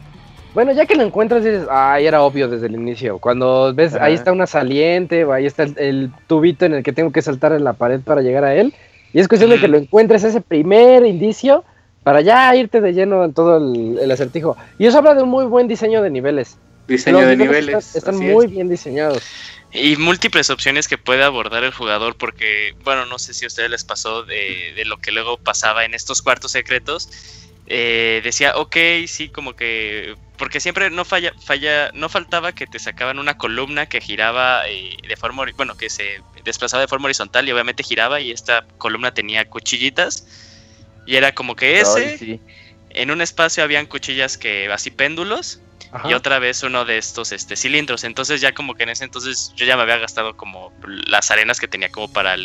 [0.56, 3.20] bueno, ya que lo encuentras, dices, ay, era obvio desde el inicio.
[3.20, 7.12] Cuando ves, ahí está una saliente, o ahí está el, tubito en el que tengo
[7.12, 8.74] que saltar en la pared para llegar a él.
[9.12, 11.66] Y es cuestión de que lo encuentres ese primer indicio
[12.04, 14.56] para ya irte de lleno en todo el, acertijo.
[14.80, 16.58] Y eso habla de un muy buen diseño de niveles.
[16.88, 17.94] Diseño de niveles.
[17.94, 19.24] Están, muy bien diseñados.
[19.74, 23.70] Y múltiples opciones que puede abordar el jugador, porque, bueno, no sé si a ustedes
[23.70, 27.10] les pasó de, de lo que luego pasaba en estos cuartos secretos.
[27.68, 28.76] Eh, decía, ok,
[29.08, 33.86] sí, como que porque siempre no falla, falla, no faltaba que te sacaban una columna
[33.86, 38.20] que giraba eh, de forma, bueno, que se desplazaba de forma horizontal y obviamente giraba
[38.20, 40.28] y esta columna tenía cuchillitas
[41.06, 42.40] y era como que ese,
[42.90, 45.62] en un espacio habían cuchillas que así péndulos
[46.04, 49.54] y otra vez uno de estos este cilindros, entonces ya como que en ese entonces
[49.56, 50.74] yo ya me había gastado como
[51.08, 52.36] las arenas que tenía como para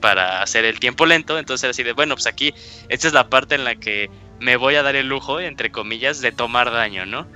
[0.00, 2.52] para hacer el tiempo lento, entonces era así de bueno, pues aquí
[2.88, 4.10] esta es la parte en la que
[4.40, 7.26] me voy a dar el lujo, entre comillas, de tomar daño, ¿no?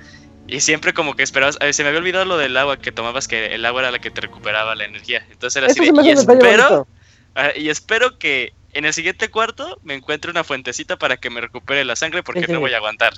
[0.47, 3.47] Y siempre como que esperabas, se me había olvidado lo del agua que tomabas, que
[3.47, 5.25] el agua era la que te recuperaba la energía.
[5.31, 6.87] Entonces era así y espero,
[7.35, 11.41] ah, y espero que en el siguiente cuarto me encuentre una fuentecita para que me
[11.41, 13.13] recupere la sangre porque no voy a aguantar.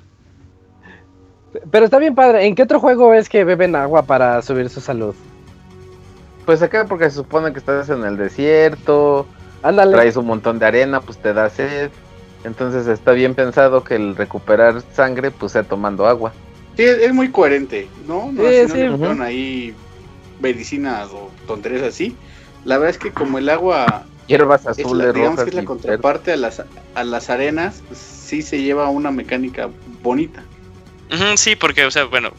[1.72, 4.82] Pero está bien padre, ¿en qué otro juego es que beben agua para subir su
[4.82, 5.15] salud?
[6.45, 9.26] Pues acá porque se supone que estás en el desierto,
[9.64, 9.94] Ándale.
[9.94, 11.90] traes un montón de arena, pues te da sed.
[12.44, 16.32] Entonces está bien pensado que el recuperar sangre pues sea tomando agua.
[16.77, 18.32] Sí, es muy coherente, ¿no?
[18.32, 18.84] No, sí, sí.
[18.84, 19.73] no ahí
[20.40, 22.15] medicinas o tonterías así.
[22.65, 26.34] La verdad es que como el agua hierbas azules, es digamos que es la contraparte
[26.34, 26.64] a las
[26.94, 29.69] a las arenas, pues, sí se lleva una mecánica
[30.03, 30.44] bonita.
[31.36, 32.32] Sí, porque o sea, bueno,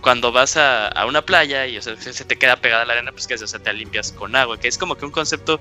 [0.00, 3.12] cuando vas a, a una playa y o sea, se te queda pegada la arena,
[3.12, 5.60] pues que o sea, te limpias con agua, que es como que un concepto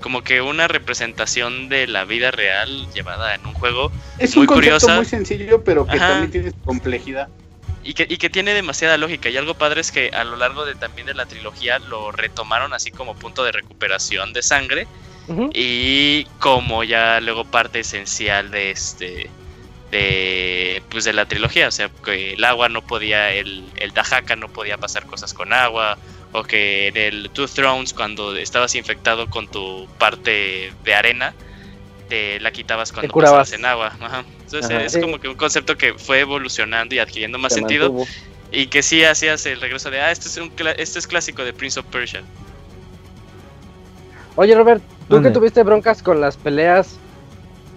[0.00, 4.54] como que una representación de la vida real llevada en un juego es muy un
[4.54, 4.96] curiosa.
[4.96, 7.28] muy sencillo, pero que también tiene complejidad.
[7.82, 9.28] Y que, y que tiene demasiada lógica.
[9.28, 12.72] Y algo padre es que a lo largo de también de la trilogía lo retomaron
[12.72, 14.86] así como punto de recuperación de sangre.
[15.54, 19.28] Y como ya luego parte esencial de este
[19.90, 21.68] de pues de la trilogía.
[21.68, 25.52] O sea, que el agua no podía, el, el Dajaka no podía pasar cosas con
[25.52, 25.98] agua
[26.32, 31.34] o que en el Two Thrones cuando estabas infectado con tu parte de arena
[32.08, 33.92] te la quitabas cuando pasabas en agua.
[34.44, 38.04] Entonces es como que un concepto que fue evolucionando y adquiriendo más sentido
[38.52, 41.52] y que sí hacías el regreso de ah este es un este es clásico de
[41.52, 42.22] Prince of Persia.
[44.36, 46.98] Oye Robert, tú que tuviste broncas con las peleas,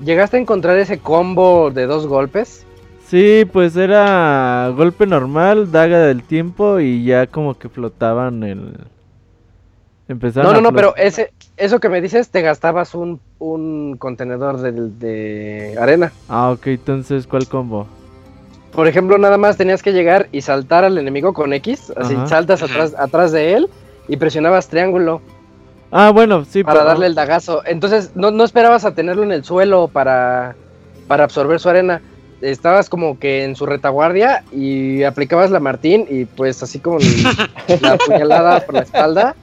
[0.04, 2.66] ¿llegaste a encontrar ese combo de dos golpes?
[3.08, 8.74] Sí, pues era golpe normal, daga del tiempo y ya como que flotaban el...
[10.08, 14.60] Empezaron no, no, no, pero ese, eso que me dices, te gastabas un, un contenedor
[14.60, 16.12] de, de arena.
[16.28, 17.88] Ah, ok, entonces, ¿cuál combo?
[18.72, 22.64] Por ejemplo, nada más tenías que llegar y saltar al enemigo con X, así saltas
[22.64, 23.70] atrás, atrás de él
[24.08, 25.22] y presionabas triángulo.
[25.92, 26.64] Ah, bueno, sí.
[26.64, 27.64] Para darle el dagazo.
[27.66, 30.56] Entonces, no, no esperabas a tenerlo en el suelo para,
[31.08, 32.02] para absorber su arena
[32.42, 37.00] estabas como que en su retaguardia y aplicabas la Martín y pues así como
[37.82, 39.36] la puñalada por la espalda.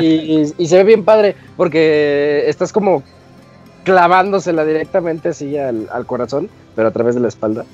[0.00, 3.02] Y, se ve bien padre porque estás como
[3.84, 7.64] clavándosela directamente así al, corazón, pero a través de la espalda.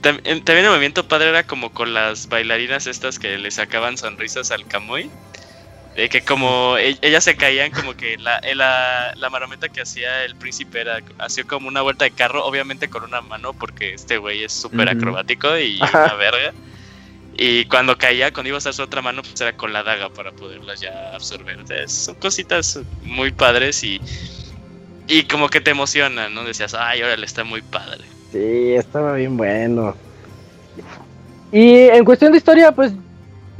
[0.00, 4.64] También, el movimiento padre era como con las bailarinas estas que le sacaban sonrisas al
[4.66, 5.10] Camuy.
[6.00, 10.24] De que como e, ellas se caían, como que la, la, la marometa que hacía
[10.24, 14.16] el príncipe era, hacía como una vuelta de carro, obviamente con una mano, porque este
[14.16, 16.54] güey es súper acrobático y una verga.
[17.36, 20.08] Y cuando caía, cuando iba a usar su otra mano, pues era con la daga
[20.08, 21.58] para poderlas ya absorber.
[21.86, 24.00] son cositas muy padres y,
[25.06, 26.44] y como que te emocionan, ¿no?
[26.44, 28.04] Decías, ay, órale, está muy padre.
[28.32, 29.94] Sí, estaba bien bueno.
[31.52, 32.90] Y en cuestión de historia, pues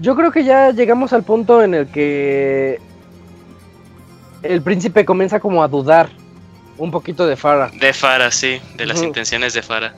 [0.00, 2.80] yo creo que ya llegamos al punto en el que
[4.42, 6.08] el príncipe comienza como a dudar
[6.78, 7.70] un poquito de Farah.
[7.78, 9.92] De Farah, sí, de las intenciones de Farah.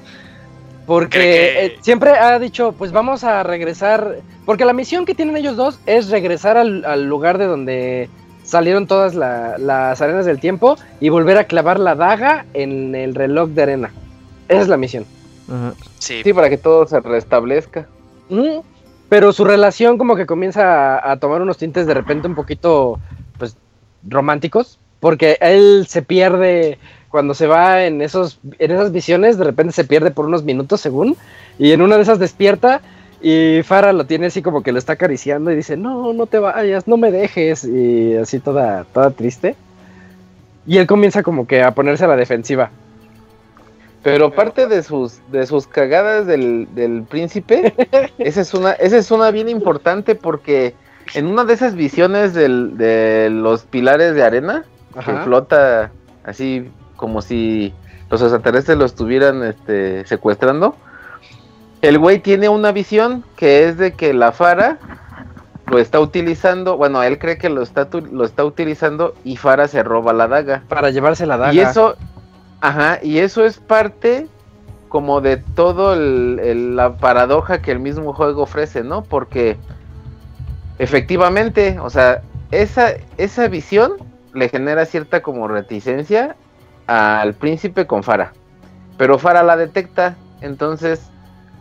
[0.87, 5.57] Porque eh, siempre ha dicho, pues vamos a regresar, porque la misión que tienen ellos
[5.57, 8.11] dos es regresar al, lugar de donde
[8.43, 13.51] salieron todas las arenas del tiempo y volver a clavar la daga en el reloj
[13.51, 13.93] de arena.
[14.49, 15.07] Esa es la misión.
[15.99, 16.23] Sí.
[16.33, 17.87] para que todo se restablezca.
[19.13, 22.99] Pero su relación como que comienza a, tomar unos tintes de repente un poquito,
[23.37, 23.59] pues,
[24.09, 26.79] románticos, porque él se pierde
[27.11, 30.81] cuando se va en, esos, en esas visiones, de repente se pierde por unos minutos
[30.81, 31.19] según,
[31.59, 32.81] y en una de esas despierta
[33.21, 36.39] y Farah lo tiene así como que lo está acariciando y dice, no, no te
[36.39, 39.57] vayas, no me dejes, y así toda, toda triste.
[40.67, 42.71] Y él comienza como que a ponerse a la defensiva.
[44.03, 47.75] Pero parte de sus, de sus cagadas del, del príncipe,
[48.19, 50.75] esa es, una, esa es una bien importante porque
[51.15, 54.65] en una de esas visiones del, de los pilares de arena,
[55.05, 55.91] que flota
[56.25, 57.73] así como si
[58.11, 60.77] los extraterrestres lo estuvieran este, secuestrando,
[61.81, 64.79] el güey tiene una visión que es de que la Fara
[65.67, 69.83] lo está utilizando, bueno, él cree que lo está, lo está utilizando y Fara se
[69.83, 70.63] roba la daga.
[70.69, 71.55] Para llevarse la daga.
[71.55, 71.97] Y eso,
[72.63, 74.29] Ajá, y eso es parte
[74.89, 79.03] como de todo la paradoja que el mismo juego ofrece, ¿no?
[79.03, 79.57] Porque
[80.79, 82.23] efectivamente, o sea,
[82.53, 83.95] esa, esa visión
[84.33, 86.37] le genera cierta como reticencia
[86.87, 88.33] al príncipe con Fara.
[88.97, 91.11] Pero Fara la detecta, entonces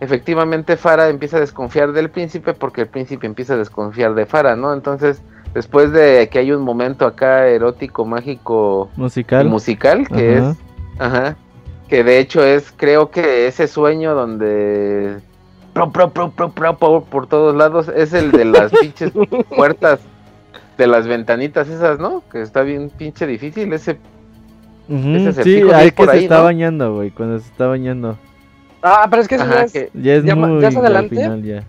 [0.02, 4.56] efectivamente Fara empieza a desconfiar del príncipe porque el príncipe empieza a desconfiar de Fara,
[4.56, 4.72] ¿no?
[4.72, 5.23] Entonces,
[5.56, 10.57] después de que hay un momento acá erótico, mágico, musical, musical que es
[10.99, 11.38] Ajá.
[11.88, 15.19] Que de hecho es, creo que ese sueño donde
[15.73, 19.11] pro, pro, pro, pro, pro, por todos lados es el de las pinches
[19.55, 19.99] puertas
[20.77, 22.23] de las ventanitas esas, ¿no?
[22.31, 23.97] Que está bien pinche difícil ese.
[24.89, 28.18] ese sí, ahí que se está bañando, güey, cuando se está bañando.
[28.81, 31.15] Ah, pero es que, Ajá, es, ya es muy adelante.
[31.15, 31.63] Final, ya.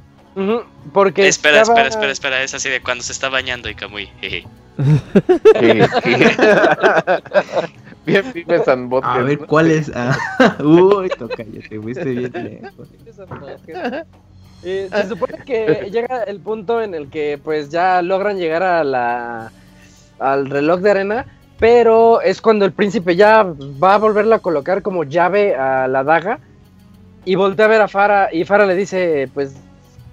[0.92, 4.08] porque espera, espera, espera, espera, es así de cuando se está bañando y Camuy.
[8.04, 8.24] Bien
[9.02, 9.90] A ver, ¿cuál es?
[9.94, 10.16] Ah,
[10.64, 12.88] uy, toca, ya te fuiste bien lejos.
[14.64, 18.84] Eh, se supone que llega el punto en el que pues ya logran llegar a
[18.84, 19.50] la
[20.20, 21.26] al reloj de arena,
[21.58, 26.04] pero es cuando el príncipe ya va a volverla a colocar como llave a la
[26.04, 26.38] daga
[27.24, 29.56] y voltea a ver a Fara y Fara le dice, pues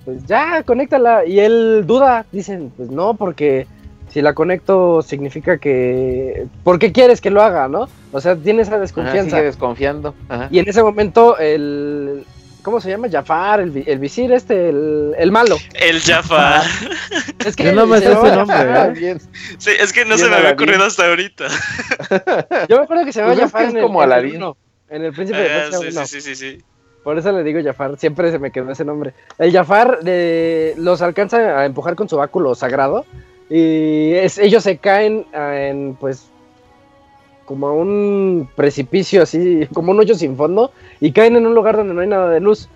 [0.03, 3.67] pues ya, conéctala y él duda, dicen, pues no, porque
[4.09, 6.47] si la conecto significa que...
[6.63, 7.87] ¿Por qué quieres que lo haga, no?
[8.11, 9.37] O sea, tiene esa desconfianza.
[9.37, 10.15] sigue desconfiando.
[10.51, 12.25] Y en ese momento el...
[12.61, 13.07] ¿Cómo se llama?
[13.09, 15.57] Jafar, el, el visir este, el, el malo.
[15.75, 16.63] El Jafar.
[17.45, 19.11] Es que no me sé ese nombre.
[19.11, 19.17] ¿eh?
[19.57, 21.47] Sí, es que no se me había ocurrido hasta ahorita.
[22.67, 24.55] Yo me acuerdo que se llama pues Jafar es en, como el,
[24.89, 26.63] en el Príncipe de ah, Persia sí, sí, sí, sí,
[27.01, 29.13] Por eso le digo Jafar, siempre se me quedó ese nombre.
[29.37, 33.05] El Jafar de, los alcanza a empujar con su báculo sagrado
[33.49, 36.29] y ellos se caen en, pues,
[37.45, 41.77] como a un precipicio así, como un hoyo sin fondo, y caen en un lugar
[41.77, 42.69] donde no hay nada de luz.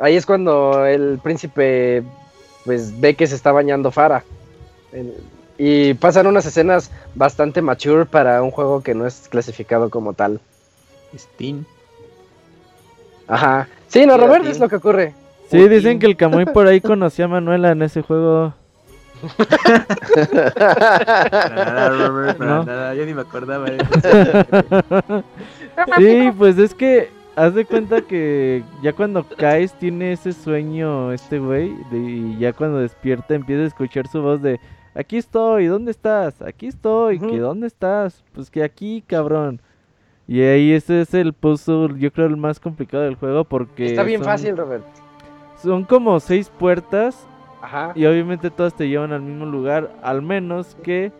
[0.00, 2.04] Ahí es cuando el príncipe,
[2.64, 4.22] pues, ve que se está bañando Farah.
[5.58, 10.40] Y pasan unas escenas bastante mature para un juego que no es clasificado como tal.
[11.16, 11.64] Steam.
[13.26, 13.68] Ajá.
[13.88, 15.14] Sí, no, Robert, es lo que ocurre.
[15.50, 18.54] Sí, dicen que el Camuy por ahí conocía a Manuela en ese juego
[22.94, 23.66] yo ni me acordaba
[25.96, 31.38] sí, pues es que haz de cuenta que ya cuando caes tiene ese sueño este
[31.38, 34.60] güey y ya cuando despierta empieza a escuchar su voz de
[34.94, 36.40] aquí estoy, ¿dónde estás?
[36.42, 38.24] Aquí estoy, ¿que dónde estás?
[38.34, 39.60] Pues que aquí, cabrón.
[40.28, 44.02] Y ahí ese es el puzzle, yo creo el más complicado del juego porque está
[44.02, 44.84] bien fácil, Robert.
[45.62, 47.26] Son como seis puertas
[47.94, 51.12] y obviamente todas te llevan al mismo lugar, al menos que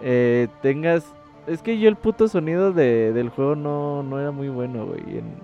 [0.00, 1.12] eh, tengas...
[1.46, 5.18] Es que yo el puto sonido de, del juego no, no era muy bueno, güey.
[5.18, 5.34] En,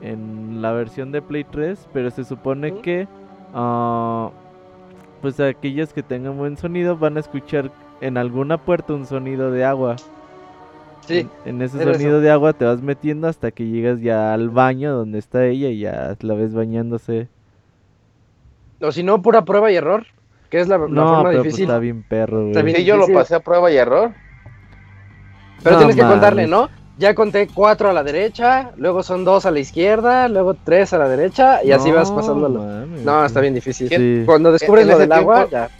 [0.00, 3.06] en la versión de Play 3, pero se supone que...
[3.54, 4.30] Ah,
[5.22, 9.64] pues aquellos que tengan buen sonido van a escuchar en alguna puerta un sonido de
[9.64, 9.96] agua.
[11.06, 11.28] Sí.
[11.44, 15.18] En, ese sonido de agua te vas metiendo hasta que llegas ya al baño donde
[15.18, 17.28] está ella y ya la ves bañándose.
[18.82, 20.06] O si no, pura prueba y error.
[20.50, 21.64] Que es la, no, forma pero pues difícil.
[21.64, 22.74] está bien perro, güey.
[22.74, 24.12] Sí, yo lo pasé a prueba y error.
[25.62, 26.68] Pero No tienes que contarle, ¿no?
[26.98, 30.98] Ya conté cuatro a la derecha, luego son dos a la izquierda, luego tres a
[30.98, 32.60] la derecha y así vas pasándolo.
[32.60, 33.88] mames, No, está bien difícil.
[33.88, 34.24] Sí.
[34.26, 35.70] Cuando descubres lo ese del agua, ya.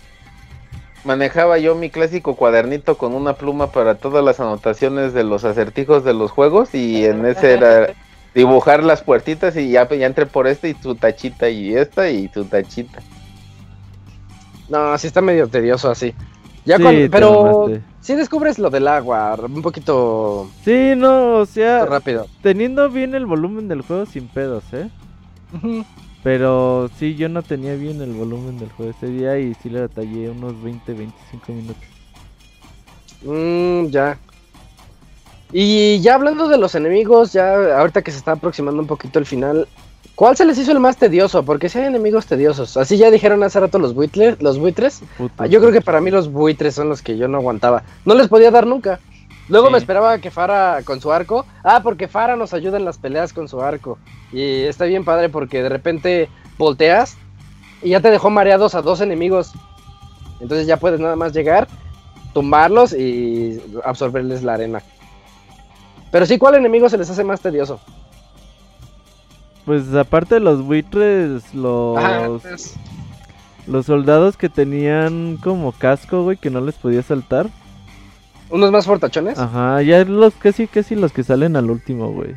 [1.05, 6.05] Manejaba yo mi clásico cuadernito con una pluma para todas las anotaciones de los acertijos
[6.05, 7.89] de los juegos y en ese era
[8.35, 12.29] dibujar las puertitas y ya, ya entré por este y tu tachita y esta y
[12.29, 13.03] tu tachita.
[14.69, 16.15] No, sí está medio tedioso así.
[16.65, 21.47] Ya Sí, cuando- te pero sí descubres lo del agua, un poquito Sí, no, o
[21.47, 22.29] sea, rápido.
[22.41, 24.89] teniendo bien el volumen del juego sin pedos, ¿eh?
[26.23, 29.81] Pero sí, yo no tenía bien el volumen del juego ese día y sí le
[29.81, 31.83] batallé unos 20, 25 minutos.
[33.23, 34.19] Mm, ya.
[35.53, 39.27] Y ya hablando de los enemigos, ya ahorita que se está aproximando un poquito el
[39.27, 39.69] final,
[40.15, 41.45] ¿cuál se les hizo el más tedioso?
[41.45, 42.77] Porque si hay enemigos tediosos.
[42.77, 45.03] Así ya dijeron hace rato los buitres, los buitres.
[45.19, 47.83] Puto, yo creo que para mí los buitres son los que yo no aguantaba.
[48.05, 48.99] No les podía dar nunca.
[49.49, 49.73] Luego Sí.
[49.73, 51.45] me esperaba que Fara con su arco.
[51.65, 53.99] Ah, porque Fara nos ayuda en las peleas con su arco.
[54.33, 57.17] Y está bien padre porque de repente volteas
[57.83, 59.53] y ya te dejó mareados a dos enemigos.
[60.41, 61.69] Entonces ya puedes nada más llegar,
[62.33, 64.83] tumbarlos y absorberles la arena.
[66.13, 67.81] Pero sí, ¿cuál enemigo se les hace más tedioso?
[69.65, 72.75] Pues aparte de los buitres, los, Ajá, pues,
[73.67, 77.49] los soldados que tenían como casco, güey, que no les podía saltar.
[78.51, 79.39] unos más fortachones.
[79.39, 82.37] Ajá, ya los casi, casi los que salen al último, güey.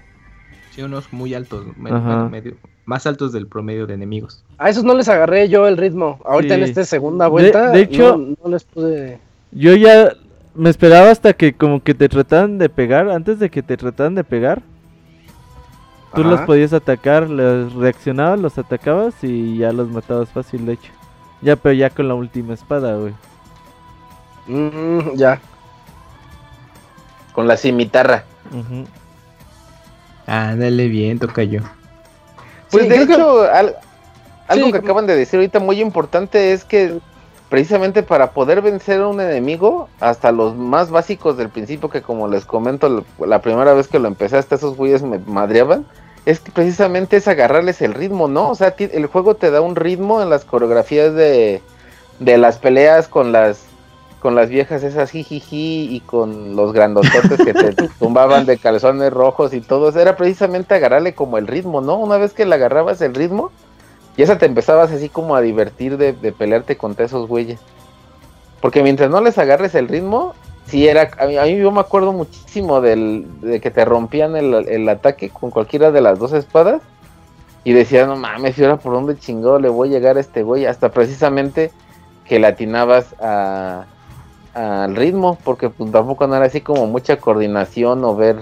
[0.72, 2.00] Sí, unos muy altos, me- Ajá.
[2.00, 4.42] bueno, medio- más altos del promedio de enemigos.
[4.58, 6.20] A esos no les agarré yo el ritmo.
[6.24, 6.62] Ahorita Sí.
[6.62, 7.72] en esta segunda vuelta.
[7.72, 9.20] de hecho- no, no les pude.
[9.52, 10.14] Yo ya
[10.56, 14.16] me esperaba hasta que como que te trataran de pegar, antes de que te trataran
[14.16, 14.62] de pegar.
[16.14, 16.30] Tú Ajá.
[16.32, 20.92] los podías atacar, les reaccionabas, los atacabas y ya los matabas fácil, de hecho.
[21.42, 23.14] Ya, pero ya con la última espada, güey.
[24.48, 25.42] Mm, ya.
[27.34, 28.24] Con la cimitarra.
[30.26, 31.62] Ándale bien, toca yo.
[32.72, 33.76] Pues Sí, de que- hecho, al-
[34.48, 37.00] algo Sí, que como- acaban de decir ahorita muy importante es que
[37.56, 42.28] precisamente para poder vencer a un enemigo, hasta los más básicos del principio, que como
[42.28, 45.86] les comento, la, primera vez que lo empecé, hasta esos güeyes me madreaban,
[46.26, 48.50] es que precisamente es agarrarles el ritmo, ¿no?
[48.50, 51.62] O sea, el juego te da un ritmo en las coreografías de,
[52.20, 53.64] de las peleas con las
[54.20, 59.54] con las viejas esas jijiji y con los grandototes que te tumbaban de calzones rojos
[59.54, 59.98] y todo.
[59.98, 61.96] Era precisamente agarrarle como el ritmo, ¿no?
[61.96, 63.52] Una vez que le agarrabas el ritmo,
[64.18, 67.60] y esa te empezabas así como a divertir de, de pelearte contra esos güeyes.
[68.62, 70.34] Porque mientras no les agarres el ritmo,
[70.66, 71.12] sí era.
[71.20, 75.52] A mí, yo me acuerdo muchísimo del, de que te rompían el, el ataque con
[75.52, 76.82] cualquiera de las dos espadas.
[77.64, 80.44] Y decía, no mames, ¿y ahora por dónde chingado le voy a llegar a este
[80.44, 80.66] güey?
[80.66, 81.72] Hasta precisamente
[82.24, 83.86] que le atinabas a,
[84.54, 88.38] al ritmo, porque pues, tampoco no era así como mucha coordinación o ver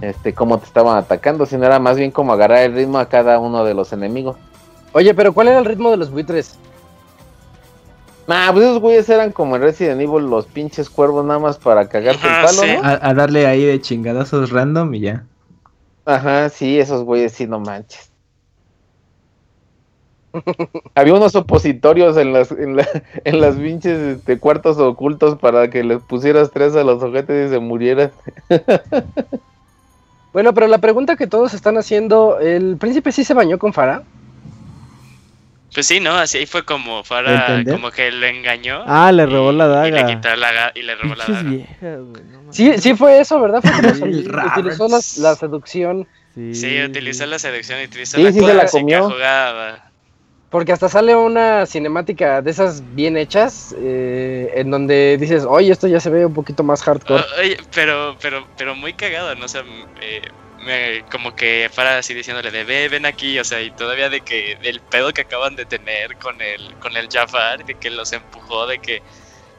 [0.00, 3.40] este cómo te estaban atacando, sino era más bien como agarrar el ritmo a cada
[3.40, 4.36] uno de los enemigos.
[4.92, 6.58] Oye, pero ¿cuál era el ritmo de los buitres?
[8.26, 11.88] Nah, pues esos güeyes eran como en Resident Evil los pinches cuervos nada más para
[11.88, 12.76] cagarte Ajá, el palo, sí.
[12.76, 12.88] ¿no?
[12.88, 15.24] A, a darle ahí de chingadazos random y ya.
[16.04, 18.12] Ajá, sí, esos güeyes sí, no manches.
[20.94, 22.88] Había unos opositorios en las, en, la-
[23.24, 27.54] en las pinches este, cuartos ocultos para que les pusieras tres a los ojetes y
[27.54, 28.12] se murieran.
[30.30, 34.02] Bueno, pero la pregunta que todos están haciendo, ¿el príncipe sí se bañó con Fara?
[35.74, 36.12] Pues sí, ¿no?
[36.16, 37.74] Así fue como Farah, ¿Entender?
[37.74, 38.82] como que lo engañó.
[38.86, 40.14] Ah, le robó la y- Y le daga.
[40.14, 41.42] quitó la y le robó la daga.
[41.42, 42.52] viejas, güey, no.
[42.52, 43.60] Sí, sí fue eso, ¿verdad?
[43.62, 44.58] Fue como Sí, si Roberts.
[44.58, 48.54] utilizó la, la seducción, Sí, Sí, utilizó la seducción y utilizó Sí, la sí se
[48.54, 49.10] la comió.
[49.10, 49.84] jugada.
[50.50, 55.86] porque hasta sale una cinemática de esas bien hechas, eh, en donde dices, oye, esto
[55.88, 57.22] ya se ve un poquito más hardcore.
[57.38, 59.44] Oye, pero, pero, pero muy cagado, ¿no?
[59.44, 59.60] O sea,
[60.00, 60.22] eh,
[60.68, 64.22] me- como que para así diciéndole de ve, ven aquí, o sea, y todavía de
[64.22, 68.12] que del pedo que acaban de tener con el, con el Jafar, de que los
[68.12, 69.04] empujó, de que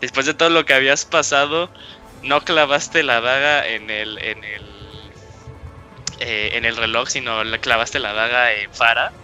[0.01, 1.71] después de todo lo que habías pasado,
[2.21, 5.15] no clavaste la daga en el, en el,
[6.19, 9.15] eh, en el reloj, sino clavaste la daga en Farah.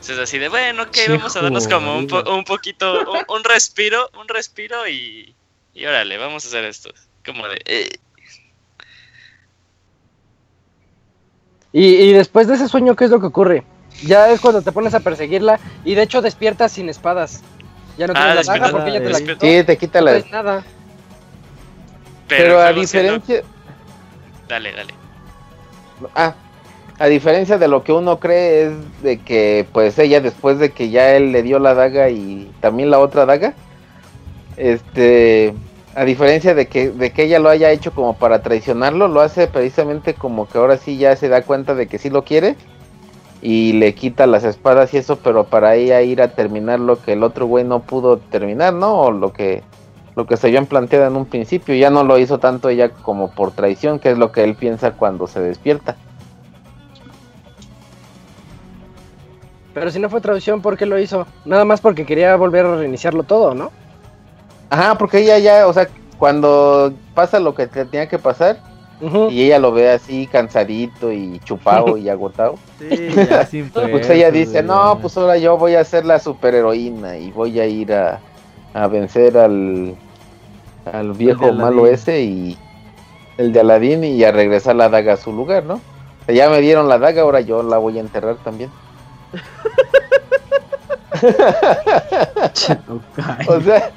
[0.00, 3.44] Entonces así de, bueno, ok, vamos a darnos como un, po- un poquito, un, un
[3.44, 5.38] respiro, un respiro y,
[5.72, 6.90] y órale, vamos a hacer esto.
[7.24, 7.90] Como de, eh,
[11.78, 13.62] Y, y después de ese sueño, ¿qué es lo que ocurre?
[14.02, 17.42] Ya es cuando te pones a perseguirla y de hecho despiertas sin espadas.
[17.98, 19.46] Ya no ah, tienes la daga porque ya te la quitó.
[19.46, 20.22] Sí, te quita la...
[20.30, 20.64] nada.
[22.28, 23.42] Pero, a diferencia...
[24.48, 24.94] Dale, dale.
[26.14, 26.34] Ah,
[26.98, 30.88] a diferencia de lo que uno cree es de que pues ella después de que
[30.88, 33.52] ya él le dio la daga y también la otra daga,
[34.56, 35.52] este,
[35.96, 39.46] a diferencia de que, de que ella lo haya hecho como para traicionarlo, lo hace
[39.46, 42.54] precisamente como que ahora sí ya se da cuenta de que sí lo quiere
[43.40, 47.14] y le quita las espadas y eso, pero para ella ir a terminar lo que
[47.14, 49.00] el otro güey no pudo terminar, ¿no?
[49.00, 49.62] O lo que
[50.16, 53.30] lo que se habían planteado en un principio, ya no lo hizo tanto ella como
[53.30, 55.96] por traición, que es lo que él piensa cuando se despierta.
[59.72, 61.26] Pero si no fue traición, ¿por qué lo hizo?
[61.46, 63.70] Nada más porque quería volver a reiniciarlo todo, ¿no?
[64.70, 65.88] Ajá, porque ella ya, o sea,
[66.18, 68.58] cuando pasa lo que tenía que pasar,
[69.30, 72.54] y ella lo ve así cansadito y chupado y agotado.
[72.78, 73.48] Sí, ya
[73.90, 77.66] pues ella dice, no, pues ahora yo voy a ser la superheroína y voy a
[77.66, 78.20] ir a,
[78.74, 79.94] a vencer al,
[80.92, 82.58] al viejo malo ese y
[83.38, 85.80] el de Aladín y a regresar la daga a su lugar, ¿no?
[86.28, 88.70] Ya me dieron la daga, ahora yo la voy a enterrar también.
[93.48, 93.90] o sea,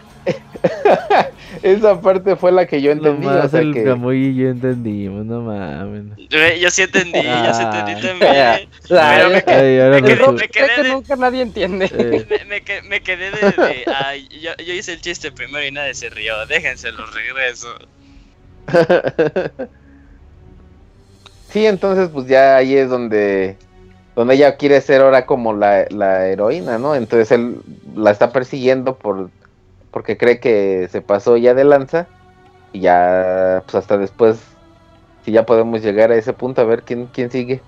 [1.64, 3.26] esa parte fue la que yo entendí.
[3.26, 3.82] Lo más el que...
[3.82, 6.18] y yo entendimos, no mames.
[6.60, 8.70] Yo sí entendí, yo sí entendí también.
[8.88, 11.90] pero me, quedé, me, quedé, me quedé de, nunca nadie entiende.
[12.50, 16.46] Me, me, quedé de, ay, yo, yo, hice el chiste primero y nadie se rió.
[16.48, 17.68] Déjense los regreso.
[21.50, 23.58] sí, entonces pues ya ahí es donde
[24.16, 26.96] donde ella quiere ser ahora como la, la heroína, ¿no?
[26.96, 27.62] Entonces él
[27.96, 29.30] la está persiguiendo por
[29.92, 32.08] porque cree que se pasó ya de lanza
[32.72, 34.40] y ya pues hasta después
[35.24, 37.62] si ya podemos llegar a ese punto a ver quién quién sigue.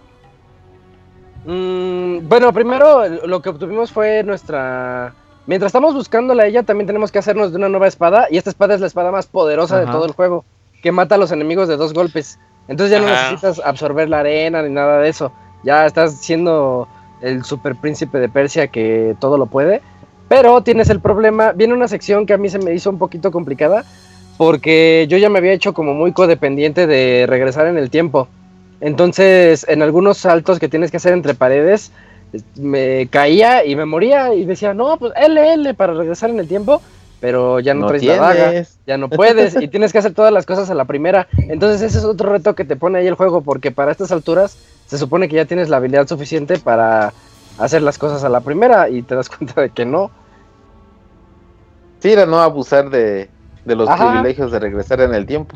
[1.46, 5.14] Mm, bueno, primero lo que obtuvimos fue nuestra
[5.48, 8.52] mientras estamos buscándola a ella también tenemos que hacernos de una nueva espada y esta
[8.52, 10.46] espada es la espada más poderosa de todo el juego
[10.82, 12.40] que mata a los enemigos de dos golpes.
[12.68, 15.32] Entonces ya no necesitas absorber la arena ni nada de eso.
[15.64, 16.88] Ya estás siendo
[17.22, 19.82] el super príncipe de Persia que todo lo puede.
[20.32, 23.32] Pero tienes el problema, viene una sección que a mí se me hizo un poquito
[23.32, 23.84] complicada,
[24.38, 28.30] porque yo ya me había hecho como muy codependiente de regresar en el tiempo.
[28.80, 31.92] Entonces, en algunos saltos que tienes que hacer entre paredes,
[32.56, 36.48] me caía y me moría y decía, no, pues L, L para regresar en el
[36.48, 36.82] tiempo,
[37.20, 40.46] pero ya no, traes la daga, ya no puedes y tienes que hacer todas las
[40.46, 41.28] cosas a la primera.
[41.50, 44.56] Entonces, ese es otro reto que te pone ahí el juego, porque para estas alturas
[44.88, 47.12] se supone que ya tienes la habilidad suficiente para
[47.58, 50.10] hacer las cosas a la primera y te das cuenta de que no.
[52.02, 53.30] Sí, era no abusar de,
[53.66, 55.56] los privilegios de regresar en el tiempo.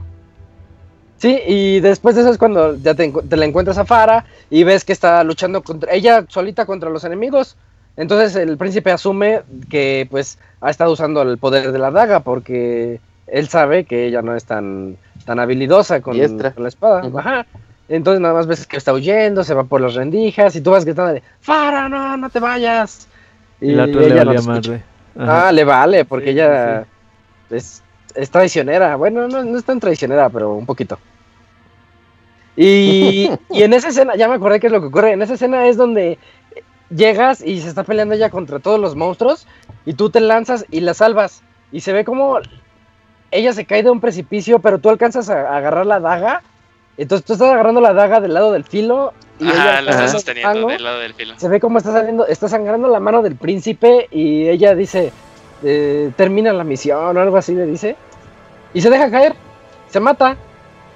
[1.18, 4.86] Sí, y después de eso es cuando ya te, la encuentras a Fara y ves
[4.86, 7.56] que está luchando contra ella solita contra los enemigos.
[7.98, 13.00] Entonces el príncipe asume que pues ha estado usando el poder de la daga porque
[13.28, 17.10] él sabe que ella no es tan, tan habilidosa con, la espada.
[17.18, 17.46] Ajá.
[17.88, 20.86] Entonces nada más ves que está huyendo, se va por las rendijas y tú vas
[20.86, 23.08] gritando de Fara, no, no te vayas.
[23.62, 24.84] Y, la otra le
[25.18, 26.86] Ah, le vale, porque ella
[27.50, 27.82] Es,
[28.32, 28.96] traicionera.
[28.96, 30.98] Bueno, no, es tan traicionera, pero un poquito.
[32.56, 35.14] Y, y, en esa escena, ya me acordé qué es lo que ocurre.
[35.14, 36.18] En esa escena es donde
[36.90, 39.48] llegas y se está peleando ella contra todos los monstruos
[39.86, 41.44] y tú te lanzas y la salvas.
[41.72, 42.40] Y se ve como
[43.32, 46.42] ella se cae de un precipicio, pero tú alcanzas a agarrar la daga.
[46.98, 50.68] Entonces tú estás agarrando la daga del lado del filo y ella la está sosteniendo
[50.68, 51.34] del lado del filo.
[51.38, 55.12] Se ve como está saliendo, está sangrando la mano del príncipe y ella dice,
[55.64, 57.96] eh, termina la misión o algo así le dice.
[58.74, 59.34] Y se deja caer,
[59.90, 60.38] se mata.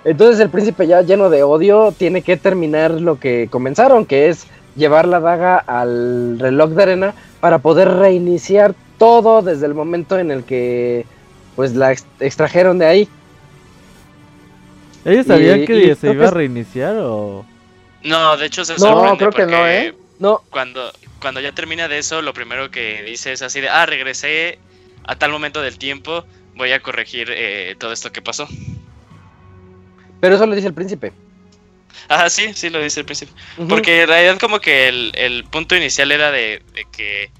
[0.05, 4.47] Entonces el príncipe ya lleno de odio tiene que terminar lo que comenzaron, que es
[4.76, 10.31] llevar la daga al reloj de arena para poder reiniciar todo desde el momento en
[10.31, 11.05] el que
[11.55, 13.09] pues la extrajeron de ahí.
[15.05, 17.45] ¿Ella sabía que se iba a reiniciar o...?
[18.03, 19.93] No, de hecho se No, creo que no, ¿eh?
[20.19, 20.43] No.
[20.49, 24.59] Cuando, cuando ya termina de eso, lo primero que dice es así de, ah, regresé
[25.05, 28.47] a tal momento del tiempo, voy a corregir eh, todo esto que pasó.
[30.19, 31.13] Pero eso lo dice el príncipe.
[32.09, 33.31] Ah, sí, sí lo dice el príncipe.
[33.67, 37.31] Porque en realidad como que el, punto inicial era de, que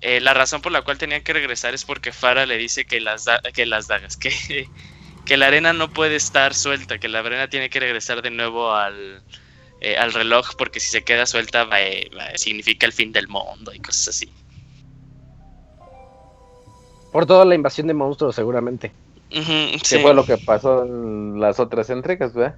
[0.00, 3.00] eh, la razón por la cual tenía que regresar es porque Farah le dice que
[3.00, 4.68] las, que las dagas, que,
[5.28, 8.72] que la arena no puede estar suelta, que la arena tiene que regresar de nuevo
[8.72, 9.22] al,
[9.82, 11.68] eh, al reloj porque si se queda suelta
[12.34, 14.32] significa el fin del mundo y cosas así.
[17.12, 18.90] Por toda la invasión de monstruos seguramente.
[19.28, 22.56] que fue lo que pasó en las otras entregas, ¿verdad?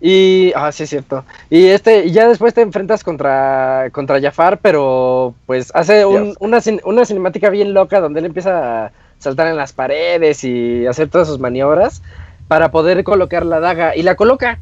[0.00, 1.24] Y, ah, sí, es cierto.
[1.50, 7.48] Y este, ya después te enfrentas contra, contra Jafar, pero pues hace una, una cinemática
[7.48, 12.02] bien loca donde él empieza a saltar en las paredes y hacer todas sus maniobras
[12.48, 14.58] para poder colocar la daga y la coloca.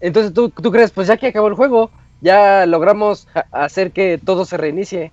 [0.00, 1.90] Entonces tú, tú crees, pues ya que acabó el juego,
[2.20, 5.10] ya logramos hacer que todo se reinicie.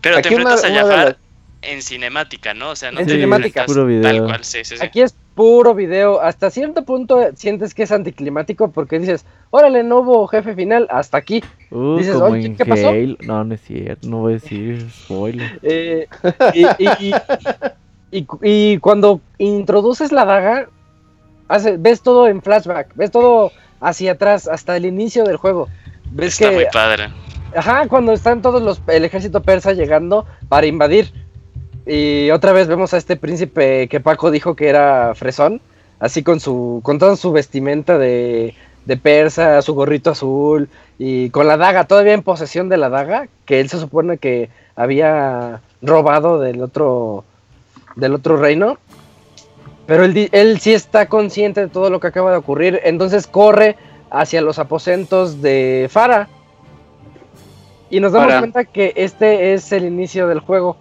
[0.00, 1.18] Pero te enfrentas a Jafar
[1.62, 2.70] en cinemática, ¿no?
[2.70, 3.66] O sea, no en cinemática.
[3.66, 4.02] Puro video.
[4.02, 6.20] Tal cual, sí, sí, Aquí es puro video.
[6.20, 11.18] Hasta cierto punto sientes que es anticlimático porque dices, órale, no hubo jefe final, hasta
[11.18, 11.44] aquí.
[11.70, 12.90] Uh, dices, como oye, en ¿qué pasó?
[13.24, 15.60] No, no es cierto, no voy a decir spoiler.
[15.62, 16.08] Eh,
[16.54, 17.14] y, y-
[18.10, 20.68] y- y cuando introduces la daga,
[21.48, 25.68] hace- ves todo en flashback, ves todo hacia atrás, hasta el inicio del juego.
[26.12, 27.08] Ves Está que, muy padre.
[27.54, 31.12] ajá, cuando están todos los, el ejército persa llegando para invadir.
[31.86, 35.60] Y otra vez vemos a este príncipe que Paco dijo que era fresón,
[36.00, 38.54] así con su, con toda su vestimenta de,
[38.86, 40.68] de persa, su gorrito azul
[40.98, 44.48] y con la daga, todavía en posesión de la daga, que él se supone que
[44.74, 47.24] había robado del otro,
[47.94, 48.78] del otro reino.
[49.86, 53.76] Pero él, él sí está consciente de todo lo que acaba de ocurrir, entonces corre
[54.10, 56.28] hacia los aposentos de Farah.
[57.90, 58.40] Y nos damos Farah.
[58.40, 60.76] cuenta que este es el inicio del juego.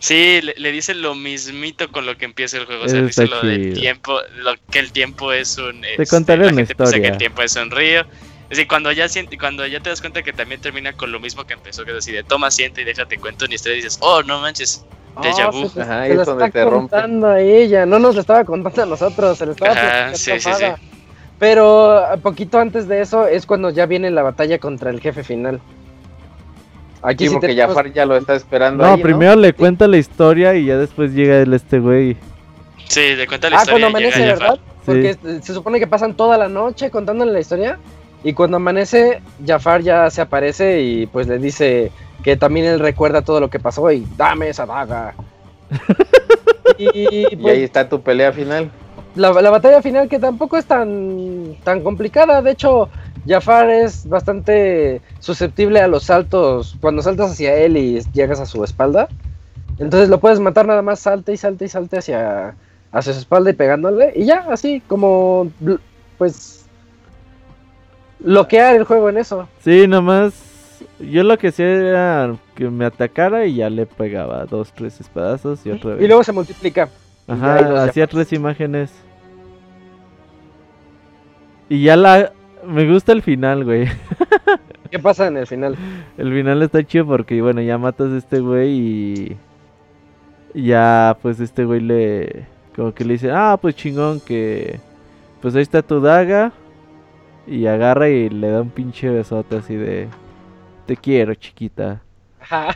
[0.00, 2.84] Sí, le, le dice lo mismito con lo que empieza el juego.
[2.84, 5.82] O sea, Eso dice está lo del tiempo, lo que el tiempo es un.
[5.82, 7.12] Te este, contaré la una gente piensa que historia.
[7.12, 8.00] el tiempo es un río.
[8.00, 11.20] Es decir, cuando ya, siente, cuando ya te das cuenta que también termina con lo
[11.20, 13.82] mismo que empezó, que es así de toma asiento y déjate cuento una historia y
[13.82, 14.84] dices, oh, no manches,
[15.22, 15.68] Déjà Ah, vu.
[15.68, 16.96] se, Ajá, se es donde está te rompe.
[16.98, 20.30] contando a ella, no nos la estaba contando a nosotros, se la estaba Ajá, sí,
[20.32, 20.78] a sí, Farah.
[21.38, 25.24] Pero a poquito antes de eso es cuando ya viene la batalla contra el jefe
[25.24, 25.60] final.
[27.02, 28.84] Aquí Sí, sí porque tenemos- Jafar ya lo está esperando.
[28.84, 32.16] No, ahí, primero le cuenta la historia y ya después llega el este güey.
[32.88, 33.86] Sí, le cuenta la Ah, historia.
[33.90, 34.58] cuando y llega amanece, Jafar.
[34.58, 34.64] ¿verdad?
[34.84, 37.78] Porque eh, se supone que pasan toda la noche contándole la historia.
[38.22, 41.90] Y cuando amanece, Jafar ya se aparece y pues le dice
[42.22, 45.14] que también él recuerda todo lo que pasó y dame esa daga.
[46.78, 46.88] y
[47.32, 48.70] Y pues, ahí está tu pelea final.
[49.14, 52.42] la, la batalla final que tampoco es tan, tan complicada.
[52.42, 52.88] De hecho,
[53.26, 56.76] Jafar es bastante susceptible a los saltos.
[56.80, 59.08] Cuando saltas hacia él y llegas a su espalda.
[59.78, 62.54] Entonces lo puedes matar nada más salte y salte y salte hacia,
[62.92, 64.12] hacia su espalda y pegándole.
[64.14, 65.50] Y ya, así como
[66.18, 66.66] pues
[68.18, 69.48] bloquear el juego en eso.
[69.60, 70.34] Sí, nomás.
[70.98, 75.64] Yo lo que hacía era que me atacara y ya le pegaba dos, tres espadazos
[75.64, 76.04] y otra vez.
[76.04, 76.88] Y luego se multiplica.
[77.26, 78.90] Ajá, hacía tres imágenes.
[81.68, 82.32] Y ya la.
[82.66, 83.86] Me gusta el final, güey.
[84.90, 85.76] ¿Qué pasa en el final?
[86.18, 89.36] El final está chido porque, bueno, ya matas a este güey y.
[90.54, 92.46] Ya, pues este güey le.
[92.74, 94.80] Como que le dice, ah, pues chingón, que.
[95.40, 96.52] Pues ahí está tu daga.
[97.46, 100.08] Y agarra y le da un pinche besote así de.
[100.86, 102.02] Te quiero, chiquita.
[102.40, 102.74] Ajá.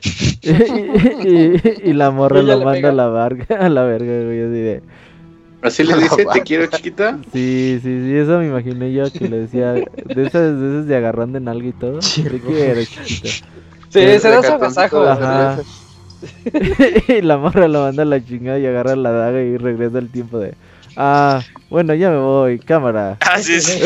[0.42, 2.88] y, y- y la morra lo manda pega.
[2.90, 4.82] a la verga, a la verga, güey, así de.
[5.62, 7.18] Así le dice, te quiero chiquita.
[7.32, 9.72] Sí, sí, sí, eso me imaginé yo que le decía.
[9.72, 9.86] De
[10.26, 12.00] esas, de esas de agarrón de nalga y todo.
[12.00, 13.28] Te quiero, chiquita.
[13.88, 15.04] Sí, se da su agasajo.
[17.08, 20.08] y la morra lo manda a la chingada y agarra la daga y regresa al
[20.08, 20.54] tiempo de.
[20.96, 21.40] Ah,
[21.70, 23.16] bueno, ya me voy, cámara.
[23.28, 23.80] Ah, sí, sí.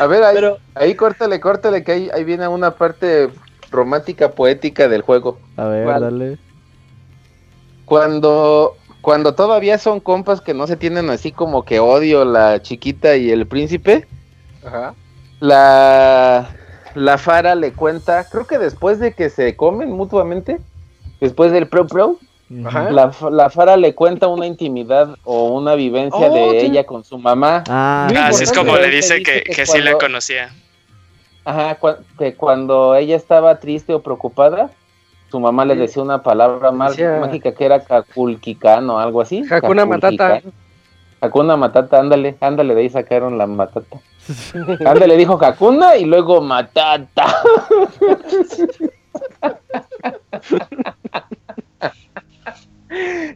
[0.00, 3.28] A ver, ahí, Pero- ahí córtale, córtale, que ahí, ahí viene una parte
[3.70, 5.38] romántica, poética del juego.
[5.56, 6.00] A ver, ¿Cuál?
[6.00, 6.38] dale.
[7.84, 8.76] Cuando,
[9.06, 13.30] cuando todavía son compas que no se tienen así como que odio la chiquita y
[13.30, 14.04] el príncipe,
[14.66, 14.94] Ajá.
[15.38, 16.48] la,
[16.96, 20.58] la Fara le cuenta, creo que después de que se comen mutuamente,
[21.20, 22.18] después del pro pro,
[22.66, 22.90] Ajá.
[22.90, 26.66] la, la Fara le cuenta una intimidad o una vivencia Oh, de sí.
[26.66, 27.62] ella con su mamá.
[27.68, 30.52] Ah, Así es como le dice dice que, que que sí la conocía.
[31.44, 31.78] Ajá,
[32.18, 34.72] que cuando ella estaba triste o preocupada,
[35.30, 39.42] su mamá le decía una palabra Decía- mágica que era Caculquicán o algo así.
[39.50, 40.40] Hakuna Matata.
[41.20, 43.98] Hakuna Matata, ándale, ándale, de ahí sacaron la matata.
[44.84, 47.26] Ándale, dijo Hakuna y luego Matata.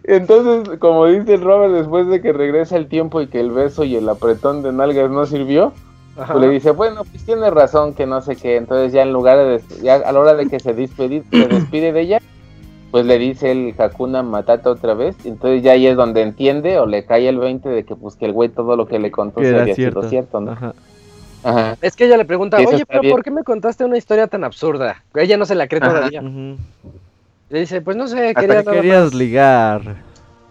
[0.05, 3.85] Entonces, como dice el Robert, después de que regresa el tiempo y que el beso
[3.85, 5.73] y el apretón de nalgas no sirvió,
[6.21, 6.35] Ajá.
[6.35, 8.57] pues le dice, bueno, pues tiene razón que no sé qué.
[8.57, 11.93] Entonces ya en lugar de, ya a la hora de que se despide, se despide
[11.93, 12.19] de ella,
[12.91, 15.17] pues le dice el Hakuna Matata otra vez.
[15.25, 18.27] Entonces ya ahí es donde entiende o le cae el 20 de que pues que
[18.27, 20.01] el güey todo lo que le contó que había cierto.
[20.01, 20.53] sido cierto, ¿no?
[20.53, 20.75] Ajá.
[21.43, 21.77] Ajá.
[21.81, 23.15] Es que ella le pregunta, oye, pero bien.
[23.15, 25.03] ¿por qué me contaste una historia tan absurda?
[25.15, 25.95] Ella no se la cree Ajá.
[25.95, 26.23] todavía.
[27.49, 29.15] Le dice, pues no sé, Hasta quería que nada Querías más".
[29.15, 29.97] ligar.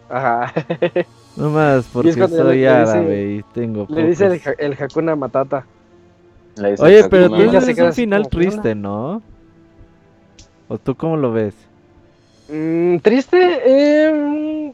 [0.10, 0.52] Ajá.
[1.40, 3.88] No más porque soy árabe y tengo.
[3.90, 5.66] Le dice el, el Hakuna Matata.
[6.80, 9.22] Oye, pero tú es un final triste, ¿no?
[10.68, 11.56] ¿O tú cómo lo ves?
[12.50, 14.74] Mm, triste, eh,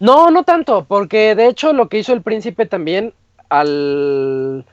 [0.00, 3.14] no, no tanto, porque de hecho lo que hizo el príncipe también
[3.48, 4.64] al,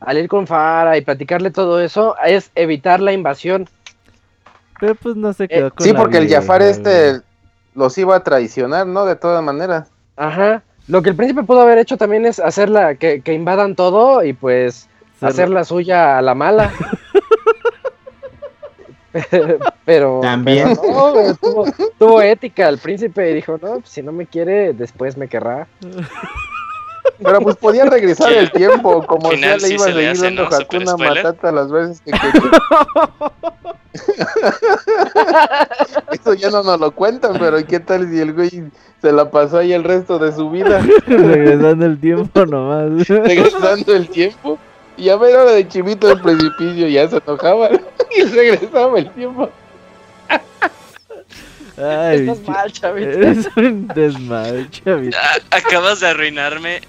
[0.00, 3.66] al ir con Farah y platicarle todo eso es evitar la invasión.
[4.78, 7.22] Pero pues no se quedó eh, con Sí, porque el Jafar este
[7.74, 9.06] los iba a traicionar, ¿no?
[9.06, 9.90] De todas maneras.
[10.18, 10.62] Ajá.
[10.88, 14.32] Lo que el príncipe pudo haber hecho también es hacerla, que, que invadan todo y
[14.32, 14.88] pues
[15.20, 16.72] hacer la suya a la mala.
[19.84, 20.76] pero también
[21.98, 25.66] tuvo, ética el príncipe y dijo no pues, si no me quiere después me querrá
[27.22, 31.52] pero pues podía regresar el tiempo como ya le iba a seguir dando Hakuna Matata
[31.52, 32.12] las veces que
[36.12, 38.70] eso ya no nos lo cuentan pero qué tal si el güey
[39.00, 43.06] se la pasó ahí el resto de su vida regresando el tiempo nomás.
[43.08, 44.58] Regresando el tiempo.
[44.96, 47.70] Y a ver ahora de chivito del precipicio ya se enojaba
[48.16, 49.48] y regresaba el tiempo.
[51.76, 53.08] Ay, Estás mal, chavito.
[53.08, 55.16] Eres un desmal, chavito.
[55.52, 56.80] Acabas de arruinarme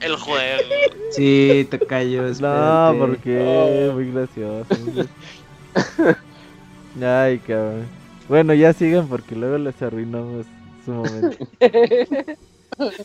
[0.00, 0.62] el juego.
[1.10, 2.22] Sí, te callo.
[2.40, 4.66] No, porque muy gracioso.
[7.02, 7.86] Ay, cabrón.
[8.28, 10.46] Bueno, ya sigan porque luego les arruinamos
[10.84, 11.36] su momento.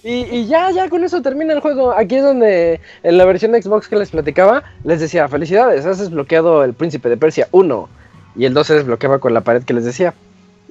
[0.04, 1.94] Y, ya, ya con eso termina el juego.
[1.94, 6.00] Aquí es donde en la versión de Xbox que les platicaba, les decía, felicidades, has
[6.00, 7.90] desbloqueado el Príncipe de Persia 1.
[8.36, 10.14] Y el 2 se desbloqueaba con la pared que les decía.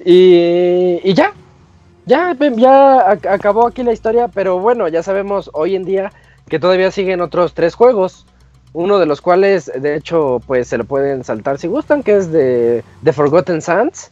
[0.05, 1.33] Y, y ya,
[2.05, 6.11] ya, ya acabó aquí la historia, pero bueno, ya sabemos hoy en día
[6.49, 8.25] que todavía siguen otros tres juegos.
[8.73, 12.31] Uno de los cuales, de hecho, pues se lo pueden saltar si gustan, que es
[12.31, 14.11] de, The Forgotten Sands.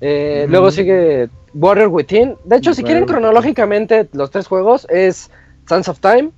[0.00, 2.36] Eh, luego sigue Warrior Within.
[2.44, 5.30] De hecho, si quieren cronológicamente los tres juegos, es
[5.66, 6.30] Sands of Time,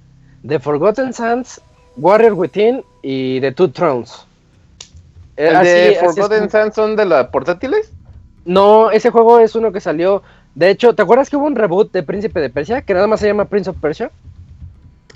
[0.46, 1.60] The Forgotten Sands,
[1.96, 4.26] Warrior Within y The Two Thrones.
[5.36, 7.90] Eh, ¿El de Forgotten Sands son de las portátiles?
[8.44, 10.22] No, ese juego es uno que salió.
[10.56, 12.80] De hecho, ¿te acuerdas que hubo un reboot de Príncipe de Persia?
[12.80, 14.10] Que nada más se llama Prince of Persia.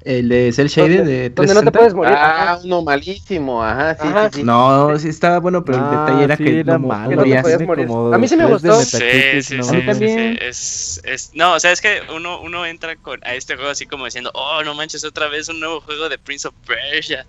[0.05, 1.35] El de Cell Shaded de 360.
[1.35, 2.15] Donde no te puedes morir.
[2.15, 6.25] Ah, uno malísimo, ajá, sí, Sí, sí, No, sí estaba bueno, pero el ah, detalle
[6.25, 7.89] era que era no, malo, no te podías morir.
[8.13, 8.83] A mí sí me gustó.
[8.83, 8.99] Sí,
[9.43, 10.39] sí, sí, también.
[10.43, 13.87] Es, es, no, o sea, es que uno, uno entra con, a este juego así
[13.87, 17.25] como diciendo, oh, no manches, otra vez un nuevo juego de Prince of Persia.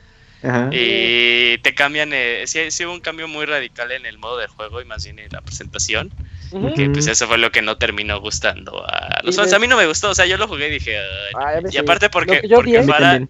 [0.72, 4.48] Y te cambian, eh, sí, sí hubo un cambio muy radical en el modo de
[4.48, 6.12] juego y más bien en la presentación.
[6.76, 9.54] Que pues eso fue lo que no terminó gustando a los fans.
[9.54, 10.98] A mí no me gustó, o sea, yo lo jugué y dije.
[11.72, 13.22] y aparte porque, porque para,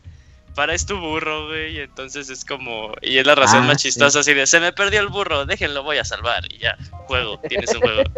[0.56, 1.80] para es tu burro, güey.
[1.80, 2.93] Entonces es como.
[3.02, 5.84] Y es la razón ah, más chistosa así de se me perdió el burro, déjenlo,
[5.84, 6.43] voy a salvar.
[6.52, 8.03] Y ya, juego, tienes un juego.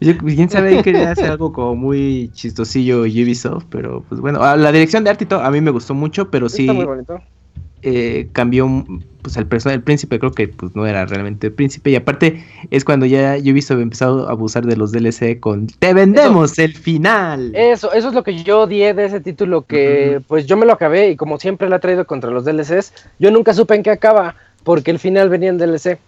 [0.00, 5.10] Quién sabe, quería hacer algo como muy chistosillo Ubisoft, pero pues bueno, la dirección de
[5.10, 6.62] arte y todo, a mí me gustó mucho, pero sí.
[6.62, 7.22] Está muy bonito
[7.86, 8.66] eh, cambió
[9.20, 11.90] pues al personaje del príncipe, creo que pues no era realmente el príncipe.
[11.90, 15.66] Y aparte es cuando ya yo he visto empezado a abusar de los DLC con
[15.66, 17.54] Te vendemos el final.
[17.54, 20.72] Eso, eso es lo que yo odié de ese título, que pues yo me lo
[20.72, 23.90] acabé y como siempre lo ha traído contra los DLCs, yo nunca supe en qué
[23.90, 25.98] acaba, porque el final venía en DLC.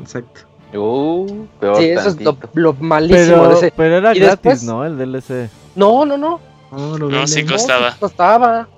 [0.00, 0.42] exacto.
[0.72, 1.46] Uh,
[1.78, 2.16] sí, eso es
[2.54, 3.72] lo, malísimo pero, de ese.
[3.76, 4.84] Pero era gratis, ¿no?
[4.84, 5.48] El DLC.
[5.74, 6.40] No, no, no.
[6.70, 7.96] No, no, sí costaba.
[7.98, 8.68] costaba.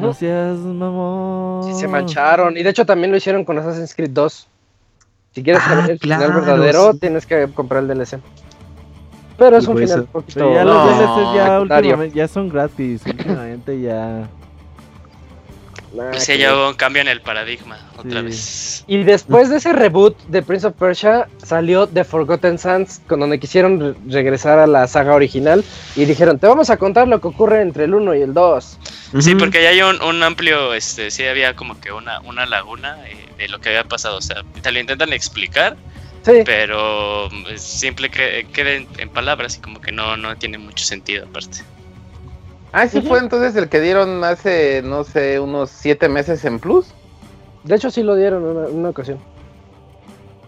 [0.00, 1.64] No seas mamón.
[1.64, 2.56] Sí, se mancharon.
[2.56, 4.48] Y de hecho también lo hicieron con Assassin's Creed 2.
[5.34, 8.20] Si quieres saber ah, el final verdadero, tienes que comprar el DLC.
[9.38, 10.40] Pero es un final un poquito.
[10.40, 13.02] Pero ya los DLCs ya, últimamente, ya son gratis.
[13.06, 14.28] Últimamente ya.
[15.94, 18.84] Pues ya hubo un cambio en el paradigma otra vez.
[18.86, 23.38] Y después de ese reboot de Prince of Persia salió The Forgotten Sands, con donde
[23.38, 25.64] quisieron regresar a la saga original
[25.96, 28.78] y dijeron, te vamos a contar lo que ocurre entre el 1 y el 2.
[29.20, 33.16] Sí, porque ya hay un, amplio, este, sí había como que una, una laguna eh,
[33.38, 34.18] de lo que había pasado.
[34.18, 35.76] O sea, te lo intentan explicar,
[36.24, 41.26] pero pues, siempre que, queda en, palabras y como que no, no tiene mucho sentido
[41.26, 41.58] aparte.
[42.72, 46.86] Ah, sí fue entonces el que dieron hace, no sé, unos siete meses en Plus.
[47.64, 49.18] De hecho, sí lo dieron en una, ocasión.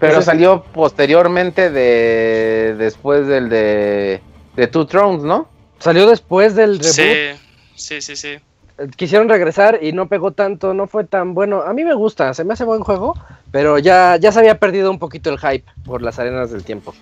[0.01, 2.74] Pero salió posteriormente de.
[2.77, 4.20] después del de.
[4.57, 5.49] de Two Thrones, ¿no?
[5.78, 6.93] Salió después del reboot.
[6.93, 7.39] Sí,
[7.74, 8.39] sí, sí, sí.
[8.97, 11.62] Quisieron regresar y no pegó tanto, no fue tan bueno.
[11.62, 13.15] A mí me gusta, se me hace buen juego,
[13.53, 16.93] pero ya, ya se había perdido un poquito el hype por las arenas del tiempo.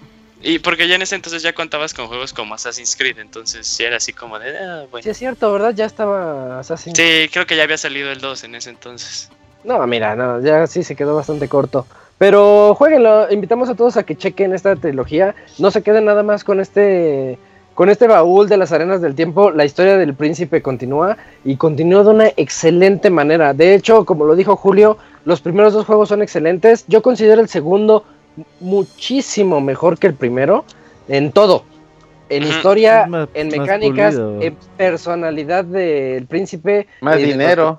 [0.43, 3.87] Y porque ya en ese entonces ya contabas con juegos como Assassin's Creed, entonces ya
[3.87, 5.03] era así como de, ah, bueno.
[5.03, 5.73] Sí, es cierto, ¿verdad?
[5.75, 9.31] Ya estaba Assassin's Sí, creo que ya había salido el 2 en ese entonces.
[9.65, 11.87] No, mira, no, ya sí se quedó bastante corto.
[12.19, 15.35] Pero jueguenlo, invitamos a todos a que chequen esta trilogía.
[15.59, 17.39] No se queden nada más con este
[17.75, 22.05] con este baúl de las arenas del tiempo, la historia del príncipe continúa y continúa
[22.05, 23.55] de una excelente manera.
[23.55, 26.85] De hecho, como lo dijo Julio, los primeros dos juegos son excelentes.
[26.87, 28.05] Yo considero el segundo
[28.61, 30.65] muchísimo mejor que el primero
[31.09, 31.65] en todo.
[32.29, 36.87] En historia, en mecánicas, en personalidad del príncipe.
[37.01, 37.79] Más dinero.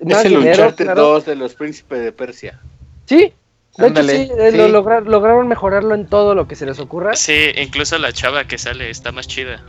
[0.00, 1.20] Es el dinero, claro.
[1.20, 2.60] de los príncipes de Persia.
[3.06, 3.32] Sí,
[3.76, 7.14] de hecho, sí, eh, lograron mejorarlo en todo lo que se les ocurra.
[7.14, 9.62] Sí, incluso la chava que sale está más chida.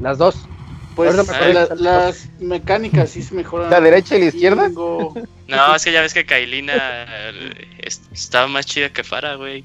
[0.00, 0.36] Las dos.
[0.96, 1.14] Pues
[1.80, 3.70] las mecánicas sí se mejoran.
[3.70, 4.70] ¿La derecha y la izquierda?
[5.48, 7.06] No, es que ya ves que Kailina
[8.10, 9.64] estaba más chida que Fara, güey.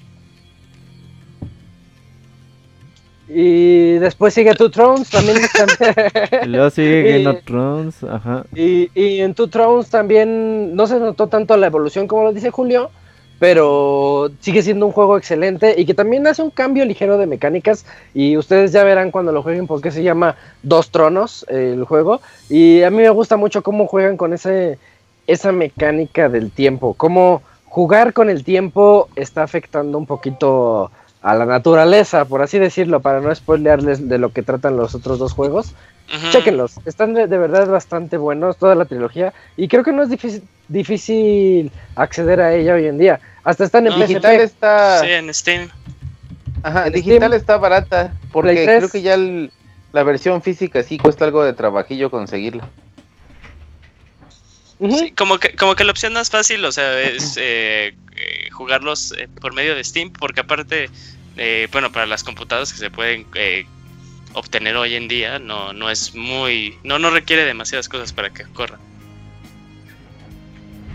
[3.29, 5.37] Y después sigue Two Thrones también.
[6.43, 8.45] y luego sigue Game of Thrones, ajá.
[8.55, 12.51] Y, y en Two Thrones también no se notó tanto la evolución como lo dice
[12.51, 12.89] Julio,
[13.39, 17.85] pero sigue siendo un juego excelente y que también hace un cambio ligero de mecánicas
[18.13, 22.81] y ustedes ya verán cuando lo jueguen porque se llama Dos Tronos el juego y
[22.81, 24.79] a mí me gusta mucho cómo juegan con ese
[25.27, 30.89] esa mecánica del tiempo, cómo jugar con el tiempo está afectando un poquito
[31.27, 35.19] a la naturaleza, por así decirlo, para no spoilearles de lo que tratan los otros
[35.19, 35.73] dos juegos.
[36.31, 40.41] Chequenlos, están de, verdad bastante buenos, toda la trilogía, y creo que no es difícil,
[40.69, 43.19] difícil acceder a ella hoy en día.
[43.43, 45.01] Hasta están en digital está...
[45.01, 45.69] Sí, en Steam.
[46.63, 51.51] Ajá, digital está barata, porque creo que ya la versión física sí cuesta algo de
[51.51, 52.69] trabajillo conseguirla.
[55.17, 59.27] como, que, como que la opción más fácil, o sea, es eh, eh, jugarlos eh,
[59.41, 60.89] por medio de Steam, porque aparte
[61.38, 63.65] eh, bueno, para las computadoras que se pueden eh,
[64.34, 68.43] obtener hoy en día, no, no es muy, no, no requiere demasiadas cosas para que
[68.45, 68.77] corra.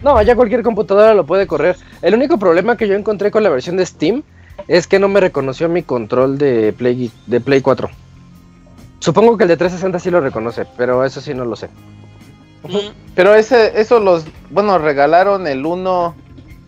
[0.03, 1.77] No, ya cualquier computadora lo puede correr.
[2.03, 4.23] El único problema que yo encontré con la versión de Steam
[4.67, 7.89] es que no me reconoció mi control de Play, de Play 4.
[8.99, 11.69] Supongo que el de 360 sí lo reconoce, pero eso sí no lo sé.
[13.15, 16.15] Pero ese, eso los, bueno, regalaron el 1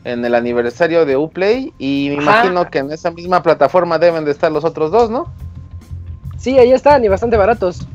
[0.05, 4.31] en el aniversario de Uplay y me imagino que en esa misma plataforma deben de
[4.31, 5.33] estar los otros dos, ¿no?
[6.37, 7.87] Sí, ahí están y bastante baratos.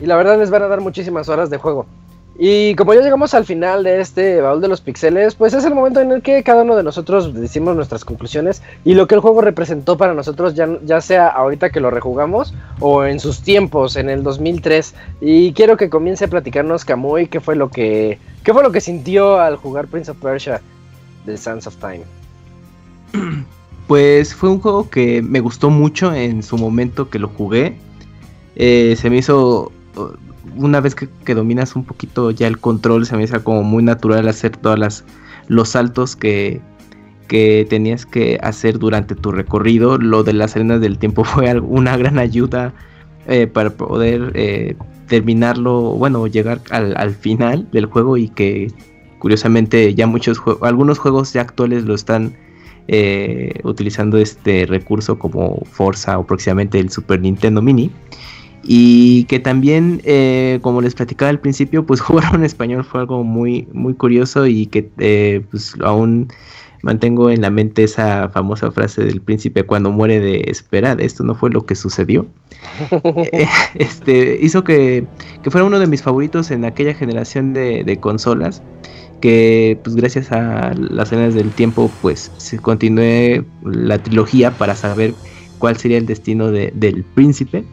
[0.00, 1.86] Y la verdad les van a dar muchísimas horas de juego.
[2.40, 5.74] Y como ya llegamos al final de este baúl de los pixeles, pues es el
[5.74, 9.20] momento en el que cada uno de nosotros decimos nuestras conclusiones y lo que el
[9.20, 13.96] juego representó para nosotros, ya, ya sea ahorita que lo rejugamos o en sus tiempos,
[13.96, 14.94] en el 2003.
[15.20, 18.80] Y quiero que comience a platicarnos Kamui qué fue lo que, qué fue lo que
[18.80, 20.62] sintió al jugar Prince of Persia
[21.26, 22.02] The Sands of Time.
[23.88, 27.78] Pues fue un juego que me gustó mucho en su momento que lo jugué.
[28.54, 29.72] Eh, se me hizo
[30.56, 34.28] una vez que, dominas un poquito ya el control, se me hace como muy natural
[34.28, 35.04] hacer todos
[35.48, 36.60] los saltos que,
[37.28, 39.98] que tenías que hacer durante tu recorrido.
[39.98, 42.74] Lo de las arenas del tiempo fue una gran ayuda
[43.26, 44.74] eh, para poder eh,
[45.06, 48.72] terminarlo, bueno, llegar al, final del juego y que
[49.18, 52.36] curiosamente ya muchos juegos, algunos juegos ya actuales lo están
[52.86, 57.90] eh, utilizando este recurso como Forza o próximamente el Super Nintendo Mini.
[58.62, 63.24] Y que también, eh, como les platicaba al principio, pues jugar en español fue algo
[63.24, 66.28] muy, muy curioso y que eh, pues aún
[66.82, 71.34] mantengo en la mente esa famosa frase del príncipe cuando muere de esperar, esto no
[71.34, 72.26] fue lo que sucedió.
[73.32, 75.06] Eh, este hizo que,
[75.42, 78.62] que, fuera uno de mis favoritos en aquella generación de, de consolas
[79.20, 85.14] que pues gracias a las escenas del tiempo pues se continúe la trilogía para saber
[85.58, 87.64] cuál sería el destino de, del príncipe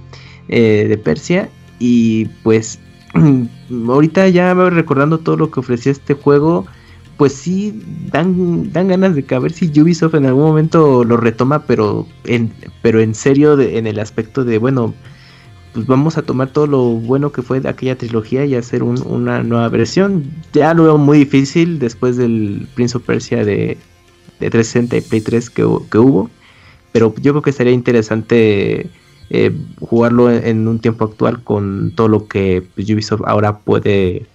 [0.47, 1.49] eh, de Persia.
[1.79, 2.79] Y pues
[3.87, 6.65] ahorita ya recordando todo lo que ofrecía este juego,
[7.17, 7.81] pues sí
[8.11, 12.07] dan, dan ganas de que a ver si Ubisoft en algún momento lo retoma, pero
[12.25, 12.51] en,
[12.81, 14.93] pero en serio en el aspecto de, bueno,
[15.73, 19.43] pues vamos a tomar todo lo bueno que fue de aquella trilogía y hacer una
[19.43, 20.23] nueva versión.
[20.53, 23.77] Ya lo veo muy difícil después del Prince of Persia de,
[24.39, 26.29] de 360 y Play 3 que, que hubo,
[26.91, 28.89] pero yo creo que sería interesante
[29.29, 34.27] eh, jugarlo en, un tiempo actual con todo lo que pues, Ubisoft ahora puede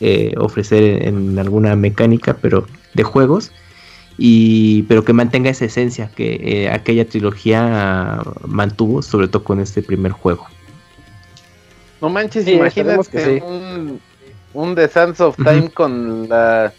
[0.00, 3.52] eh, ofrecer en, alguna mecánica pero de juegos
[4.16, 9.82] y pero que mantenga esa esencia que eh, aquella trilogía mantuvo sobre todo con este
[9.82, 10.46] primer juego.
[12.00, 14.00] No manches imagínate un,
[14.54, 16.72] un The Sands of Time con la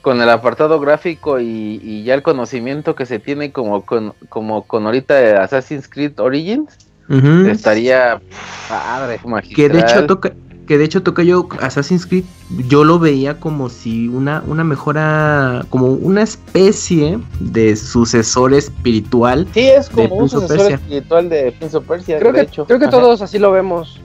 [0.00, 4.86] con el apartado gráfico y, ya el conocimiento que se tiene como con, como con
[4.86, 8.20] ahorita Assassin's Creed Origins Estaría
[8.68, 9.20] padre,
[9.54, 10.32] Que de hecho toca,
[10.70, 12.22] que de hecho toca yo Assassin's Creed,
[12.68, 19.48] yo lo veía como si una, una mejora, como una especie de sucesor espiritual.
[19.52, 22.66] Sí, es como un sucesor espiritual de Prince of Persia, creo de que, hecho.
[22.66, 24.00] Creo que todos así lo vemos.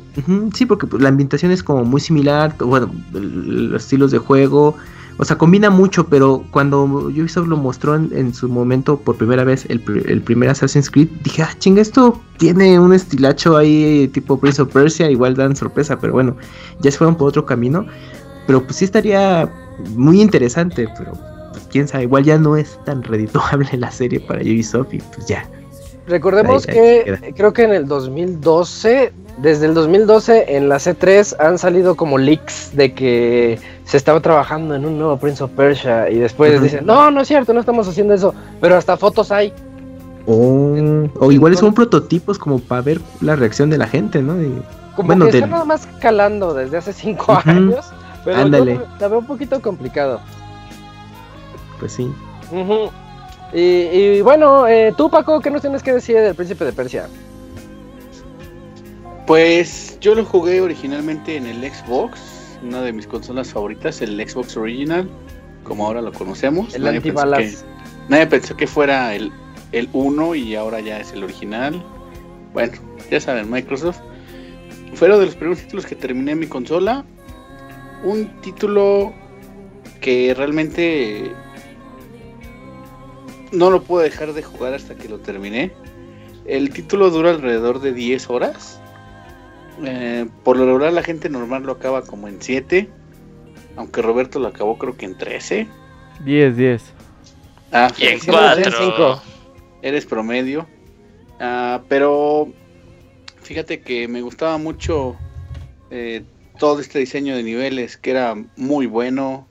[0.55, 4.75] sí, porque la ambientación es como muy similar, bueno, los estilos de juego,
[5.17, 9.65] o sea, combina mucho, pero cuando Ubisoft lo mostró en, su momento por primera vez,
[9.69, 14.73] el, primer Assassin's Creed, dije, ah, chinga, esto tiene un estilacho ahí tipo Prince of
[14.73, 16.35] Persia, igual dan sorpresa, pero bueno,
[16.81, 17.85] ya se fueron por otro camino.
[18.45, 19.49] Pero pues sí estaría
[19.95, 21.13] muy interesante, pero
[21.51, 25.27] pues quién sabe, igual ya no es tan redituable la serie para Ubisoft y pues
[25.27, 25.49] ya.
[26.07, 31.95] Recordemos que creo que en el 2012 desde el 2012 en la C3 han salido
[31.95, 36.61] como leaks de que se estaba trabajando en un nuevo Prince of Persia y después
[36.61, 39.53] dicen, no, no es cierto, no estamos haciendo eso, pero hasta fotos hay.
[40.25, 44.35] o igual son prototipos como para ver la reacción de la gente, ¿no?
[44.95, 47.85] como bueno, que está nada más calando desde hace cinco años,
[48.23, 48.79] pero Ándale.
[48.99, 50.21] la veo un poquito complicado.
[51.79, 52.09] Pues sí.
[53.53, 57.09] y, bueno, eh, tú Paco, ¿qué nos tienes que decir del Príncipe de Persia?
[59.27, 64.55] Pues yo lo jugué originalmente en el Xbox, una de mis consolas favoritas, el Xbox
[64.55, 65.09] Original,
[65.63, 66.75] como ahora lo conocemos.
[66.75, 67.53] El nadie, pensó que,
[68.07, 69.31] nadie pensó que fuera el,
[69.71, 71.83] el 1 y ahora ya es el original.
[72.53, 72.73] Bueno,
[73.09, 73.97] ya saben, Microsoft.
[74.93, 77.03] Fueron de los primeros títulos que terminé en mi consola.
[78.03, 79.11] Un título
[80.01, 81.31] que realmente
[83.51, 85.71] no lo puedo dejar de jugar hasta que lo terminé.
[86.45, 88.79] El título dura alrededor de 10 horas
[89.83, 92.89] eh, por lo regular la gente normal lo acaba como en 7.
[93.75, 95.67] Aunque Roberto lo acabó creo que en 13.
[96.23, 96.93] 10, 10.
[97.71, 99.21] Ah, y en 4.
[99.81, 100.67] Eres promedio.
[101.39, 102.51] Ah, pero
[103.41, 105.15] fíjate que me gustaba mucho
[105.91, 106.23] eh,
[106.57, 109.47] todo este diseño de niveles, que era muy bueno.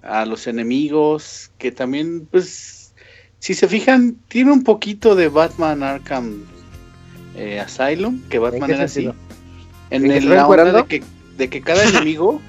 [0.00, 2.94] A los enemigos, que también, pues,
[3.40, 6.44] si se fijan, tiene un poquito de Batman Arkham
[7.36, 9.10] eh, Asylum, que Batman era así.
[9.90, 11.02] En el, la onda de que,
[11.36, 12.40] de que cada enemigo,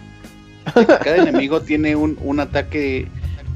[0.73, 3.07] cada enemigo tiene un, un ataque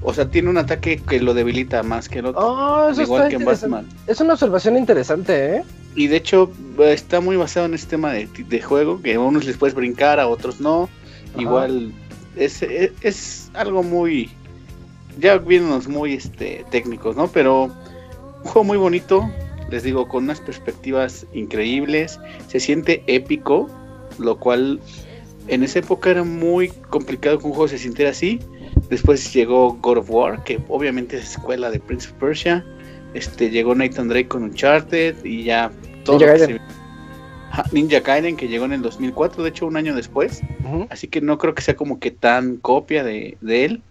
[0.05, 2.41] o sea, tiene un ataque que lo debilita más que el otro.
[2.41, 3.88] Oh, igual que en Batman.
[4.05, 5.64] Es una observación interesante, ¿eh?
[5.95, 9.45] Y de hecho está muy basado en este tema de, de juego, que a unos
[9.45, 10.89] les puedes brincar, a otros no.
[11.38, 11.93] Igual
[12.35, 14.30] es, es, algo muy...
[15.19, 17.27] Ya viéndonos muy este, técnicos, ¿no?
[17.27, 19.30] Pero un juego muy bonito,
[19.73, 23.67] les digo, con unas perspectivas increíbles, se siente épico,
[24.19, 24.79] lo cual
[25.47, 28.39] en esa época era muy complicado que un juego se sintiera así.
[28.91, 32.63] Después llegó God of War, que obviamente es escuela de Prince of Persia.
[33.15, 35.71] Este, llegó Nathan Drake con Uncharted y ya
[36.05, 36.19] todo.
[36.19, 36.61] Ninja Gaiden.
[37.71, 40.41] Ninja Gaiden, que llegó en el 2004, de hecho un año después.
[40.91, 43.81] Así que no creo que sea como que tan copia de, de él.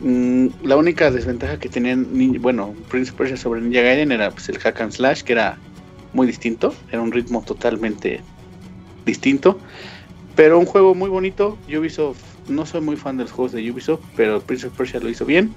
[0.00, 2.06] Mm, la única desventaja que tenían,
[2.40, 5.58] bueno, Prince of Persia sobre Ninja Gaiden era pues, el hack and slash, que era
[6.12, 8.20] muy distinto, era un ritmo totalmente
[9.04, 9.58] distinto,
[10.36, 11.58] pero un juego muy bonito.
[11.66, 15.08] Ubisoft, no soy muy fan de los juegos de Ubisoft, pero Prince of Persia lo
[15.08, 15.52] hizo bien,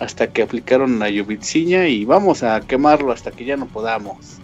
[0.00, 4.36] hasta que aplicaron la Ubitziña y vamos a quemarlo hasta que ya no podamos.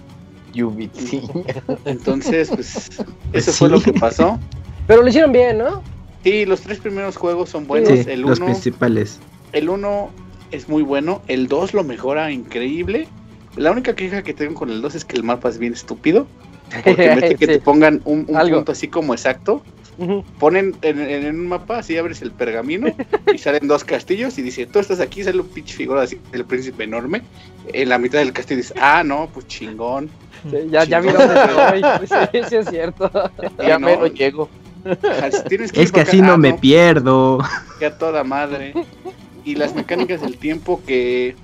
[0.54, 1.44] Ubitziña.
[1.84, 2.90] Entonces, pues,
[3.32, 4.38] eso fue lo que pasó.
[4.86, 5.82] Pero lo hicieron bien, ¿no?
[6.22, 8.06] Sí, los tres primeros juegos son buenos.
[8.06, 9.20] el los principales.
[9.54, 10.10] El 1
[10.50, 13.08] es muy bueno, el 2 lo mejora increíble.
[13.56, 16.26] La única queja que tengo con el 2 es que el mapa es bien estúpido.
[16.84, 19.62] Porque en vez de que te pongan un, punto así como exacto,
[20.40, 22.88] ponen en, un mapa, así abres el pergamino
[23.32, 26.44] y salen dos castillos y dice, tú estás aquí, sale un pitch figura así del
[26.44, 27.22] príncipe enorme.
[27.72, 30.10] En la mitad del castillo dice, ah, no, pues chingón.
[30.68, 32.00] ya, ya vi dónde
[32.32, 33.08] sí, sí, es cierto.
[33.64, 34.48] Ya me lo llego.
[34.84, 37.38] es que así no ah, me pierdo.
[37.78, 38.74] Que a toda madre
[39.44, 41.36] y las mecánicas del tiempo que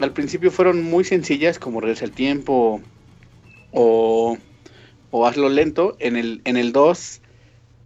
[0.00, 2.80] al principio fueron muy sencillas, como regresa el tiempo
[3.72, 4.36] o,
[5.10, 5.96] o hazlo lento.
[5.98, 7.20] En el, en el 2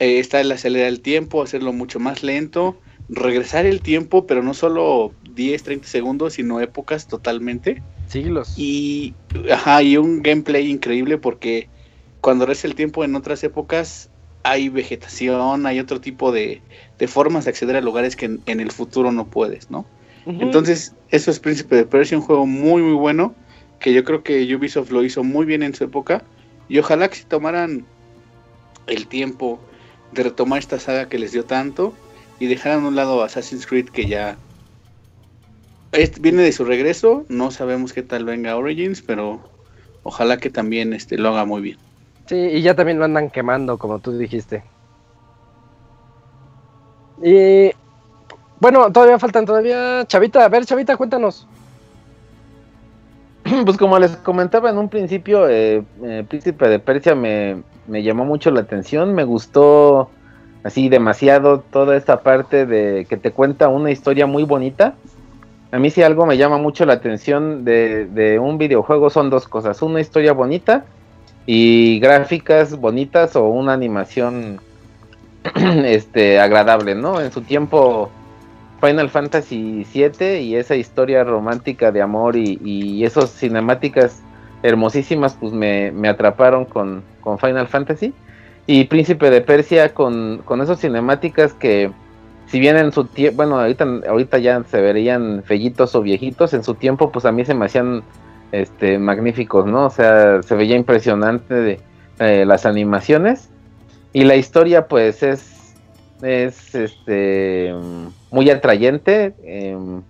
[0.00, 2.76] eh, está el acelerar el tiempo, hacerlo mucho más lento,
[3.08, 7.82] regresar el tiempo, pero no solo 10, 30 segundos, sino épocas totalmente.
[8.06, 8.54] Siglos.
[8.56, 9.14] Y,
[9.50, 11.68] ajá, y un gameplay increíble porque
[12.20, 14.10] cuando regresa el tiempo en otras épocas
[14.42, 16.62] hay vegetación, hay otro tipo de,
[17.06, 19.84] formas de acceder a lugares que en, el futuro no puedes, ¿no?
[20.26, 23.34] Entonces, eso es Príncipe de Persia, un juego muy, muy bueno,
[23.80, 26.22] que yo creo que Ubisoft lo hizo muy bien en su época,
[26.68, 27.86] y ojalá que si tomaran
[28.86, 29.58] el tiempo
[30.12, 31.94] de retomar esta saga que les dio tanto,
[32.38, 34.36] y dejaran a un lado Assassin's Creed que ya
[36.20, 39.40] viene de su regreso, no sabemos qué tal venga Origins, pero
[40.02, 41.78] ojalá que también este, lo haga muy bien.
[42.26, 44.62] Sí, y ya también lo andan quemando, como tú dijiste.
[47.22, 47.70] Y
[48.60, 50.04] bueno, todavía faltan, todavía.
[50.06, 51.46] Chavita, a ver, Chavita, cuéntanos.
[53.64, 58.24] Pues como les comentaba en un principio, eh, eh, Príncipe de Persia me, me, llamó
[58.24, 60.10] mucho la atención, me gustó
[60.64, 64.94] así demasiado toda esta parte de que te cuenta una historia muy bonita.
[65.70, 69.48] A mí si algo me llama mucho la atención de, de un videojuego son dos
[69.48, 70.84] cosas, una historia bonita
[71.46, 74.60] y gráficas bonitas o una animación
[75.84, 77.20] este agradable, ¿no?
[77.20, 78.10] En su tiempo
[78.80, 84.22] Final Fantasy VII y esa historia romántica de amor y, y esas cinemáticas
[84.62, 87.02] hermosísimas pues me, atraparon con,
[87.40, 88.14] Final Fantasy
[88.66, 91.90] y Príncipe de Persia con, con esas cinemáticas que
[92.46, 96.64] si bien en su tiempo, bueno ahorita, ahorita ya se verían fellitos o viejitos, en
[96.64, 98.02] su tiempo pues a mí se me hacían
[98.50, 99.84] este magníficos, ¿no?
[99.84, 101.80] O sea, se veía impresionante de,
[102.18, 103.50] eh, las animaciones
[104.12, 105.58] y la historia pues es
[106.22, 107.74] es este
[108.30, 109.34] muy atrayente.
[109.42, 110.02] Em,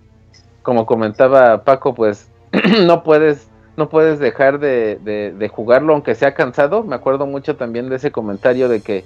[0.61, 2.29] como comentaba Paco, pues
[2.85, 3.47] no puedes
[3.77, 6.83] no puedes dejar de, jugarlo aunque sea cansado.
[6.83, 9.05] Me acuerdo mucho también de ese comentario de que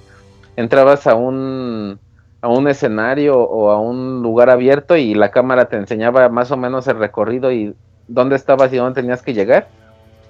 [0.56, 1.98] entrabas a un
[2.40, 6.58] a un escenario o a un lugar abierto y la cámara te enseñaba más o
[6.58, 7.74] menos el recorrido y
[8.06, 9.68] dónde estabas y dónde tenías que llegar.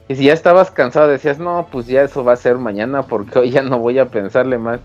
[0.09, 3.39] Y si ya estabas cansado decías, no, pues ya eso va a ser mañana porque
[3.40, 4.81] hoy ya no voy a pensarle más.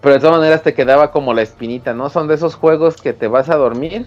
[0.00, 2.10] Pero de todas maneras te quedaba como la espinita, ¿no?
[2.10, 4.06] Son de esos juegos que te vas a dormir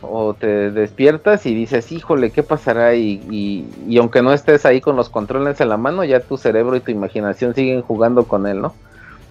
[0.00, 2.94] o te despiertas y dices, híjole, ¿qué pasará?
[2.94, 6.76] Y, y, aunque no estés ahí con los controles en la mano, ya tu cerebro
[6.76, 8.74] y tu imaginación siguen jugando con él, ¿no?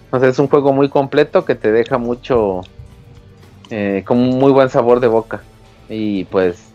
[0.04, 2.60] Entonces es un juego muy completo que te deja mucho,
[3.70, 5.42] eh, con un muy buen sabor de boca.
[5.88, 6.71] Y pues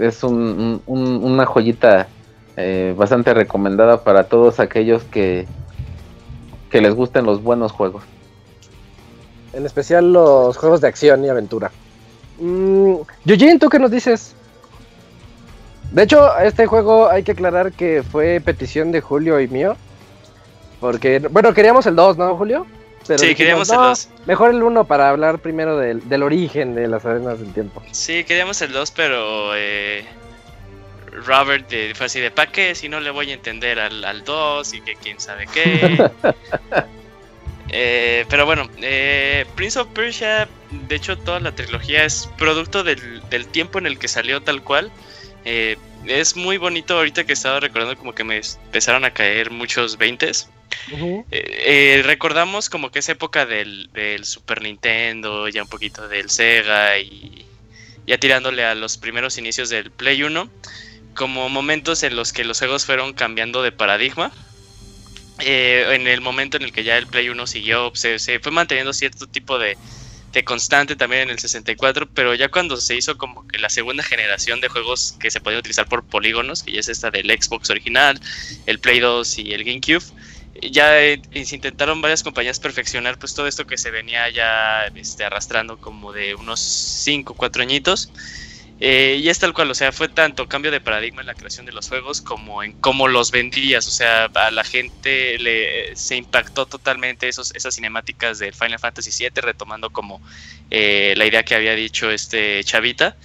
[0.00, 2.08] es un, una joyita
[2.56, 5.46] eh, bastante recomendada para todos aquellos que,
[6.70, 8.02] que les gusten los buenos juegos.
[9.52, 11.70] En especial los juegos de acción y aventura.
[12.38, 12.94] Mm,
[13.58, 14.34] ¿tú qué nos dices?
[15.92, 19.76] De hecho, este juego hay que aclarar que fue petición de Julio y mío.
[20.80, 22.66] Porque, bueno, queríamos el 2, ¿no, Julio?
[23.02, 24.08] Sí, queríamos el 2.
[24.26, 27.82] Mejor el 1 para hablar primero del, del, origen de las arenas del tiempo.
[27.92, 30.04] Sí, queríamos el 2, pero eh,
[31.26, 32.74] Robert fue así de, ¿para qué?
[32.74, 36.10] Si no le voy a entender al 2 y que quién sabe qué.
[37.72, 43.22] Eh, pero bueno, eh, Prince of Persia, de hecho toda la trilogía es producto del,
[43.52, 44.90] tiempo en el que salió tal cual.
[45.44, 49.98] Eh, es muy bonito ahorita que estaba recordando como que me empezaron a caer muchos
[50.90, 52.06] veintes.
[52.06, 53.88] recordamos como que esa época del,
[54.22, 57.44] Super Nintendo, ya un poquito del Sega y
[58.06, 60.50] ya tirándole a los primeros inicios del Play 1,
[61.14, 64.32] como momentos en los que los juegos fueron cambiando de paradigma
[65.42, 68.92] eh, en el momento en el que ya el Play 1 siguió, se, fue manteniendo
[68.92, 69.76] cierto tipo de,
[70.44, 74.60] constante también en el 64, pero ya cuando se hizo como que la segunda generación
[74.60, 78.20] de juegos que se podían utilizar por polígonos, que ya es esta del Xbox original,
[78.66, 80.04] el Play 2 y el GameCube,
[80.62, 85.24] ya eh, se intentaron varias compañías perfeccionar pues todo esto que se venía ya este,
[85.24, 88.12] arrastrando como de unos 5 4 añitos
[88.82, 91.66] eh, y es tal cual, o sea, fue tanto cambio de paradigma en la creación
[91.66, 96.16] de los juegos como en cómo los vendías, o sea, a la gente le se
[96.16, 100.22] impactó totalmente esos, esas cinemáticas del Final Fantasy VII, retomando como
[100.70, 103.16] eh, la idea que había dicho este Chavita,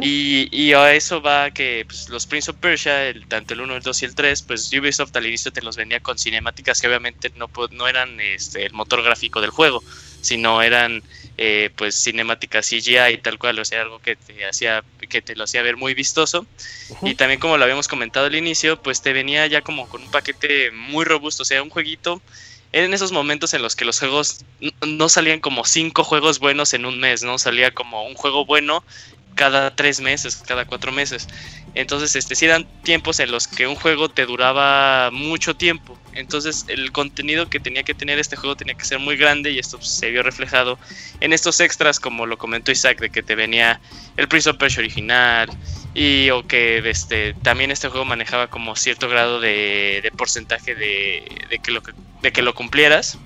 [0.00, 3.82] y, a eso va que pues, los Prince of Persia, el, tanto el 1, el
[3.82, 7.30] 2 y el 3, pues Ubisoft al inicio te los vendía con cinemáticas que obviamente
[7.36, 9.80] no, no eran este, el motor gráfico del juego,
[10.20, 11.02] sino eran
[11.36, 15.36] eh, pues cinemática CGI y tal cual, o sea, algo que te hacía, que te
[15.36, 16.46] lo hacía ver muy vistoso.
[17.02, 20.10] Y también como lo habíamos comentado al inicio, pues te venía ya como con un
[20.10, 22.20] paquete muy robusto, o sea, un jueguito
[22.72, 24.44] en esos momentos en los que los juegos
[24.84, 27.38] no salían como cinco juegos buenos en un mes, ¿no?
[27.38, 28.82] Salía como un juego bueno
[29.36, 31.28] cada tres meses, cada cuatro meses.
[31.74, 35.98] Entonces, este, sí eran tiempos en los que un juego te duraba mucho tiempo.
[36.12, 39.58] Entonces, el contenido que tenía que tener este juego tenía que ser muy grande y
[39.58, 40.78] esto se vio reflejado
[41.20, 43.80] en estos extras, como lo comentó Isaac, de que te venía
[44.16, 45.48] el Prince of original
[45.94, 51.72] y o que este, también este juego manejaba como cierto grado de, porcentaje de, que
[51.72, 51.82] lo,
[52.22, 53.18] de que lo cumplieras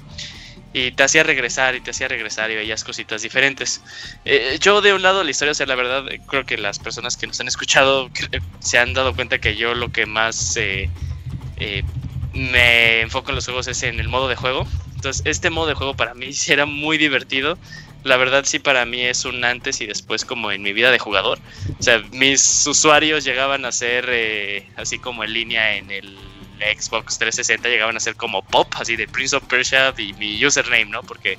[0.73, 3.83] y te hacía regresar y te hacía regresar y veías cositas diferentes.
[4.25, 7.17] Eh, yo de un lado la historia, o sea, la verdad creo que las personas
[7.17, 8.11] que nos han escuchado
[8.61, 10.91] se han dado cuenta que yo lo que más eh,
[11.57, 11.83] eh,
[12.35, 14.67] me enfoco en los juegos es en el modo de juego.
[14.95, 17.59] Entonces este modo de juego para mí sí era muy divertido.
[18.05, 20.99] La verdad sí para mí es un antes y después como en mi vida de
[20.99, 21.39] jugador.
[21.79, 26.17] O sea, mis usuarios llegaban a ser así como en línea en el
[26.61, 30.87] Xbox 360 llegaban a ser como pop, así de Prince of Persia y mi username,
[30.87, 31.03] ¿no?
[31.03, 31.39] Porque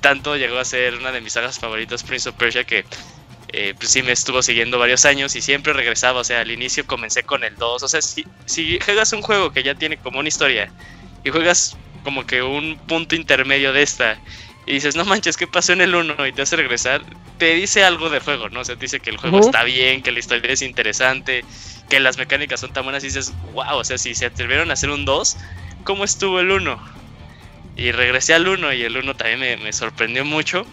[0.00, 2.84] tanto llegó a ser una de mis sagas favoritas, Prince of Persia, que
[3.50, 6.20] eh, pues sí me estuvo siguiendo varios años y siempre regresaba.
[6.20, 7.82] O sea, al inicio comencé con el 2.
[7.82, 10.70] O sea, si, si juegas un juego que ya tiene como una historia
[11.24, 14.18] y juegas como que un punto intermedio de esta
[14.68, 16.26] y dices, no manches, ¿qué pasó en el 1?
[16.26, 17.02] Y te hace regresar,
[17.38, 18.60] te dice algo de juego, ¿no?
[18.60, 21.42] O sea, te dice que el juego está bien, que la historia es interesante,
[21.88, 24.74] que las mecánicas son tan buenas y dices, wow, o sea, si se atrevieron a
[24.74, 25.38] hacer un 2,
[25.84, 26.78] ¿cómo estuvo el 1?
[27.76, 30.66] Y regresé al 1 y el 1 también me, me, sorprendió mucho.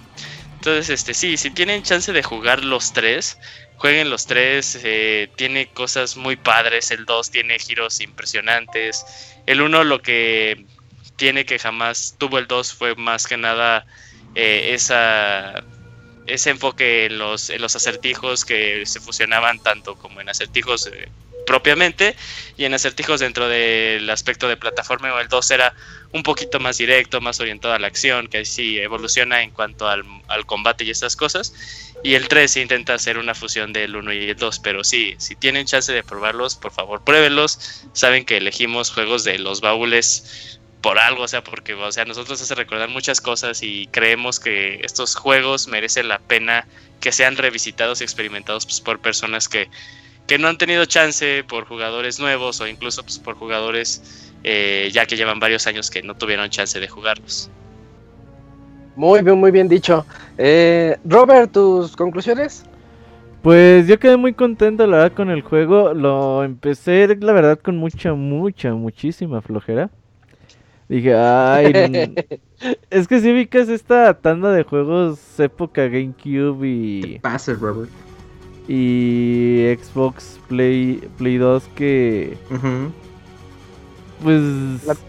[0.56, 3.38] Entonces, este, sí, si tienen chance de jugar los tres,
[3.78, 4.80] jueguen los tres.
[4.84, 6.92] Eh, tiene cosas muy padres.
[6.92, 9.06] El 2 tiene giros impresionantes.
[9.46, 10.66] El 1 lo que
[11.16, 13.86] tiene que jamás tuvo el 2 fue más que nada
[14.36, 15.64] eh, esa
[16.28, 21.08] ese enfoque en los, en los acertijos que se fusionaban tanto como en acertijos eh,
[21.46, 22.16] propiamente
[22.58, 25.76] y en acertijos dentro del aspecto de plataforma o el 2 era
[26.12, 30.04] un poquito más directo, más orientado a la acción, que sí evoluciona en cuanto al,
[30.28, 31.54] al combate y estas cosas.
[32.04, 35.36] Y el 3 intenta hacer una fusión del 1 y el 2, pero sí, si
[35.36, 37.86] tienen chance de probarlos, por favor pruébenlos.
[37.94, 42.40] Saben que elegimos juegos de los baúles por algo, o sea, porque o sea, nosotros
[42.40, 46.68] hace recordar muchas cosas y creemos que estos juegos merecen la pena
[47.00, 49.68] que sean revisitados y experimentados pues, por personas que,
[50.28, 55.08] que, no han tenido chance, por jugadores nuevos o incluso pues, por jugadores eh, ya
[55.08, 57.50] que llevan varios años que no tuvieron chance de jugarlos.
[58.96, 60.06] Muy bien, muy bien dicho.
[60.38, 62.64] Eh, Robert, ¿tus conclusiones?
[63.42, 65.96] Pues yo quedé muy contento, la verdad, con el juego.
[65.96, 69.90] Lo empecé, la verdad, con mucha, mucha, muchísima flojera.
[70.88, 72.14] Dije, ay.
[72.90, 77.20] es que si vi que es esta tanda de juegos época GameCube y.
[77.20, 77.90] ¿Qué Robert?
[78.68, 82.38] Y Xbox Play, Play 2 que.
[84.24, 84.42] Pues.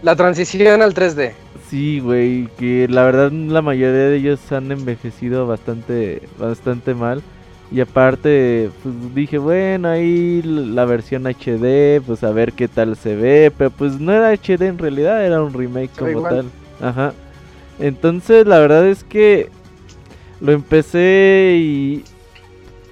[0.01, 1.33] La, transición al 3D.
[1.69, 2.47] Sí, güey.
[2.57, 7.21] Que la verdad la mayoría de ellos han envejecido bastante, bastante mal.
[7.69, 13.15] Y aparte, pues dije, bueno, ahí la versión HD, pues a ver qué tal se
[13.15, 13.51] ve.
[13.57, 16.45] Pero pues no era HD en realidad, era un remake como tal.
[16.81, 17.13] Ajá.
[17.79, 19.49] Entonces, la verdad es que
[20.39, 22.03] lo empecé y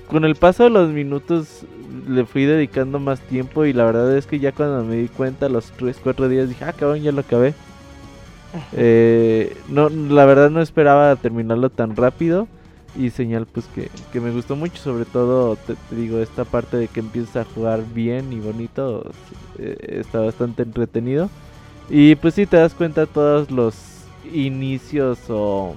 [0.09, 1.65] con el paso de los minutos
[2.09, 3.63] le fui dedicando más tiempo.
[3.63, 6.65] Y la verdad es que ya cuando me di cuenta, los 3, 4 días, dije,
[6.65, 7.53] ah, cabrón, ya lo acabé.
[8.73, 12.47] Eh, no, la verdad no esperaba terminarlo tan rápido
[12.97, 17.01] y señal pues que, me gustó mucho, sobre todo te, digo esta parte de que
[17.01, 19.11] empieza a jugar bien y bonito,
[19.57, 21.29] eh, está bastante entretenido
[21.89, 23.75] y pues si te das cuenta todos los
[24.33, 25.75] inicios o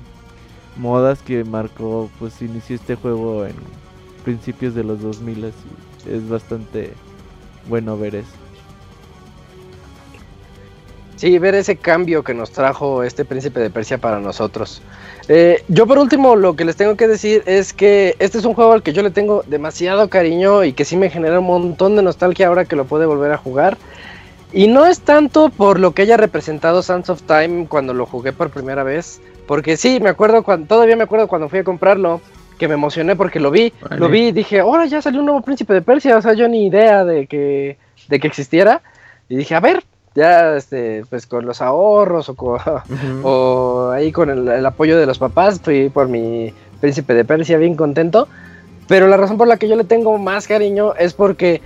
[0.76, 3.54] modas que marcó pues inició este juego en
[4.24, 6.92] principios de los 2000 y es bastante
[7.68, 8.47] bueno ver eso.
[11.18, 14.80] Sí, ver ese cambio que nos trajo este príncipe de Persia para nosotros.
[15.26, 18.54] Eh, yo por último lo que les tengo que decir es que este es un
[18.54, 21.96] juego al que yo le tengo demasiado cariño y que sí me genera un montón
[21.96, 23.76] de nostalgia ahora que lo puede volver a jugar.
[24.52, 28.32] Y no es tanto por lo que haya representado Sands of Time cuando lo jugué
[28.32, 32.20] por primera vez, porque sí, me acuerdo cuando, todavía me acuerdo cuando fui a comprarlo,
[32.58, 35.42] que me emocioné porque lo vi, lo vi y dije, ahora ya salió un nuevo
[35.42, 37.76] príncipe de Persia, o sea, yo ni idea de que,
[38.06, 38.82] de que existiera.
[39.28, 44.98] Y dije, a ver, ya este, pues con los ahorros o, ahí con el, apoyo
[44.98, 48.28] de los papás, fui por mi príncipe de Persia bien contento.
[48.86, 51.60] Pero la razón por la que yo le tengo más cariño es porque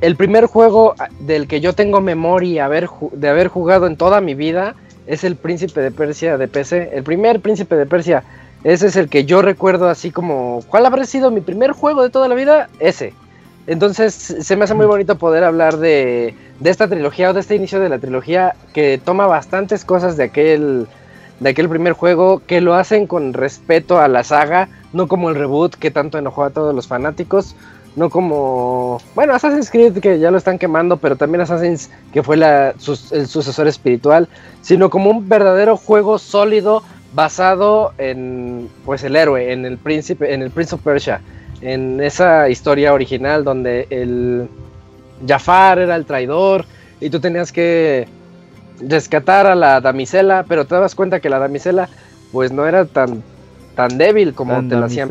[0.00, 4.74] el primer juego del que yo tengo memoria de haber jugado en toda mi vida
[5.06, 6.90] es el príncipe de Persia de PC.
[6.94, 8.22] El primer príncipe de Persia.
[8.64, 12.10] Ese es el que yo recuerdo así como, ¿cuál habrá sido mi primer juego de
[12.10, 12.68] toda la vida?
[12.80, 13.14] Ese.
[13.68, 16.34] Entonces se me hace muy bonito poder hablar de,
[16.64, 20.86] esta trilogía o de este inicio de la trilogía que toma bastantes cosas de aquel,
[21.38, 25.34] de aquel primer juego, que lo hacen con respeto a la saga, no como el
[25.34, 27.54] reboot que tanto enojó a todos los fanáticos,
[27.94, 32.38] no como, bueno, Assassin's Creed que ya lo están quemando, pero también Assassin's que fue
[32.38, 34.30] la, el sucesor espiritual,
[34.62, 36.82] sino como un verdadero juego sólido
[37.12, 41.20] basado en, pues, el héroe, en el príncipe, en el Prince of Persia
[41.60, 44.48] en esa historia original donde el
[45.26, 46.64] Jafar era el traidor
[47.00, 48.06] y tú tenías que
[48.80, 51.88] rescatar a la damisela, pero te das cuenta que la damisela
[52.32, 53.22] pues no era tan
[53.74, 55.08] tan débil como te la hacían.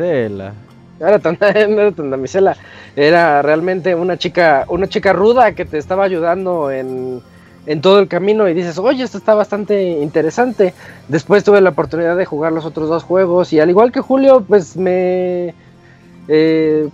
[1.00, 2.56] Era tan, no era tan damisela,
[2.96, 7.22] era realmente una chica, una chica ruda que te estaba ayudando en,
[7.66, 10.74] en todo el camino y dices, oye, esto está bastante interesante.
[11.08, 14.44] Después tuve la oportunidad de jugar los otros dos juegos y al igual que Julio,
[14.46, 15.54] pues me,
[16.28, 16.88] eh,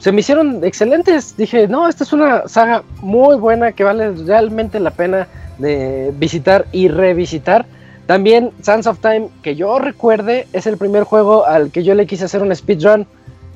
[0.00, 1.36] se me hicieron excelentes.
[1.36, 6.66] Dije, no, esta es una saga muy buena que vale realmente la pena de visitar
[6.72, 7.66] y revisitar.
[8.06, 12.06] También Sands of Time, que yo recuerde, es el primer juego al que yo le
[12.06, 13.06] quise hacer un speedrun.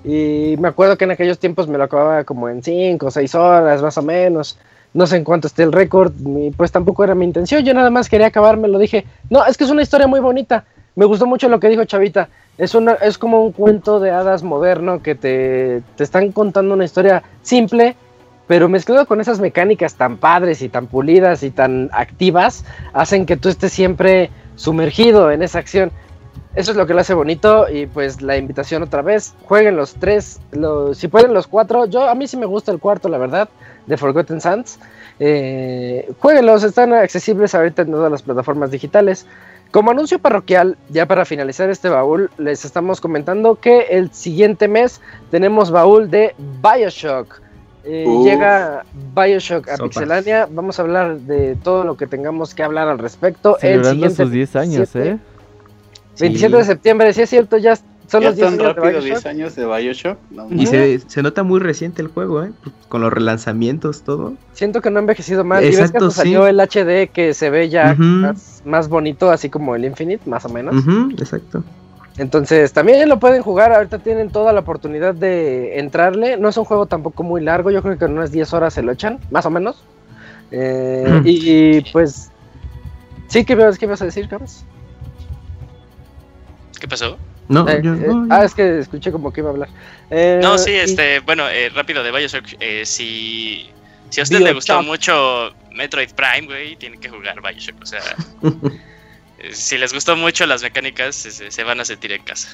[0.04, 3.34] Y me acuerdo que en aquellos tiempos me lo acababa como en 5 o 6
[3.34, 4.58] horas, más o menos.
[4.92, 6.12] No sé en cuánto esté el récord,
[6.56, 7.64] pues tampoco era mi intención.
[7.64, 9.06] Yo nada más quería acabarme, lo dije.
[9.30, 10.64] No, es que es una historia muy bonita.
[10.94, 12.28] Me gustó mucho lo que dijo Chavita.
[12.56, 16.84] Es, una, es como un cuento de hadas moderno que te, te están contando una
[16.84, 17.96] historia simple,
[18.46, 23.36] pero mezclado con esas mecánicas tan padres y tan pulidas y tan activas, hacen que
[23.36, 25.90] tú estés siempre sumergido en esa acción.
[26.54, 29.94] Eso es lo que lo hace bonito y pues la invitación otra vez, jueguen los
[29.94, 33.18] tres, los, si pueden los cuatro, yo a mí sí me gusta el cuarto, la
[33.18, 33.48] verdad,
[33.86, 34.78] de Forgotten Sands.
[35.18, 39.26] Eh, jueguenlos, están accesibles ahorita en todas las plataformas digitales.
[39.74, 45.00] Como anuncio parroquial, ya para finalizar este baúl, les estamos comentando que el siguiente mes
[45.32, 46.32] tenemos baúl de
[46.62, 47.40] Bioshock.
[47.82, 48.84] Eh, llega
[49.16, 50.46] Bioshock a Pixelania.
[50.48, 53.58] Vamos a hablar de todo lo que tengamos que hablar al respecto.
[53.62, 55.18] el siguiente sus 10 años, ¿eh?
[56.20, 57.76] 27 de septiembre, sí es cierto, ya
[58.06, 60.18] son los 10 años, rápido, de 10 años de Bioshock.
[60.50, 62.52] y se, se, nota muy reciente el juego, ¿eh?
[62.88, 64.34] Con los relanzamientos, todo.
[64.52, 65.64] Siento que no ha envejecido mal.
[65.64, 69.74] y ves que salió el HD que se ve ya más, más, bonito, así como
[69.74, 70.74] el Infinite, más o menos.
[71.18, 71.64] exacto.
[72.16, 73.72] Entonces, también lo pueden jugar.
[73.72, 76.36] Ahorita tienen toda la oportunidad de entrarle.
[76.36, 77.72] No es un juego tampoco muy largo.
[77.72, 79.82] Yo creo que en unas 10 horas se lo echan, más o menos.
[80.52, 81.22] Eh, mm.
[81.24, 82.30] y, pues,
[83.26, 84.64] sí, ¿qué, ¿qué vas a decir, Carlos?
[86.78, 87.16] ¿Qué pasó?
[87.48, 89.68] No, eh, eh, ah, es que escuché como que iba a hablar.
[90.42, 91.44] no, sí, este, bueno,
[91.74, 92.46] rápido de Bioshock.
[92.84, 93.70] si,
[94.10, 97.82] si a usted le gustó mucho Metroid Prime, güey, tiene que jugar Bioshock.
[97.82, 98.00] O sea,
[99.52, 102.48] si les gustó mucho las mecánicas, se, van a sentir en casa.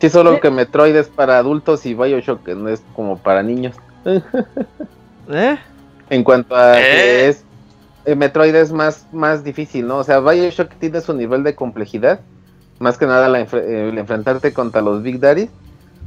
[0.00, 3.76] Sí, solo que Metroid es para adultos y Bioshock no es como para niños.
[5.30, 5.56] ¿Eh?
[6.10, 7.28] En cuanto a que ¿Eh?
[7.28, 7.44] es eh,
[8.06, 9.98] Metroid es más, más difícil, ¿no?
[9.98, 12.20] O sea, Bioshock tiene su nivel de complejidad,
[12.78, 15.48] más que nada el enfrentarte contra los Big Daddy,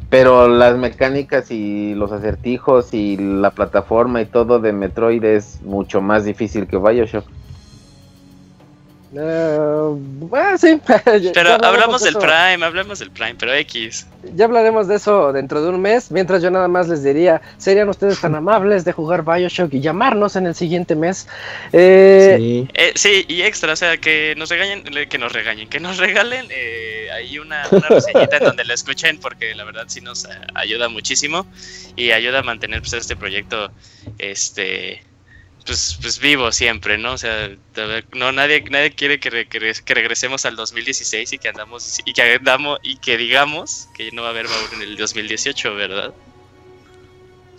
[0.09, 6.01] pero las mecánicas y los acertijos y la plataforma y todo de Metroid es mucho
[6.01, 7.25] más difícil que Bioshock.
[9.15, 10.81] Uh, sí.
[11.33, 14.07] pero hablamos del Prime, hablamos del Prime, pero X.
[14.35, 16.11] Ya hablaremos de eso dentro de un mes.
[16.11, 20.35] Mientras yo nada más les diría, serían ustedes tan amables de jugar Bioshock y llamarnos
[20.35, 21.27] en el siguiente mes.
[21.71, 22.67] Eh, sí.
[22.73, 23.25] Eh, sí.
[23.29, 27.39] y extra, o sea, que nos regañen, que nos regañen, que nos regalen eh, ahí
[27.39, 31.45] una, una reseñita en donde la escuchen, porque la verdad sí nos ayuda muchísimo
[31.95, 33.71] y ayuda a mantener pues, este proyecto,
[34.17, 35.01] este
[35.65, 37.13] pues, pues vivo siempre, ¿no?
[37.13, 37.49] O sea,
[38.13, 42.79] no nadie nadie quiere que, que, regresemos al 2016 y que andamos y que andamos
[42.83, 46.13] y que digamos que no va a haber baúl en el 2018, ¿verdad?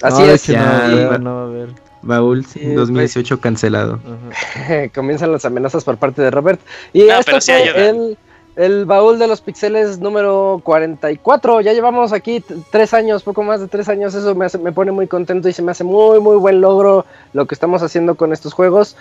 [0.03, 1.69] Así es, ya, no, va a haber.
[2.03, 3.43] Baúl 2018 pues.
[3.43, 4.01] cancelado.
[4.95, 6.61] Comienzan las amenazas por parte de Robert.
[6.93, 8.19] Y esto fue el
[8.57, 11.61] el baúl de los pixeles número 44.
[11.61, 14.15] Ya llevamos aquí tres años, poco más de tres años.
[14.15, 17.47] Eso me, me pone muy contento y se me hace muy, muy buen logro lo
[17.47, 18.97] que estamos haciendo con estos juegos.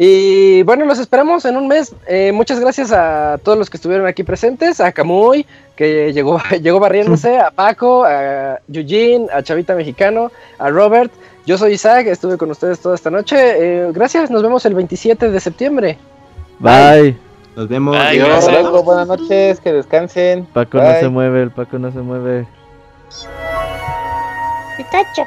[0.00, 1.92] Y bueno, los esperamos en un mes.
[2.06, 5.44] Eh, muchas gracias a todos los que estuvieron aquí presentes, a Camuy,
[5.74, 11.12] que llegó, llegó barriéndose, a Paco, a Eugene, a Chavita Mexicano, a Robert.
[11.46, 13.36] Yo soy Isaac, estuve con ustedes toda esta noche.
[13.38, 15.98] Eh, gracias, nos vemos el 27 de septiembre.
[16.60, 17.27] Bye.
[17.58, 17.96] Nos vemos.
[17.96, 18.84] Adiós.
[18.84, 20.44] buenas noches, que descansen.
[20.44, 22.46] Paco no se mueve, el Paco no se mueve.
[24.76, 25.22] Pikachu.